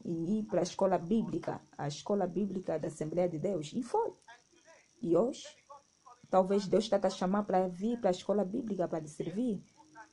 e 0.04 0.40
ir 0.40 0.44
para 0.44 0.60
a 0.60 0.64
escola 0.64 0.98
bíblica, 0.98 1.62
a 1.78 1.88
escola 1.88 2.28
bíblica 2.28 2.78
da 2.78 2.90
Assembleia 2.90 3.30
de 3.30 3.40
Deus. 3.40 3.72
E 3.74 3.82
foi. 3.82 4.12
E 5.02 5.16
hoje, 5.16 5.46
talvez 6.34 6.66
Deus 6.66 6.86
está 6.86 6.98
a 7.00 7.12
chamar 7.12 7.44
para 7.44 7.68
vir 7.68 8.00
para 8.00 8.10
a 8.10 8.12
escola 8.12 8.44
bíblica 8.44 8.88
para 8.88 9.06
servir, 9.06 9.64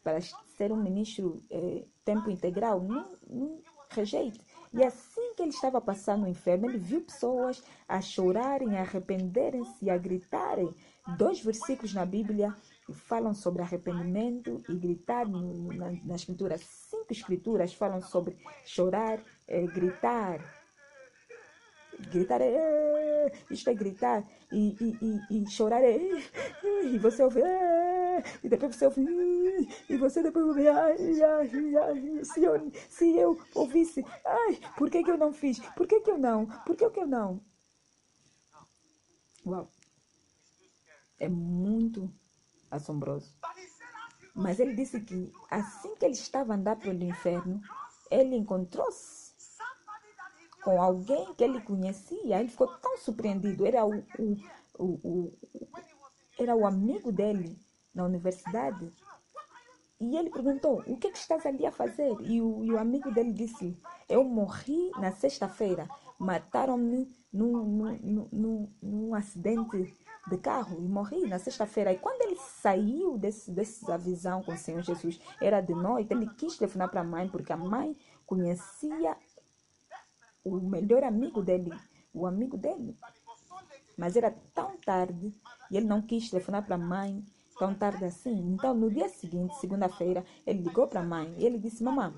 para 0.04 0.20
ser 0.20 0.70
um 0.70 0.76
ministro 0.76 1.42
eh, 1.50 1.86
tempo 2.04 2.28
integral. 2.28 2.82
Não, 2.82 3.10
não 3.26 3.62
rejeite. 3.88 4.38
E 4.70 4.84
assim 4.84 5.32
que 5.34 5.40
ele 5.40 5.48
estava 5.48 5.80
passando 5.80 6.20
no 6.20 6.28
inferno, 6.28 6.68
ele 6.68 6.76
viu 6.76 7.00
pessoas 7.00 7.62
a 7.88 8.02
chorarem, 8.02 8.76
a 8.76 8.82
arrependerem-se, 8.82 9.88
a 9.88 9.96
gritarem. 9.96 10.68
Dois 11.16 11.40
versículos 11.40 11.94
na 11.94 12.04
Bíblia 12.04 12.54
falam 12.92 13.32
sobre 13.32 13.62
arrependimento 13.62 14.62
e 14.68 14.74
gritar 14.76 15.26
na, 15.26 15.90
na 16.04 16.16
escritura. 16.16 16.58
Cinco 16.58 17.14
escrituras 17.14 17.72
falam 17.72 18.02
sobre 18.02 18.36
chorar, 18.66 19.22
é, 19.48 19.66
gritar. 19.66 20.59
Gritar 22.08 22.40
é, 22.40 23.32
isto 23.50 23.68
é 23.68 23.74
gritar 23.74 24.24
e, 24.50 24.76
e, 24.80 24.98
e, 25.30 25.42
e 25.42 25.50
chorar 25.50 25.82
é, 25.82 25.98
e 26.84 26.98
você 26.98 27.22
ouve 27.22 27.42
é, 27.42 28.22
e 28.42 28.48
depois 28.48 28.74
você 28.74 28.86
ouve 28.86 29.04
e 29.88 29.96
você 29.96 30.22
depois 30.22 30.44
ouve 30.46 30.66
ai, 30.68 31.22
ai, 31.22 31.76
ai, 31.76 32.24
se, 32.24 32.42
eu, 32.42 32.72
se 32.88 33.16
eu 33.16 33.38
ouvisse 33.54 34.04
ai, 34.24 34.58
por 34.76 34.90
que, 34.90 35.02
que 35.02 35.10
eu 35.10 35.18
não 35.18 35.32
fiz? 35.32 35.58
Por 35.76 35.86
que, 35.86 36.00
que 36.00 36.10
eu 36.10 36.18
não? 36.18 36.46
Por 36.46 36.76
que, 36.76 36.88
que 36.90 37.00
eu 37.00 37.06
não? 37.06 37.40
Uau! 39.46 39.70
É 41.18 41.28
muito 41.28 42.10
assombroso. 42.70 43.36
Mas 44.34 44.58
ele 44.58 44.74
disse 44.74 45.00
que 45.00 45.32
assim 45.50 45.94
que 45.96 46.04
ele 46.04 46.14
estava 46.14 46.54
andando 46.54 46.80
pelo 46.80 47.02
inferno, 47.02 47.60
ele 48.10 48.36
encontrou-se 48.36 49.29
com 50.62 50.80
alguém 50.80 51.32
que 51.34 51.44
ele 51.44 51.60
conhecia. 51.60 52.40
Ele 52.40 52.48
ficou 52.48 52.68
tão 52.78 52.96
surpreendido. 52.98 53.66
Era 53.66 53.84
o, 53.84 54.04
o, 54.18 54.36
o, 54.78 54.84
o 55.04 55.38
era 56.38 56.56
o 56.56 56.66
amigo 56.66 57.12
dele 57.12 57.58
na 57.94 58.04
universidade. 58.04 58.90
E 60.00 60.16
ele 60.16 60.30
perguntou: 60.30 60.82
O 60.86 60.96
que, 60.96 61.08
é 61.08 61.10
que 61.10 61.18
estás 61.18 61.44
ali 61.44 61.66
a 61.66 61.72
fazer? 61.72 62.16
E 62.22 62.40
o, 62.40 62.64
e 62.64 62.72
o 62.72 62.78
amigo 62.78 63.10
dele 63.12 63.32
disse: 63.32 63.76
Eu 64.08 64.24
morri 64.24 64.90
na 64.98 65.12
sexta-feira. 65.12 65.88
Mataram-me 66.18 67.10
num, 67.32 67.64
num, 68.02 68.28
num, 68.32 68.72
num 68.82 69.14
acidente 69.14 69.94
de 70.28 70.38
carro 70.38 70.78
e 70.80 70.88
morri 70.88 71.26
na 71.26 71.38
sexta-feira. 71.38 71.92
E 71.92 71.98
quando 71.98 72.22
ele 72.22 72.36
saiu 72.36 73.18
desse, 73.18 73.50
dessa 73.50 73.96
visão 73.96 74.42
com 74.42 74.52
o 74.52 74.58
Senhor 74.58 74.82
Jesus, 74.82 75.20
era 75.40 75.60
de 75.60 75.74
noite, 75.74 76.12
ele 76.12 76.28
quis 76.34 76.56
telefonar 76.56 76.90
para 76.90 77.00
a 77.00 77.04
mãe, 77.04 77.28
porque 77.28 77.52
a 77.52 77.56
mãe 77.56 77.96
conhecia 78.26 79.16
o 80.44 80.60
melhor 80.60 81.04
amigo 81.04 81.42
dele, 81.42 81.72
o 82.12 82.26
amigo 82.26 82.56
dele. 82.56 82.96
Mas 83.96 84.16
era 84.16 84.30
tão 84.54 84.76
tarde 84.78 85.34
e 85.70 85.76
ele 85.76 85.86
não 85.86 86.00
quis 86.00 86.30
telefonar 86.30 86.64
para 86.64 86.76
a 86.76 86.78
mãe 86.78 87.24
tão 87.58 87.74
tarde 87.74 88.04
assim. 88.04 88.34
Então, 88.52 88.74
no 88.74 88.90
dia 88.90 89.08
seguinte, 89.08 89.54
segunda-feira, 89.56 90.24
ele 90.46 90.62
ligou 90.62 90.86
para 90.86 91.00
a 91.00 91.04
mãe 91.04 91.34
e 91.36 91.44
ele 91.44 91.58
disse: 91.58 91.82
Mamãe, 91.82 92.14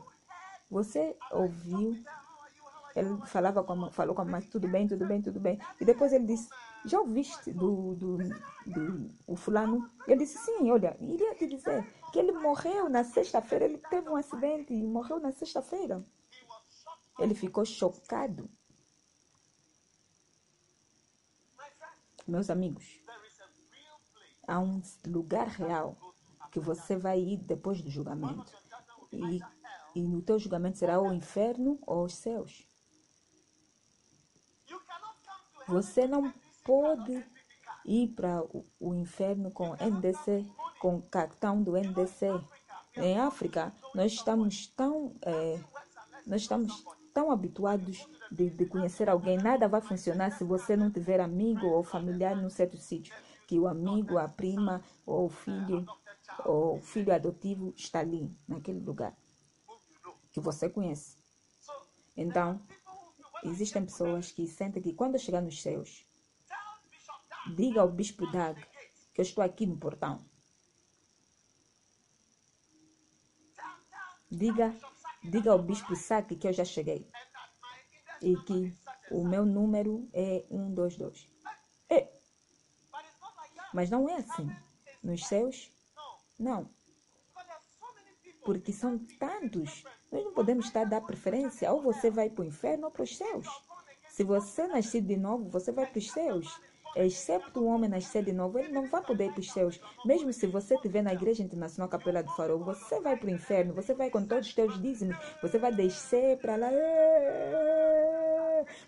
você 0.70 1.16
ouviu? 1.32 2.02
Ele 2.94 3.16
falava 3.26 3.64
com 3.64 3.86
a, 3.86 3.90
falou 3.90 4.14
com 4.14 4.22
a 4.22 4.24
mãe: 4.24 4.42
Tudo 4.42 4.68
bem, 4.68 4.86
tudo 4.86 5.06
bem, 5.06 5.20
tudo 5.20 5.40
bem. 5.40 5.58
E 5.80 5.84
depois 5.84 6.12
ele 6.12 6.26
disse: 6.26 6.48
já 6.84 7.00
ouviste 7.00 7.52
do, 7.52 7.94
do, 7.94 8.18
do 8.66 9.10
o 9.26 9.36
fulano? 9.36 9.88
Ele 10.06 10.18
disse, 10.18 10.38
sim, 10.38 10.70
olha, 10.70 10.96
iria 11.00 11.34
te 11.34 11.46
dizer 11.46 11.86
que 12.12 12.18
ele 12.18 12.32
morreu 12.32 12.88
na 12.88 13.04
sexta-feira, 13.04 13.64
ele 13.64 13.78
teve 13.78 14.08
um 14.08 14.16
acidente 14.16 14.74
e 14.74 14.82
morreu 14.82 15.20
na 15.20 15.30
sexta-feira. 15.32 16.04
Ele 17.18 17.34
ficou 17.34 17.64
chocado. 17.64 18.50
Meus 22.26 22.50
amigos, 22.50 23.02
há 24.46 24.58
um 24.58 24.80
lugar 25.06 25.48
real 25.48 25.96
que 26.50 26.60
você 26.60 26.96
vai 26.96 27.18
ir 27.18 27.38
depois 27.38 27.80
do 27.82 27.90
julgamento. 27.90 28.52
E, 29.12 29.40
e 29.94 30.02
no 30.02 30.22
teu 30.22 30.38
julgamento 30.38 30.78
será 30.78 31.00
o 31.00 31.12
inferno 31.12 31.78
ou 31.86 32.04
os 32.04 32.14
céus. 32.14 32.66
Você 35.66 36.06
não 36.06 36.32
pode 36.64 37.24
ir 37.84 38.08
para 38.08 38.42
o, 38.42 38.64
o 38.78 38.94
inferno 38.94 39.50
com 39.50 39.74
NDC, 39.74 40.46
com 40.80 41.00
cartão 41.02 41.62
do 41.62 41.72
NDC. 41.72 42.28
Em 42.96 43.18
África, 43.18 43.72
nós 43.94 44.12
estamos 44.12 44.66
tão, 44.68 45.16
é, 45.22 45.58
nós 46.26 46.42
estamos 46.42 46.84
tão 47.12 47.30
habituados 47.30 48.08
de, 48.30 48.50
de, 48.50 48.66
conhecer 48.66 49.08
alguém. 49.08 49.36
Nada 49.38 49.68
vai 49.68 49.80
funcionar 49.80 50.30
se 50.32 50.44
você 50.44 50.76
não 50.76 50.90
tiver 50.90 51.20
amigo 51.20 51.66
ou 51.66 51.82
familiar 51.82 52.36
num 52.36 52.50
certo 52.50 52.76
sítio. 52.76 53.14
Que 53.46 53.58
o 53.58 53.66
amigo, 53.66 54.18
a 54.18 54.28
prima 54.28 54.82
ou 55.04 55.26
o 55.26 55.28
filho 55.28 55.86
ou 56.44 56.80
filho 56.80 57.12
adotivo 57.14 57.74
está 57.76 58.00
ali, 58.00 58.34
naquele 58.48 58.80
lugar 58.80 59.14
que 60.30 60.40
você 60.40 60.68
conhece. 60.68 61.18
Então, 62.16 62.60
existem 63.44 63.84
pessoas 63.84 64.32
que 64.32 64.46
sentem 64.46 64.82
que 64.82 64.94
quando 64.94 65.18
chegar 65.18 65.42
nos 65.42 65.60
céus, 65.60 66.06
Diga 67.46 67.80
ao 67.80 67.88
bispo 67.88 68.30
Dag 68.30 68.54
que 69.12 69.20
eu 69.20 69.24
estou 69.24 69.42
aqui 69.42 69.66
no 69.66 69.76
portão. 69.76 70.24
Diga, 74.30 74.74
diga 75.24 75.52
ao 75.52 75.58
bispo 75.58 75.94
Saque 75.96 76.36
que 76.36 76.48
eu 76.48 76.52
já 76.52 76.64
cheguei. 76.64 77.08
E 78.20 78.36
que 78.36 78.74
o 79.10 79.24
meu 79.24 79.44
número 79.44 80.08
é 80.12 80.44
122. 80.48 81.28
É. 81.88 82.08
Mas 83.74 83.90
não 83.90 84.08
é 84.08 84.16
assim. 84.16 84.48
Nos 85.02 85.26
céus, 85.26 85.70
não. 86.38 86.70
Porque 88.44 88.72
são 88.72 88.98
tantos. 89.18 89.84
Nós 90.10 90.24
não 90.24 90.32
podemos 90.32 90.66
estar 90.66 90.82
a 90.82 90.84
dar 90.84 91.00
preferência. 91.00 91.72
Ou 91.72 91.82
você 91.82 92.10
vai 92.10 92.30
para 92.30 92.42
o 92.42 92.46
inferno 92.46 92.86
ou 92.86 92.90
para 92.90 93.02
os 93.02 93.16
céus. 93.16 93.46
Se 94.08 94.22
você 94.22 94.66
nascer 94.66 95.00
de 95.00 95.16
novo, 95.16 95.48
você 95.48 95.72
vai 95.72 95.86
para 95.86 95.98
os 95.98 96.10
céus 96.10 96.60
excepto 96.94 97.60
o 97.60 97.66
homem 97.66 97.88
nascer 97.88 98.24
de 98.24 98.32
novo, 98.32 98.58
ele 98.58 98.72
não 98.72 98.86
vai 98.86 99.02
poder 99.02 99.26
ir 99.26 99.32
para 99.32 99.40
os 99.40 99.50
céus. 99.50 99.80
Mesmo 100.04 100.32
se 100.32 100.46
você 100.46 100.74
estiver 100.74 101.02
na 101.02 101.12
Igreja 101.12 101.42
Internacional 101.42 101.88
Capela 101.88 102.22
do 102.22 102.30
Farol, 102.32 102.58
você 102.58 103.00
vai 103.00 103.16
para 103.16 103.28
o 103.28 103.30
inferno, 103.30 103.74
você 103.74 103.94
vai 103.94 104.10
com 104.10 104.24
todos 104.24 104.48
os 104.48 104.54
teus 104.54 104.80
dízimos, 104.80 105.16
você 105.40 105.58
vai 105.58 105.72
descer 105.72 106.38
para 106.38 106.56
lá. 106.56 106.70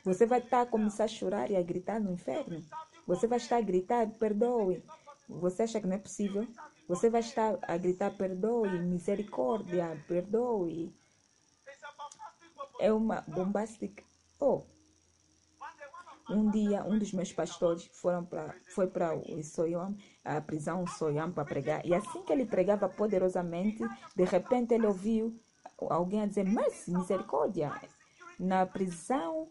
Você 0.05 0.27
vai 0.27 0.39
estar 0.39 0.63
a 0.63 0.67
começar 0.67 1.05
a 1.05 1.09
chorar 1.09 1.51
e 1.51 1.57
a 1.57 1.63
gritar 1.63 2.01
no 2.01 2.13
inferno. 2.13 2.63
Você 3.07 3.27
vai 3.27 3.39
estar 3.39 3.57
a 3.57 3.61
gritar, 3.61 4.09
perdoe. 4.11 4.83
Você 5.29 5.63
acha 5.63 5.81
que 5.81 5.87
não 5.87 5.97
é 5.97 5.99
possível? 5.99 6.47
Você 6.87 7.09
vai 7.09 7.21
estar 7.21 7.59
a 7.63 7.77
gritar, 7.77 8.11
perdoe, 8.17 8.79
misericórdia, 8.81 10.03
perdoe. 10.07 10.95
É 12.79 12.93
uma 12.93 13.23
bombástica. 13.23 14.03
Oh, 14.39 14.63
um 16.29 16.51
dia, 16.51 16.83
um 16.85 16.99
dos 16.99 17.13
meus 17.13 17.33
pastores 17.33 17.89
foram 17.93 18.25
pra, 18.25 18.55
foi 18.69 18.87
para 18.87 19.15
o 19.15 19.43
Soyam, 19.43 19.97
a 20.25 20.41
prisão 20.41 20.87
Soyam, 20.87 21.31
para 21.31 21.45
pregar. 21.45 21.85
E 21.85 21.95
assim 21.95 22.23
que 22.23 22.33
ele 22.33 22.47
pregava 22.47 22.89
poderosamente, 22.89 23.85
de 24.17 24.25
repente 24.25 24.73
ele 24.73 24.87
ouviu 24.87 25.39
alguém 25.91 26.23
a 26.23 26.27
dizer: 26.27 26.45
Mas 26.45 26.89
misericórdia, 26.89 27.73
na 28.39 28.65
prisão 28.65 29.51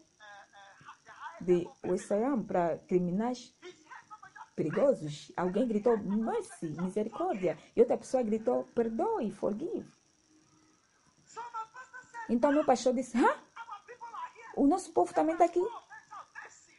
de 1.40 1.68
Soyam 1.98 2.42
para 2.42 2.78
criminais 2.78 3.54
perigosos, 4.56 5.30
alguém 5.36 5.68
gritou: 5.68 5.96
Mercy, 5.98 6.66
misericórdia. 6.80 7.56
E 7.76 7.80
outra 7.80 7.96
pessoa 7.96 8.22
gritou: 8.22 8.64
Perdoe, 8.74 9.30
forgive. 9.30 9.86
Então 12.28 12.52
meu 12.52 12.64
pastor 12.64 12.94
disse: 12.94 13.16
Hã? 13.16 13.32
O 14.56 14.66
nosso 14.66 14.92
povo 14.92 15.12
também 15.12 15.32
está 15.34 15.46
aqui 15.46 15.60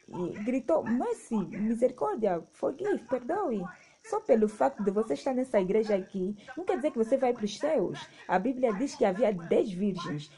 e 0.08 0.44
gritou: 0.44 0.84
Mercy, 0.84 1.36
misericórdia, 1.36 2.42
forgive, 2.52 2.98
perdoe. 3.08 3.64
Só 4.04 4.20
pelo 4.20 4.48
fato 4.48 4.84
de 4.84 4.90
você 4.92 5.14
estar 5.14 5.34
nessa 5.34 5.60
igreja 5.60 5.96
aqui, 5.96 6.36
não 6.56 6.64
quer 6.64 6.76
dizer 6.76 6.92
que 6.92 6.98
você 6.98 7.16
vai 7.16 7.32
para 7.32 7.44
os 7.44 7.58
céus. 7.58 8.08
A 8.28 8.38
Bíblia 8.38 8.72
diz 8.72 8.94
que 8.94 9.04
havia 9.04 9.32
dez 9.32 9.72
virgens. 9.72 10.30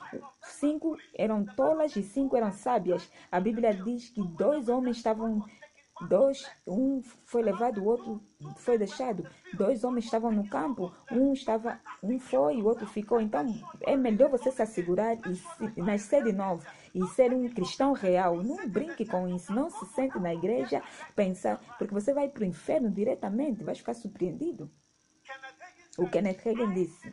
Cinco 0.43 0.97
eram 1.15 1.45
tolas 1.45 1.95
e 1.95 2.03
cinco 2.03 2.35
eram 2.35 2.51
sábias. 2.51 3.11
A 3.31 3.39
Bíblia 3.39 3.75
diz 3.75 4.09
que 4.09 4.23
dois 4.23 4.71
homens 4.71 4.97
estavam 4.97 5.45
dois, 6.09 6.47
um 6.67 7.03
foi 7.27 7.43
levado, 7.43 7.83
o 7.83 7.85
outro 7.85 8.23
foi 8.57 8.79
deixado. 8.79 9.29
Dois 9.53 9.85
homens 9.85 10.07
estavam 10.07 10.33
no 10.33 10.49
campo, 10.49 10.91
um 11.13 11.35
estava, 11.35 11.79
um 12.03 12.19
foi 12.19 12.63
o 12.63 12.67
outro 12.67 12.87
ficou. 12.87 13.21
Então 13.21 13.45
é 13.83 13.97
melhor 13.97 14.31
você 14.31 14.51
se 14.51 14.63
assegurar 14.63 15.19
e 15.29 15.35
se, 15.35 15.73
nascer 15.77 16.25
de 16.25 16.33
novo 16.33 16.65
e 16.95 17.07
ser 17.09 17.33
um 17.33 17.49
cristão 17.49 17.93
real. 17.93 18.43
Não 18.43 18.69
brinque 18.69 19.05
com 19.05 19.29
isso, 19.29 19.53
não 19.53 19.71
se 19.71 19.87
sente 19.95 20.19
na 20.19 20.35
igreja 20.35 20.83
pensar, 21.15 21.59
porque 21.79 21.95
você 21.95 22.13
vai 22.13 22.29
para 22.29 22.43
o 22.43 22.47
inferno 22.47 22.91
diretamente, 22.91 23.65
vai 23.65 23.75
ficar 23.75 23.95
surpreendido. 23.95 24.71
O 25.97 26.09
Kenneth 26.09 26.41
Hagin 26.47 26.73
disse: 26.73 27.13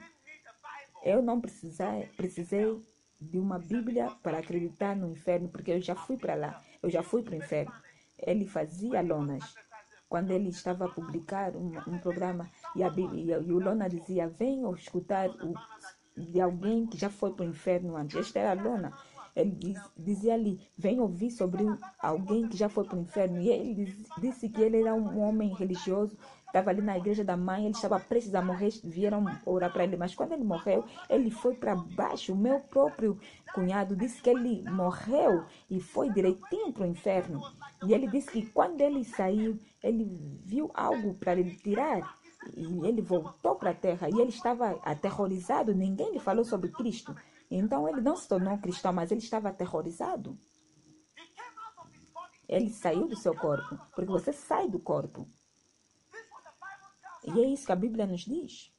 Eu 1.03 1.21
não 1.21 1.41
precisei, 1.41 2.09
precisei 2.15 2.81
de 3.19 3.39
uma 3.39 3.57
Bíblia 3.57 4.11
para 4.21 4.39
acreditar 4.39 4.95
no 4.95 5.11
inferno, 5.11 5.49
porque 5.49 5.71
eu 5.71 5.81
já 5.81 5.95
fui 5.95 6.17
para 6.17 6.35
lá, 6.35 6.61
eu 6.83 6.89
já 6.89 7.01
fui 7.01 7.23
para 7.23 7.33
o 7.33 7.37
inferno 7.37 7.73
ele 8.17 8.45
fazia 8.45 9.01
lonas. 9.01 9.55
Quando 10.07 10.31
ele 10.31 10.49
estava 10.49 10.85
a 10.85 10.89
publicar 10.89 11.55
um, 11.55 11.71
um 11.87 11.99
programa 11.99 12.49
e, 12.75 12.83
a, 12.83 12.87
e, 12.89 13.51
o 13.51 13.59
Lona 13.59 13.89
dizia, 13.89 14.27
venham 14.27 14.73
escutar 14.73 15.29
o, 15.29 15.53
de 16.15 16.39
alguém 16.39 16.85
que 16.85 16.97
já 16.97 17.09
foi 17.09 17.33
para 17.33 17.45
o 17.45 17.49
inferno 17.49 17.97
antes. 17.97 18.15
Esta 18.15 18.39
era 18.39 18.51
a 18.51 18.63
Lona. 18.63 18.93
Ele 19.35 19.51
diz, 19.51 19.77
dizia 19.97 20.33
ali, 20.33 20.59
vem 20.77 20.99
ouvir 20.99 21.29
sobre 21.31 21.65
alguém 21.99 22.47
que 22.47 22.55
já 22.55 22.69
foi 22.69 22.85
para 22.85 22.97
o 22.97 23.01
inferno. 23.01 23.41
E 23.41 23.49
ele 23.49 23.93
disse 24.19 24.47
que 24.47 24.61
ele 24.61 24.81
era 24.81 24.93
um 24.93 25.19
homem 25.19 25.53
religioso 25.53 26.17
estava 26.55 26.69
ali 26.69 26.81
na 26.81 26.97
igreja 26.97 27.23
da 27.23 27.35
mãe, 27.35 27.65
ele 27.65 27.75
estava 27.75 27.99
prestes 27.99 28.33
a 28.33 28.41
morrer, 28.41 28.69
vieram 28.81 29.25
orar 29.45 29.71
para 29.73 29.83
ele, 29.83 29.97
mas 29.97 30.15
quando 30.15 30.31
ele 30.31 30.43
morreu, 30.43 30.85
ele 31.09 31.29
foi 31.29 31.53
para 31.55 31.75
baixo. 31.75 32.31
O 32.31 32.37
meu 32.37 32.61
próprio 32.61 33.19
cunhado 33.53 33.93
disse 33.93 34.21
que 34.21 34.29
ele 34.29 34.63
morreu 34.69 35.43
e 35.69 35.81
foi 35.81 36.09
direitinho 36.09 36.71
para 36.71 36.83
o 36.83 36.87
inferno. 36.87 37.41
E 37.85 37.93
ele 37.93 38.07
disse 38.07 38.31
que 38.31 38.45
quando 38.45 38.79
ele 38.79 39.03
saiu, 39.03 39.59
ele 39.83 40.05
viu 40.45 40.71
algo 40.73 41.13
para 41.15 41.33
ele 41.33 41.55
tirar. 41.57 42.15
E 42.55 42.87
ele 42.87 43.01
voltou 43.01 43.55
para 43.55 43.71
a 43.71 43.75
terra 43.75 44.07
e 44.07 44.21
ele 44.21 44.29
estava 44.29 44.79
aterrorizado, 44.83 45.73
ninguém 45.73 46.13
lhe 46.13 46.19
falou 46.19 46.45
sobre 46.45 46.69
Cristo. 46.69 47.13
Então 47.49 47.87
ele 47.87 48.01
não 48.01 48.15
se 48.15 48.27
tornou 48.27 48.57
cristão, 48.57 48.91
mas 48.91 49.11
ele 49.11 49.21
estava 49.21 49.49
aterrorizado. 49.49 50.37
Ele 52.47 52.69
saiu 52.69 53.07
do 53.07 53.15
seu 53.15 53.35
corpo, 53.35 53.77
porque 53.95 54.11
você 54.11 54.31
sai 54.31 54.67
do 54.67 54.79
corpo. 54.79 55.27
E 57.25 57.41
é 57.41 57.47
isso 57.47 57.65
que 57.65 57.71
a 57.71 57.75
Bíblia 57.75 58.05
nos 58.05 58.21
diz. 58.21 58.71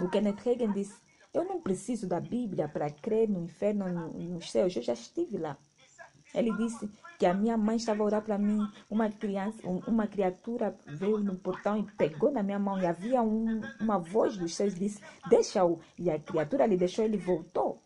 O 0.00 0.08
Kenneth 0.08 0.40
Hagin 0.46 0.72
disse: 0.72 1.00
Eu 1.34 1.44
não 1.44 1.60
preciso 1.60 2.06
da 2.06 2.20
Bíblia 2.20 2.68
para 2.68 2.90
crer 2.90 3.28
no 3.28 3.42
inferno 3.42 3.84
ou 3.86 4.20
nos 4.20 4.50
céus, 4.50 4.74
eu 4.76 4.82
já 4.82 4.92
estive 4.92 5.36
lá. 5.36 5.58
Ele 6.34 6.52
disse 6.56 6.90
que 7.18 7.26
a 7.26 7.34
minha 7.34 7.56
mãe 7.56 7.76
estava 7.76 8.02
a 8.02 8.06
orar 8.06 8.22
para 8.22 8.36
mim. 8.36 8.66
Uma 8.90 9.08
criança, 9.08 9.62
uma 9.86 10.06
criatura 10.06 10.74
veio 10.86 11.18
no 11.18 11.36
portão 11.36 11.76
e 11.78 11.84
pegou 11.84 12.32
na 12.32 12.42
minha 12.42 12.58
mão. 12.58 12.80
E 12.80 12.86
havia 12.86 13.22
um, 13.22 13.60
uma 13.80 13.98
voz 13.98 14.36
dos 14.36 14.54
céus 14.54 14.74
disse: 14.74 15.00
Deixa-o. 15.28 15.78
E 15.98 16.10
a 16.10 16.18
criatura 16.18 16.66
lhe 16.66 16.76
deixou, 16.76 17.04
ele 17.04 17.16
voltou. 17.16 17.80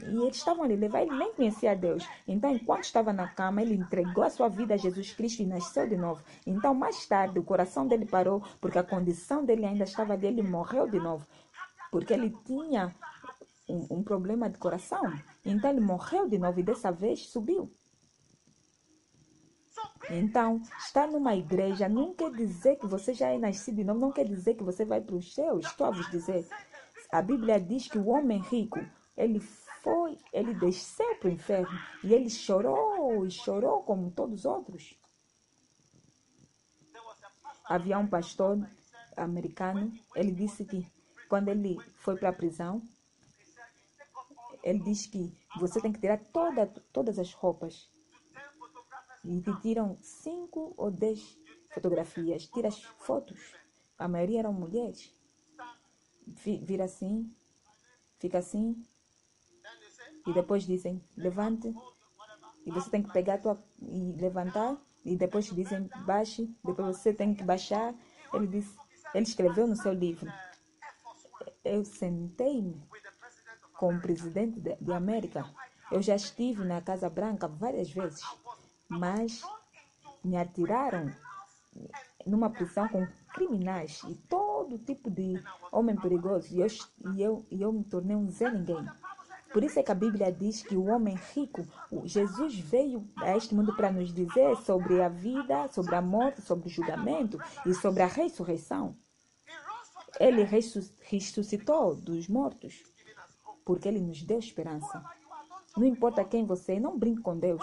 E 0.00 0.04
eles 0.04 0.36
estavam 0.36 0.62
ali 0.62 0.76
levar, 0.76 1.02
ele 1.02 1.16
nem 1.16 1.34
conhecia 1.34 1.74
Deus. 1.74 2.06
Então, 2.26 2.50
enquanto 2.50 2.84
estava 2.84 3.12
na 3.12 3.26
cama, 3.26 3.60
ele 3.60 3.74
entregou 3.74 4.22
a 4.22 4.30
sua 4.30 4.48
vida 4.48 4.74
a 4.74 4.76
Jesus 4.76 5.12
Cristo 5.12 5.42
e 5.42 5.46
nasceu 5.46 5.88
de 5.88 5.96
novo. 5.96 6.22
Então, 6.46 6.72
mais 6.72 7.04
tarde, 7.04 7.38
o 7.38 7.42
coração 7.42 7.86
dele 7.86 8.06
parou, 8.06 8.42
porque 8.60 8.78
a 8.78 8.84
condição 8.84 9.44
dele 9.44 9.66
ainda 9.66 9.84
estava 9.84 10.12
ali, 10.12 10.28
ele 10.28 10.42
morreu 10.42 10.88
de 10.88 11.00
novo. 11.00 11.26
Porque 11.90 12.12
ele 12.12 12.30
tinha 12.46 12.94
um, 13.68 13.98
um 13.98 14.02
problema 14.02 14.48
de 14.48 14.56
coração. 14.56 15.02
Então, 15.44 15.68
ele 15.68 15.80
morreu 15.80 16.28
de 16.28 16.38
novo 16.38 16.60
e 16.60 16.62
dessa 16.62 16.92
vez 16.92 17.26
subiu. 17.26 17.70
Então, 20.10 20.62
estar 20.78 21.06
numa 21.06 21.36
igreja 21.36 21.88
não 21.88 22.14
quer 22.14 22.30
dizer 22.30 22.76
que 22.76 22.86
você 22.86 23.12
já 23.12 23.28
é 23.28 23.38
nascido 23.38 23.76
de 23.76 23.84
não 23.84 24.10
quer 24.10 24.24
dizer 24.24 24.54
que 24.54 24.64
você 24.64 24.84
vai 24.84 25.00
para 25.00 25.14
os 25.14 25.34
céus. 25.34 25.66
Estou 25.66 25.86
a 25.86 25.90
vos 25.90 26.10
dizer. 26.10 26.48
A 27.10 27.20
Bíblia 27.20 27.60
diz 27.60 27.88
que 27.88 27.98
o 27.98 28.08
homem 28.08 28.40
rico, 28.40 28.78
ele 29.16 29.40
foi, 29.40 30.18
ele 30.32 30.54
desceu 30.54 31.14
para 31.16 31.28
o 31.28 31.32
inferno 31.32 31.78
e 32.02 32.14
ele 32.14 32.30
chorou 32.30 33.26
e 33.26 33.30
chorou 33.30 33.82
como 33.82 34.10
todos 34.10 34.40
os 34.40 34.44
outros. 34.44 34.98
Havia 37.64 37.98
um 37.98 38.06
pastor 38.06 38.66
americano, 39.14 39.92
ele 40.14 40.32
disse 40.32 40.64
que 40.64 40.90
quando 41.28 41.48
ele 41.48 41.78
foi 41.96 42.16
para 42.16 42.30
a 42.30 42.32
prisão, 42.32 42.82
ele 44.62 44.80
disse 44.80 45.08
que 45.08 45.36
você 45.58 45.80
tem 45.80 45.92
que 45.92 46.00
tirar 46.00 46.18
toda, 46.32 46.66
todas 46.92 47.18
as 47.18 47.32
roupas. 47.34 47.90
E 49.30 49.42
tiram 49.60 49.98
cinco 50.00 50.72
ou 50.76 50.90
dez 50.90 51.38
fotografias, 51.70 52.46
tira 52.46 52.68
as 52.68 52.82
fotos. 52.82 53.54
A 53.98 54.08
maioria 54.08 54.38
eram 54.38 54.54
mulheres. 54.54 55.14
Vira 56.26 56.84
assim, 56.84 57.30
fica 58.18 58.38
assim, 58.38 58.82
e 60.26 60.32
depois 60.32 60.64
dizem 60.64 61.02
levante 61.16 61.74
e 62.64 62.70
você 62.70 62.90
tem 62.90 63.02
que 63.02 63.12
pegar 63.12 63.34
a 63.34 63.38
tua 63.38 63.64
e 63.82 64.12
levantar 64.18 64.76
e 65.04 65.14
depois 65.14 65.46
dizem 65.46 65.88
baixe, 66.06 66.50
depois 66.64 66.96
você 66.96 67.12
tem 67.12 67.34
que 67.34 67.44
baixar. 67.44 67.94
Ele 68.32 68.46
disse, 68.46 68.76
ele 69.14 69.24
escreveu 69.24 69.66
no 69.66 69.76
seu 69.76 69.92
livro. 69.92 70.30
Eu 71.64 71.84
sentei-me 71.84 72.82
com 73.74 73.94
o 73.94 74.00
presidente 74.00 74.58
de, 74.60 74.76
de 74.76 74.92
América. 74.92 75.44
Eu 75.90 76.02
já 76.02 76.16
estive 76.16 76.64
na 76.64 76.80
Casa 76.82 77.08
Branca 77.08 77.48
várias 77.48 77.90
vezes, 77.90 78.22
mas 78.88 79.42
me 80.24 80.36
atiraram 80.36 81.12
numa 82.26 82.50
prisão 82.50 82.88
com 82.88 83.06
criminais 83.32 84.02
e 84.08 84.14
todo 84.14 84.78
tipo 84.78 85.10
de 85.10 85.42
homem 85.70 85.96
perigoso. 85.96 86.48
E 86.54 86.60
eu, 86.60 86.66
e 87.14 87.22
eu, 87.22 87.46
e 87.50 87.62
eu 87.62 87.72
me 87.72 87.84
tornei 87.84 88.16
um 88.16 88.28
Zé 88.30 88.50
Ninguém. 88.50 88.84
Por 89.52 89.64
isso 89.64 89.78
é 89.78 89.82
que 89.82 89.92
a 89.92 89.94
Bíblia 89.94 90.30
diz 90.30 90.62
que 90.62 90.76
o 90.76 90.86
homem 90.86 91.18
rico, 91.34 91.66
Jesus 92.04 92.58
veio 92.58 93.08
a 93.16 93.34
este 93.36 93.54
mundo 93.54 93.74
para 93.74 93.90
nos 93.90 94.12
dizer 94.12 94.56
sobre 94.58 95.00
a 95.00 95.08
vida, 95.08 95.68
sobre 95.68 95.94
a 95.94 96.02
morte, 96.02 96.42
sobre 96.42 96.68
o 96.68 96.70
julgamento 96.70 97.38
e 97.64 97.72
sobre 97.74 98.02
a 98.02 98.06
ressurreição. 98.06 98.94
Ele 100.20 100.42
ressuscitou 100.42 101.94
dos 101.94 102.28
mortos 102.28 102.82
porque 103.64 103.86
ele 103.86 104.00
nos 104.00 104.22
deu 104.22 104.38
esperança. 104.38 105.04
Não 105.76 105.84
importa 105.84 106.24
quem 106.24 106.44
você 106.44 106.72
é, 106.72 106.80
não 106.80 106.98
brinque 106.98 107.20
com 107.20 107.38
Deus. 107.38 107.62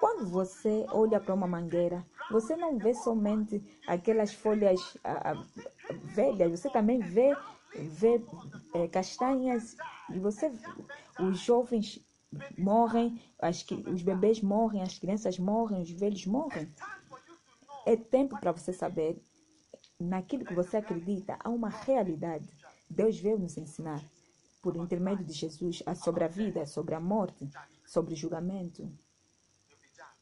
Quando 0.00 0.26
você 0.26 0.86
olha 0.88 1.20
para 1.20 1.34
uma 1.34 1.46
mangueira, 1.46 2.04
você 2.30 2.56
não 2.56 2.78
vê 2.78 2.94
somente 2.94 3.62
aquelas 3.86 4.32
folhas 4.32 4.96
ah, 5.04 5.34
velhas, 6.14 6.58
você 6.58 6.70
também 6.70 7.00
vê, 7.00 7.36
vê 7.74 8.24
é, 8.72 8.88
castanhas 8.88 9.76
e 10.10 10.18
você, 10.18 10.50
os 11.20 11.38
jovens 11.38 12.02
morrem, 12.56 13.20
as, 13.38 13.62
os 13.92 14.02
bebês 14.02 14.40
morrem, 14.40 14.80
as 14.80 14.98
crianças 14.98 15.38
morrem, 15.38 15.82
os 15.82 15.90
velhos 15.90 16.24
morrem. 16.24 16.66
É 17.84 17.94
tempo 17.94 18.40
para 18.40 18.52
você 18.52 18.72
saber 18.72 19.22
naquilo 19.98 20.46
que 20.46 20.54
você 20.54 20.78
acredita 20.78 21.36
há 21.38 21.50
uma 21.50 21.68
realidade. 21.68 22.48
Deus 22.88 23.18
veio 23.20 23.38
nos 23.38 23.58
ensinar 23.58 24.02
por 24.62 24.76
intermédio 24.76 25.26
de 25.26 25.32
Jesus 25.34 25.82
sobre 26.02 26.24
a 26.24 26.28
vida, 26.28 26.64
sobre 26.64 26.94
a 26.94 27.00
morte, 27.00 27.50
sobre 27.86 28.14
o 28.14 28.16
julgamento. 28.16 28.90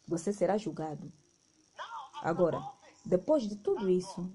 Você 0.08 0.32
será 0.32 0.56
julgado. 0.56 1.12
Agora, 2.22 2.60
depois 3.04 3.42
de 3.44 3.56
tudo 3.56 3.88
isso, 3.88 4.32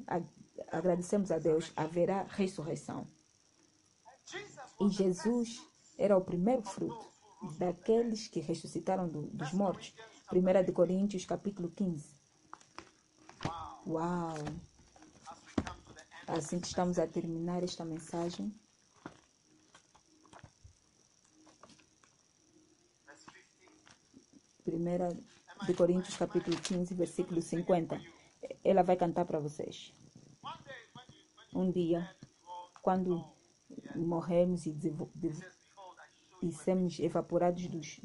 agradecemos 0.72 1.32
a 1.32 1.40
Deus, 1.40 1.72
haverá 1.76 2.24
ressurreição. 2.24 3.08
E 4.80 4.90
Jesus 4.90 5.62
era 5.98 6.16
o 6.16 6.24
primeiro 6.24 6.62
fruto 6.62 7.12
daqueles 7.58 8.28
que 8.28 8.40
ressuscitaram 8.40 9.10
do, 9.10 9.24
dos 9.28 9.52
mortos. 9.52 9.94
1 10.32 10.64
de 10.64 10.72
Coríntios, 10.72 11.26
capítulo 11.26 11.70
15. 11.72 12.16
Uau! 13.86 14.36
Assim 16.28 16.60
que 16.60 16.68
estamos 16.68 16.98
a 17.00 17.08
terminar 17.08 17.64
esta 17.64 17.84
mensagem. 17.84 18.54
Primeira 24.64 25.10
de 25.66 25.74
Coríntios, 25.74 26.18
capítulo 26.18 26.58
15, 26.58 26.94
versículo 26.94 27.42
50. 27.42 28.02
Ela 28.64 28.84
vai 28.84 28.98
cantar 28.98 29.24
para 29.26 29.40
vocês. 29.40 29.94
Um 31.54 31.72
dia, 31.72 32.10
quando 32.82 33.24
morremos 33.96 34.66
e, 34.66 34.76
e 36.42 36.52
sermos 36.52 37.00
evaporados 37.00 37.68
dos, 37.68 38.02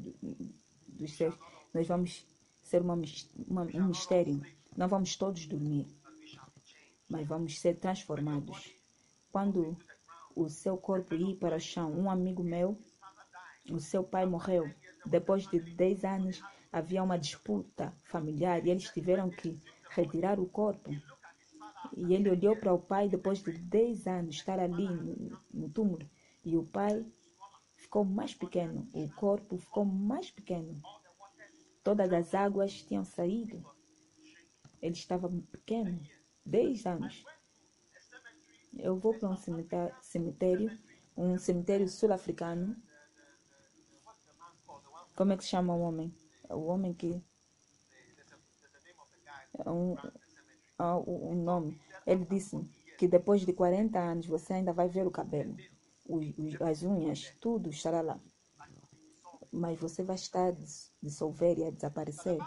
dos 0.86 1.16
céus, 1.16 1.36
nós 1.74 1.86
vamos 1.88 2.24
ser 2.62 2.80
uma, 2.80 3.00
uma, 3.48 3.62
um 3.62 3.88
mistério. 3.88 4.40
Não 4.76 4.86
vamos 4.86 5.16
todos 5.16 5.46
dormir, 5.46 5.86
mas 7.09 7.26
vamos 7.26 7.59
ser 7.59 7.78
transformados. 7.78 8.72
Quando 9.32 9.76
o 10.36 10.48
seu 10.48 10.76
corpo 10.76 11.14
ir 11.14 11.36
para 11.36 11.56
o 11.56 11.61
chão, 11.61 11.92
um 11.92 12.09
amigo 12.09 12.44
meu, 12.44 12.78
o 13.68 13.80
seu 13.80 14.04
pai 14.04 14.26
morreu. 14.26 14.72
Depois 15.06 15.46
de 15.48 15.59
10 15.59 16.04
anos, 16.04 16.42
havia 16.72 17.02
uma 17.02 17.18
disputa 17.18 17.92
familiar 18.04 18.64
e 18.64 18.70
eles 18.70 18.90
tiveram 18.90 19.30
que 19.30 19.60
retirar 19.90 20.38
o 20.38 20.46
corpo. 20.46 20.90
E 21.96 22.14
ele 22.14 22.30
olhou 22.30 22.56
para 22.56 22.72
o 22.72 22.78
pai 22.78 23.08
depois 23.08 23.42
de 23.42 23.52
10 23.52 24.06
anos 24.06 24.36
estar 24.36 24.58
ali 24.58 24.88
no, 24.88 25.38
no 25.52 25.68
túmulo. 25.70 26.08
E 26.44 26.56
o 26.56 26.64
pai 26.64 27.04
ficou 27.76 28.04
mais 28.04 28.34
pequeno, 28.34 28.86
o 28.92 29.08
corpo 29.14 29.56
ficou 29.56 29.84
mais 29.84 30.30
pequeno. 30.30 30.80
Todas 31.82 32.12
as 32.12 32.34
águas 32.34 32.82
tinham 32.82 33.04
saído. 33.04 33.64
Ele 34.82 34.94
estava 34.94 35.28
pequeno, 35.50 35.98
10 36.44 36.86
anos. 36.86 37.24
Eu 38.76 38.96
vou 38.96 39.14
para 39.14 39.28
um 39.30 39.36
cemitério, 40.02 40.78
um 41.16 41.38
cemitério 41.38 41.88
sul-africano. 41.88 42.76
Como 45.16 45.32
é 45.32 45.36
que 45.36 45.42
se 45.42 45.50
chama 45.50 45.74
o 45.74 45.80
homem? 45.80 46.14
O 46.51 46.66
homem 46.66 46.94
que. 46.94 47.22
É 49.64 49.70
um, 49.70 49.96
um 50.78 51.34
nome. 51.34 51.80
Ele 52.07 52.24
disse 52.24 52.57
que 52.99 53.09
depois 53.09 53.42
de 53.42 53.53
40 53.53 53.99
anos 53.99 54.26
você 54.26 54.55
ainda 54.55 54.72
vai 54.72 54.88
ver 54.88 55.07
o 55.07 55.11
cabelo, 55.11 55.57
os, 56.07 56.61
as 56.61 56.82
unhas, 56.82 57.32
tudo 57.40 57.70
estará 57.70 58.01
lá. 58.01 58.20
Mas 59.51 59.78
você 59.78 60.03
vai 60.03 60.16
estar 60.16 60.55
dissolver 61.03 61.59
e 61.59 61.64
a 61.64 61.70
desaparecer. 61.70 62.38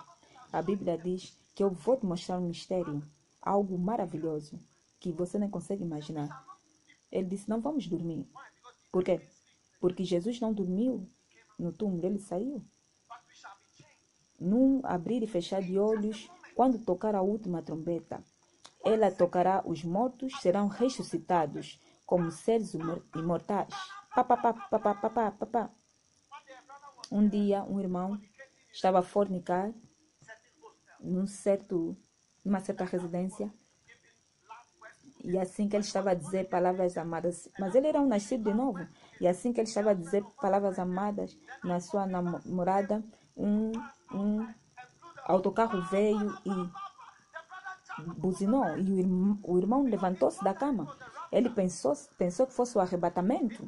A 0.52 0.62
Bíblia 0.62 0.98
diz 0.98 1.38
que 1.56 1.64
eu 1.64 1.70
vou 1.70 1.98
te 1.98 2.06
mostrar 2.06 2.40
um 2.40 2.48
mistério, 2.48 3.02
algo 3.42 3.78
maravilhoso 3.78 4.60
que 5.00 5.12
você 5.12 5.40
nem 5.40 5.50
consegue 5.50 5.84
imaginar. 5.84 6.46
Ele 7.12 7.28
disse: 7.28 7.50
Não 7.50 7.62
vamos 7.62 7.88
dormir. 7.88 8.30
Por 8.92 9.04
quê? 9.04 9.22
Porque 9.80 10.04
Jesus 10.04 10.40
não 10.40 10.54
dormiu 10.54 11.08
no 11.58 11.72
túmulo, 11.72 12.06
ele 12.06 12.20
saiu. 12.20 12.64
Num 14.42 14.82
abrir 14.84 15.22
e 15.22 15.28
fechar 15.28 15.62
de 15.62 15.78
olhos, 15.78 16.28
quando 16.56 16.84
tocar 16.84 17.14
a 17.14 17.22
última 17.22 17.62
trombeta, 17.62 18.24
ela 18.84 19.12
tocará, 19.12 19.62
os 19.64 19.84
mortos 19.84 20.34
serão 20.42 20.68
ressuscitados 20.68 21.80
como 22.08 22.32
seres 22.32 22.74
imortais. 23.16 23.72
Pá, 24.16 24.24
pá, 24.24 24.38
pá, 24.38 25.32
pá. 25.32 25.70
Um 27.12 27.28
dia, 27.28 27.64
um 27.64 27.80
irmão 27.80 28.20
estava 28.74 29.00
a 29.00 29.04
fornicar 29.04 29.72
num 31.00 31.28
certo, 31.28 31.96
numa 32.44 32.60
certa 32.60 32.84
residência. 32.84 33.54
E 35.24 35.38
assim 35.38 35.70
que 35.70 35.76
ele 35.76 35.84
estava 35.84 36.12
a 36.12 36.16
dizer 36.16 36.50
palavras 36.50 36.98
amadas, 36.98 37.48
mas 37.60 37.76
ele 37.76 37.86
era 37.86 38.02
um 38.02 38.08
nascido 38.08 38.50
de 38.50 38.56
novo. 38.56 38.88
E 39.20 39.28
assim 39.28 39.54
que 39.54 39.62
ele 39.62 39.70
estava 39.70 39.92
a 39.92 39.94
dizer 39.94 40.24
palavras 40.42 40.80
amadas 40.80 41.38
na 41.64 41.80
sua 41.80 42.08
namorada, 42.08 43.04
um, 43.38 43.72
um 44.14 44.48
autocarro 45.26 45.82
veio 45.84 46.38
e 46.46 46.70
buzinou. 48.18 48.78
E 48.78 49.04
o 49.44 49.58
irmão, 49.58 49.84
levantou-se 49.84 50.44
da 50.44 50.54
cama. 50.54 50.96
Ele 51.32 51.50
pensou, 51.50 51.94
pensou 52.18 52.48
que 52.48 52.54
fosse 52.54 52.78
o 52.78 52.82
arrebatamento. 52.82 53.66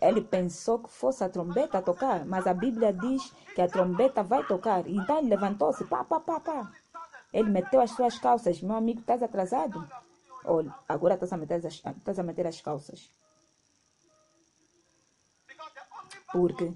Ele 0.00 0.20
pensou 0.20 0.80
que 0.80 0.90
fosse 0.90 1.22
a 1.22 1.28
trombeta 1.28 1.78
a 1.78 1.82
tocar, 1.82 2.24
mas 2.26 2.46
a 2.46 2.54
Bíblia 2.54 2.92
diz 2.92 3.30
que 3.54 3.62
a 3.62 3.68
trombeta 3.68 4.22
vai 4.22 4.44
tocar. 4.44 4.86
Então 4.88 5.18
ele 5.18 5.28
levantou-se, 5.28 5.84
pá, 5.84 6.02
pá, 6.02 6.18
pá, 6.18 6.40
pá. 6.40 6.72
Ele 7.32 7.48
meteu 7.48 7.80
as 7.80 7.92
suas 7.92 8.18
calças. 8.18 8.60
Meu 8.60 8.76
amigo, 8.76 9.00
estás 9.00 9.22
atrasado? 9.22 9.88
Olha, 10.44 10.74
agora 10.88 11.14
estás 11.14 11.32
a 11.32 11.36
meter 11.36 11.64
as, 11.64 11.74
estás 11.74 12.18
a 12.18 12.22
meter 12.22 12.46
as 12.46 12.60
calças. 12.60 13.10
Porque 16.32 16.74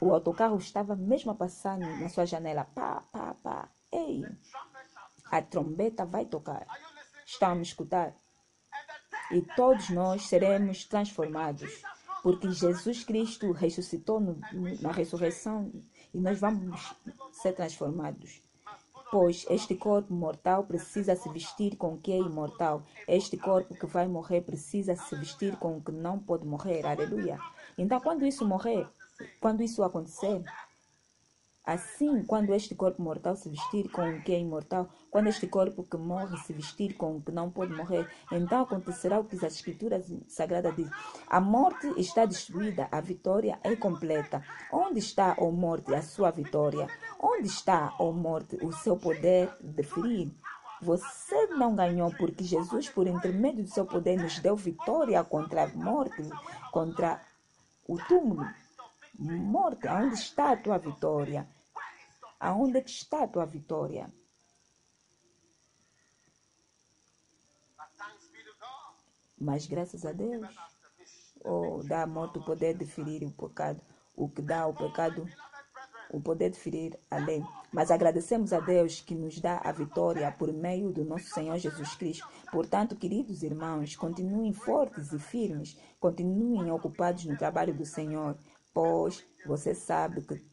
o 0.00 0.12
autocarro 0.14 0.56
estava 0.56 0.96
mesmo 0.96 1.30
a 1.30 1.34
passar 1.34 1.78
na 1.78 2.08
sua 2.08 2.24
janela. 2.24 2.64
Pá, 2.64 3.02
pá, 3.12 3.34
pá. 3.42 3.68
Ei, 3.92 4.24
a 5.30 5.42
trombeta 5.42 6.06
vai 6.06 6.24
tocar. 6.24 6.66
Estão 7.26 7.52
a 7.52 7.54
me 7.54 7.62
escutar? 7.62 8.14
E 9.30 9.42
todos 9.54 9.90
nós 9.90 10.26
seremos 10.26 10.84
transformados. 10.84 11.82
Porque 12.22 12.50
Jesus 12.50 13.04
Cristo 13.04 13.52
ressuscitou 13.52 14.20
no, 14.20 14.38
na 14.80 14.92
ressurreição 14.92 15.72
e 16.12 16.18
nós 16.18 16.38
vamos 16.38 16.94
ser 17.32 17.52
transformados. 17.52 18.42
Pois 19.10 19.44
este 19.50 19.74
corpo 19.74 20.12
mortal 20.12 20.64
precisa 20.64 21.16
se 21.16 21.28
vestir 21.30 21.76
com 21.76 21.94
o 21.94 21.98
que 21.98 22.12
é 22.12 22.18
imortal. 22.18 22.82
Este 23.08 23.36
corpo 23.36 23.74
que 23.74 23.86
vai 23.86 24.06
morrer 24.06 24.42
precisa 24.42 24.94
se 24.94 25.16
vestir 25.16 25.56
com 25.56 25.78
o 25.78 25.82
que 25.82 25.90
não 25.90 26.18
pode 26.18 26.46
morrer. 26.46 26.86
Aleluia. 26.86 27.38
Então, 27.76 28.00
quando 28.00 28.26
isso 28.26 28.46
morrer, 28.46 28.86
quando 29.40 29.62
isso 29.62 29.82
acontecer, 29.82 30.42
assim, 31.64 32.24
quando 32.24 32.54
este 32.54 32.74
corpo 32.74 33.02
mortal 33.02 33.36
se 33.36 33.48
vestir 33.48 33.88
com 33.90 34.02
o 34.02 34.22
que 34.22 34.32
é 34.32 34.38
imortal, 34.38 34.88
quando 35.10 35.28
este 35.28 35.46
corpo 35.46 35.84
que 35.84 35.96
morre 35.96 36.36
se 36.38 36.52
vestir 36.52 36.94
com 36.96 37.16
o 37.16 37.22
que 37.22 37.30
não 37.30 37.50
pode 37.50 37.72
morrer, 37.72 38.08
então 38.32 38.62
acontecerá 38.62 39.20
o 39.20 39.24
que 39.24 39.36
as 39.36 39.54
Escrituras 39.54 40.12
Sagradas 40.28 40.74
dizem: 40.74 40.92
a 41.28 41.40
morte 41.40 41.86
está 41.96 42.24
destruída, 42.24 42.88
a 42.90 43.00
vitória 43.00 43.58
é 43.62 43.76
completa. 43.76 44.42
Onde 44.72 44.98
está, 44.98 45.36
ó 45.38 45.50
morte, 45.50 45.94
a 45.94 46.02
sua 46.02 46.30
vitória? 46.30 46.88
Onde 47.20 47.46
está, 47.46 47.94
ó 47.98 48.10
morte, 48.10 48.56
o 48.64 48.72
seu 48.72 48.96
poder 48.96 49.52
de 49.60 49.82
ferir? 49.82 50.32
Você 50.82 51.46
não 51.48 51.76
ganhou 51.76 52.10
porque 52.16 52.42
Jesus, 52.42 52.88
por 52.88 53.06
intermédio 53.06 53.64
do 53.64 53.68
seu 53.68 53.84
poder, 53.84 54.16
nos 54.16 54.38
deu 54.38 54.56
vitória 54.56 55.22
contra 55.22 55.64
a 55.64 55.68
morte, 55.68 56.22
contra 56.72 57.20
o 57.86 57.98
túmulo. 57.98 58.46
Morte, 59.20 59.86
aonde 59.86 60.14
está 60.14 60.52
a 60.52 60.56
tua 60.56 60.78
vitória? 60.78 61.46
Aonde 62.40 62.78
é 62.78 62.80
está 62.80 63.24
a 63.24 63.28
tua 63.28 63.44
vitória? 63.44 64.10
Mas 69.38 69.66
graças 69.66 70.06
a 70.06 70.12
Deus, 70.12 70.48
oh, 71.44 71.82
dá 71.84 72.02
a 72.02 72.06
morte 72.06 72.38
o 72.38 72.44
poder 72.44 72.78
de 72.78 72.86
ferir 72.86 73.22
o 73.22 73.30
pecado, 73.30 73.82
o 74.16 74.26
que 74.26 74.40
dá 74.40 74.62
ao 74.62 74.72
pecado 74.72 75.26
o 76.12 76.20
poder 76.20 76.50
de 76.50 76.58
ferir 76.58 76.98
a 77.10 77.18
lei. 77.18 77.44
Mas 77.70 77.90
agradecemos 77.90 78.52
a 78.52 78.60
Deus 78.60 79.00
que 79.00 79.14
nos 79.14 79.38
dá 79.38 79.60
a 79.62 79.70
vitória 79.70 80.32
por 80.32 80.52
meio 80.52 80.90
do 80.90 81.04
nosso 81.04 81.26
Senhor 81.26 81.56
Jesus 81.58 81.94
Cristo. 81.94 82.26
Portanto, 82.50 82.96
queridos 82.96 83.42
irmãos, 83.42 83.94
continuem 83.94 84.52
fortes 84.52 85.12
e 85.12 85.18
firmes, 85.18 85.78
continuem 86.00 86.70
ocupados 86.72 87.24
no 87.26 87.36
trabalho 87.36 87.72
do 87.72 87.84
Senhor, 87.84 88.36
pois 88.72 89.24
você 89.46 89.74
sabe 89.74 90.22
que 90.22 90.44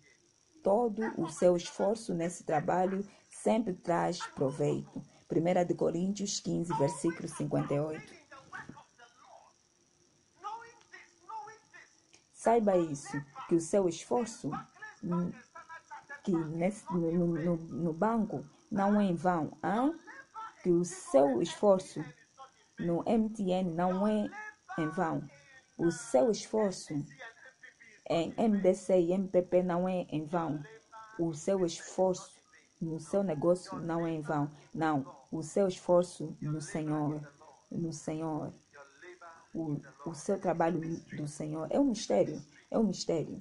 todo 0.64 1.02
o 1.18 1.30
seu 1.30 1.56
esforço 1.56 2.14
nesse 2.14 2.44
trabalho 2.44 3.08
sempre 3.30 3.74
traz 3.74 4.20
proveito. 4.28 5.02
1 5.30 5.66
de 5.66 5.74
Coríntios 5.76 6.40
15, 6.40 6.74
versículo 6.78 7.28
58. 7.28 8.14
Saiba 12.34 12.78
isso, 12.78 13.22
que 13.50 13.56
o 13.56 13.60
seu 13.60 13.90
esforço 13.90 14.50
que 16.24 16.32
nesse, 16.32 16.86
no, 16.94 17.28
no, 17.28 17.58
no, 17.58 17.94
banco 17.94 18.46
não 18.70 19.00
é 19.00 19.06
em 19.06 19.16
vão, 19.16 19.58
hein? 19.64 19.98
que 20.62 20.70
o 20.70 20.84
seu 20.84 21.42
esforço 21.42 22.04
no 22.80 23.04
MTN 23.04 23.74
não 23.74 24.08
é 24.08 24.30
em 24.78 24.90
vão. 24.90 25.28
O 25.78 25.92
seu 25.92 26.32
esforço 26.32 26.94
em 28.10 28.34
MDC 28.38 29.00
e 29.00 29.12
MPP 29.12 29.64
não 29.64 29.88
é 29.88 30.06
em 30.10 30.24
vão. 30.26 30.64
o 31.20 31.34
seu 31.34 31.66
esforço 31.66 32.38
no 32.80 33.00
seu 33.00 33.24
negócio 33.24 33.78
não 33.80 34.06
é 34.06 34.12
em 34.12 34.22
vão. 34.22 34.50
Não, 34.74 35.06
o 35.32 35.42
seu 35.42 35.68
esforço 35.68 36.36
no 36.42 36.62
Senhor, 36.62 37.22
no 37.72 37.92
Senhor, 37.92 38.54
o, 39.54 39.80
o 40.06 40.14
seu 40.14 40.40
trabalho 40.40 40.80
do 41.14 41.28
Senhor 41.28 41.68
é 41.72 41.80
um 41.80 41.86
mistério, 41.86 42.42
é 42.70 42.78
um 42.78 42.84
mistério 42.84 43.40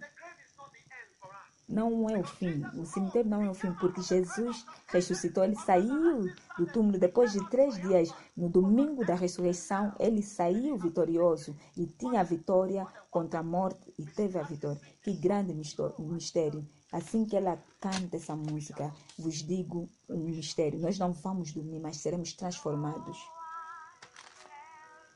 não 1.69 2.09
é 2.09 2.19
o 2.19 2.25
fim. 2.25 2.63
O 2.79 2.87
cemitério 2.87 3.29
não 3.29 3.43
é 3.43 3.51
o 3.51 3.55
fim, 3.55 3.73
porque 3.75 4.01
Jesus 4.01 4.65
ressuscitou. 4.87 5.45
Ele 5.45 5.57
saiu 5.57 6.23
do 6.57 6.67
túmulo 6.73 6.99
depois 6.99 7.33
de 7.33 7.51
três 7.51 7.77
dias. 7.77 8.15
No 8.37 8.49
domingo 8.49 9.05
da 9.05 9.15
ressurreição, 9.15 9.93
ele 9.99 10.23
saiu 10.23 10.77
vitorioso 10.77 11.57
e 11.77 11.87
tinha 11.87 12.21
a 12.21 12.25
vitória 12.25 12.87
contra 13.11 13.41
a 13.41 13.43
morte 13.43 13.93
e 13.99 14.05
teve 14.07 14.39
a 14.39 14.43
vitória. 14.43 14.81
Que 15.03 15.13
grande 15.13 15.53
mistério. 15.55 16.67
Assim 16.93 17.25
que 17.25 17.37
ela 17.37 17.61
canta 17.81 18.17
essa 18.17 18.37
música, 18.37 18.93
vos 19.19 19.43
digo 19.43 19.89
um 20.09 20.19
mistério. 20.19 20.79
Nós 20.79 20.99
não 20.99 21.13
vamos 21.13 21.53
dormir, 21.53 21.81
mas 21.81 21.97
seremos 21.97 22.33
transformados. 22.33 23.19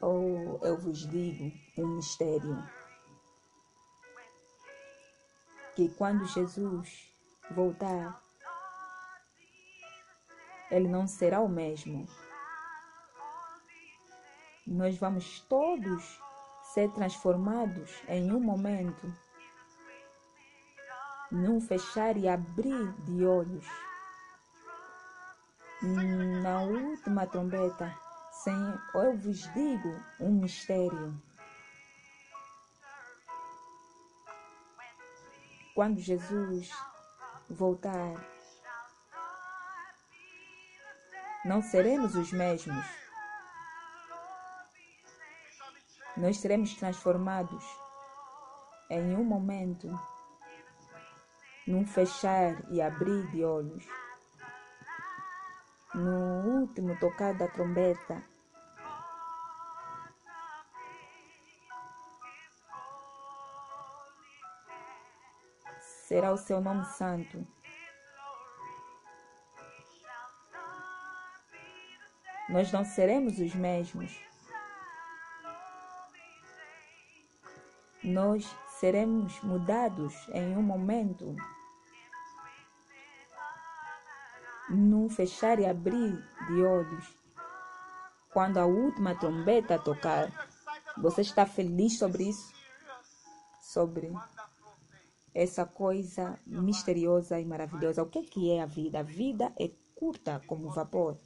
Oh, 0.02 0.58
eu 0.62 0.78
vos 0.78 1.08
digo 1.08 1.52
um 1.78 1.96
mistério 1.96 2.58
que 5.74 5.88
quando 5.90 6.26
Jesus 6.26 7.12
voltar, 7.50 8.22
ele 10.70 10.88
não 10.88 11.06
será 11.06 11.40
o 11.40 11.48
mesmo. 11.48 12.06
Nós 14.66 14.96
vamos 14.98 15.40
todos 15.48 16.20
ser 16.74 16.90
transformados 16.92 18.02
em 18.08 18.32
um 18.32 18.40
momento, 18.40 19.12
num 21.30 21.60
fechar 21.60 22.16
e 22.16 22.28
abrir 22.28 22.92
de 23.02 23.24
olhos. 23.24 23.66
Na 26.42 26.60
última 26.60 27.26
trombeta, 27.26 27.92
Senhor, 28.30 28.80
eu 28.94 29.16
vos 29.16 29.52
digo 29.54 29.88
um 30.20 30.30
mistério. 30.30 31.20
Quando 35.80 35.98
Jesus 35.98 36.70
voltar, 37.48 38.12
não 41.42 41.62
seremos 41.62 42.14
os 42.14 42.30
mesmos. 42.32 42.84
Nós 46.18 46.36
seremos 46.36 46.74
transformados 46.74 47.64
em 48.90 49.16
um 49.16 49.24
momento, 49.24 49.88
num 51.66 51.86
fechar 51.86 52.62
e 52.70 52.82
abrir 52.82 53.30
de 53.30 53.42
olhos, 53.42 53.86
no 55.94 56.60
último 56.60 56.94
tocar 57.00 57.32
da 57.32 57.48
trombeta. 57.48 58.22
Será 66.10 66.32
o 66.32 66.36
seu 66.36 66.60
nome 66.60 66.84
santo. 66.86 67.46
Nós 72.48 72.72
não 72.72 72.84
seremos 72.84 73.38
os 73.38 73.54
mesmos. 73.54 74.20
Nós 78.02 78.44
seremos 78.80 79.40
mudados 79.42 80.12
em 80.30 80.56
um 80.56 80.62
momento, 80.62 81.36
num 84.68 85.08
fechar 85.08 85.60
e 85.60 85.66
abrir 85.66 86.20
de 86.48 86.60
olhos. 86.60 87.06
Quando 88.32 88.58
a 88.58 88.66
última 88.66 89.14
trombeta 89.14 89.78
tocar, 89.78 90.28
você 90.96 91.20
está 91.20 91.46
feliz 91.46 92.00
sobre 92.00 92.30
isso? 92.30 92.52
Sobre 93.60 94.12
essa 95.34 95.64
coisa 95.64 96.38
misteriosa 96.46 97.40
e 97.40 97.44
maravilhosa. 97.44 98.02
O 98.02 98.08
que, 98.08 98.22
que 98.22 98.50
é 98.50 98.62
a 98.62 98.66
vida? 98.66 99.00
A 99.00 99.02
vida 99.02 99.52
é 99.58 99.70
curta 99.94 100.40
como 100.46 100.70
vapor. 100.70 101.16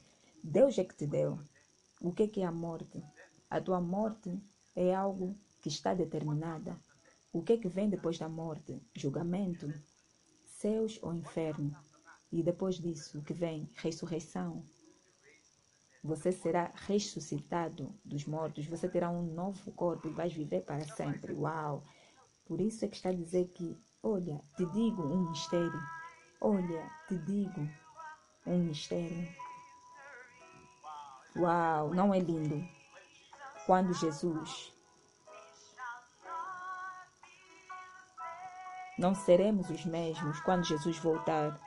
Deus 0.43 0.77
é 0.77 0.83
que 0.83 0.95
te 0.95 1.07
deu. 1.07 1.39
O 2.01 2.11
que, 2.11 2.27
que 2.27 2.41
é 2.41 2.45
a 2.45 2.51
morte? 2.51 3.03
A 3.49 3.59
tua 3.59 3.81
morte 3.81 4.37
é 4.75 4.93
algo 4.93 5.35
que 5.61 5.69
está 5.69 5.93
determinada. 5.93 6.79
O 7.33 7.41
que, 7.41 7.57
que 7.57 7.67
vem 7.67 7.89
depois 7.89 8.17
da 8.17 8.29
morte? 8.29 8.79
Julgamento, 8.93 9.73
céus 10.45 10.99
ou 11.01 11.13
inferno. 11.13 11.75
E 12.31 12.43
depois 12.43 12.75
disso, 12.75 13.19
o 13.19 13.23
que 13.23 13.33
vem? 13.33 13.69
Ressurreição. 13.75 14.63
Você 16.03 16.31
será 16.31 16.71
ressuscitado 16.75 17.91
dos 18.05 18.25
mortos, 18.25 18.67
você 18.67 18.87
terá 18.87 19.09
um 19.09 19.23
novo 19.23 19.71
corpo 19.71 20.07
e 20.07 20.11
vais 20.11 20.31
viver 20.31 20.61
para 20.61 20.85
sempre. 20.85 21.33
Uau! 21.33 21.83
Por 22.45 22.61
isso 22.61 22.85
é 22.85 22.87
que 22.87 22.95
está 22.95 23.09
a 23.09 23.13
dizer 23.13 23.47
que 23.47 23.75
Olha, 24.07 24.39
te 24.55 24.63
digo 24.67 25.01
um 25.01 25.31
mistério. 25.31 25.81
Olha, 26.39 26.91
te 27.07 27.17
digo 27.17 27.67
um 28.45 28.59
mistério. 28.65 29.27
Uau, 31.35 31.91
não 31.91 32.13
é 32.13 32.19
lindo? 32.19 32.63
Quando 33.65 33.95
Jesus 33.95 34.71
não 38.95 39.15
seremos 39.15 39.71
os 39.71 39.83
mesmos 39.85 40.39
quando 40.41 40.65
Jesus 40.65 40.99
voltar. 40.99 41.59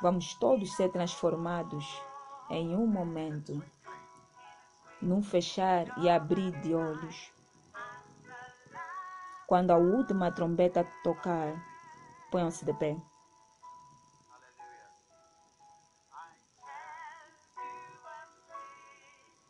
Vamos 0.00 0.32
todos 0.36 0.74
ser 0.76 0.90
transformados 0.90 2.02
em 2.48 2.74
um 2.74 2.86
momento, 2.86 3.62
num 5.02 5.22
fechar 5.22 5.98
e 5.98 6.08
abrir 6.08 6.58
de 6.62 6.74
olhos. 6.74 7.35
Quando 9.46 9.70
a 9.70 9.76
última 9.76 10.32
trombeta 10.32 10.84
tocar, 11.04 11.54
ponham-se 12.32 12.64
de 12.64 12.72
pé. 12.74 12.96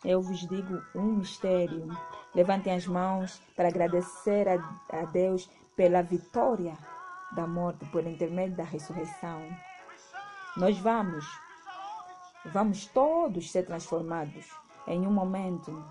Eu 0.04 0.20
vos 0.20 0.40
digo 0.40 0.82
um 0.94 1.16
mistério. 1.16 1.88
Levantem 2.34 2.74
as 2.74 2.86
mãos 2.86 3.40
para 3.56 3.68
agradecer 3.68 4.46
a, 4.46 4.56
a 4.90 5.06
Deus 5.06 5.48
pela 5.74 6.02
vitória 6.02 6.76
da 7.32 7.46
morte, 7.46 7.84
por 7.86 8.06
intermédio 8.06 8.56
da 8.56 8.64
ressurreição. 8.64 9.48
Nós 10.56 10.78
vamos, 10.78 11.26
vamos 12.44 12.86
todos 12.86 13.50
ser 13.50 13.64
transformados 13.64 14.46
em 14.86 15.06
um 15.06 15.10
momento, 15.10 15.82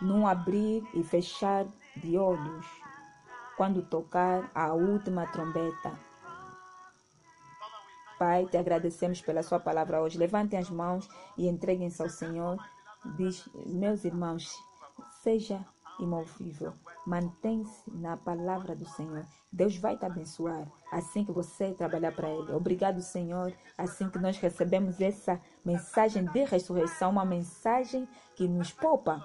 num 0.00 0.26
abrir 0.26 0.86
e 0.94 1.02
fechar 1.02 1.66
de 2.00 2.16
olhos 2.16 2.66
quando 3.56 3.82
tocar 3.82 4.50
a 4.54 4.72
última 4.72 5.26
trombeta. 5.26 5.92
Pai, 8.18 8.46
te 8.46 8.56
agradecemos 8.56 9.20
pela 9.20 9.42
Sua 9.42 9.60
palavra 9.60 10.00
hoje. 10.00 10.18
Levantem 10.18 10.58
as 10.58 10.70
mãos 10.70 11.08
e 11.36 11.46
entreguem-se 11.46 12.02
ao 12.02 12.08
Senhor. 12.08 12.58
Diz, 13.16 13.48
meus 13.66 14.04
irmãos, 14.04 14.52
seja 15.22 15.64
imovível. 16.00 16.72
Mantém-se 17.06 17.90
na 17.90 18.16
palavra 18.16 18.74
do 18.74 18.84
Senhor. 18.84 19.24
Deus 19.52 19.76
vai 19.76 19.96
te 19.96 20.04
abençoar 20.04 20.68
assim 20.92 21.24
que 21.24 21.32
você 21.32 21.72
trabalhar 21.72 22.12
para 22.12 22.28
Ele. 22.28 22.52
Obrigado, 22.52 23.00
Senhor. 23.00 23.52
Assim 23.76 24.08
que 24.10 24.18
nós 24.18 24.36
recebemos 24.38 25.00
essa 25.00 25.40
mensagem 25.64 26.24
de 26.26 26.44
ressurreição, 26.44 27.10
uma 27.10 27.24
mensagem 27.24 28.08
que 28.36 28.46
nos 28.46 28.72
poupa 28.72 29.24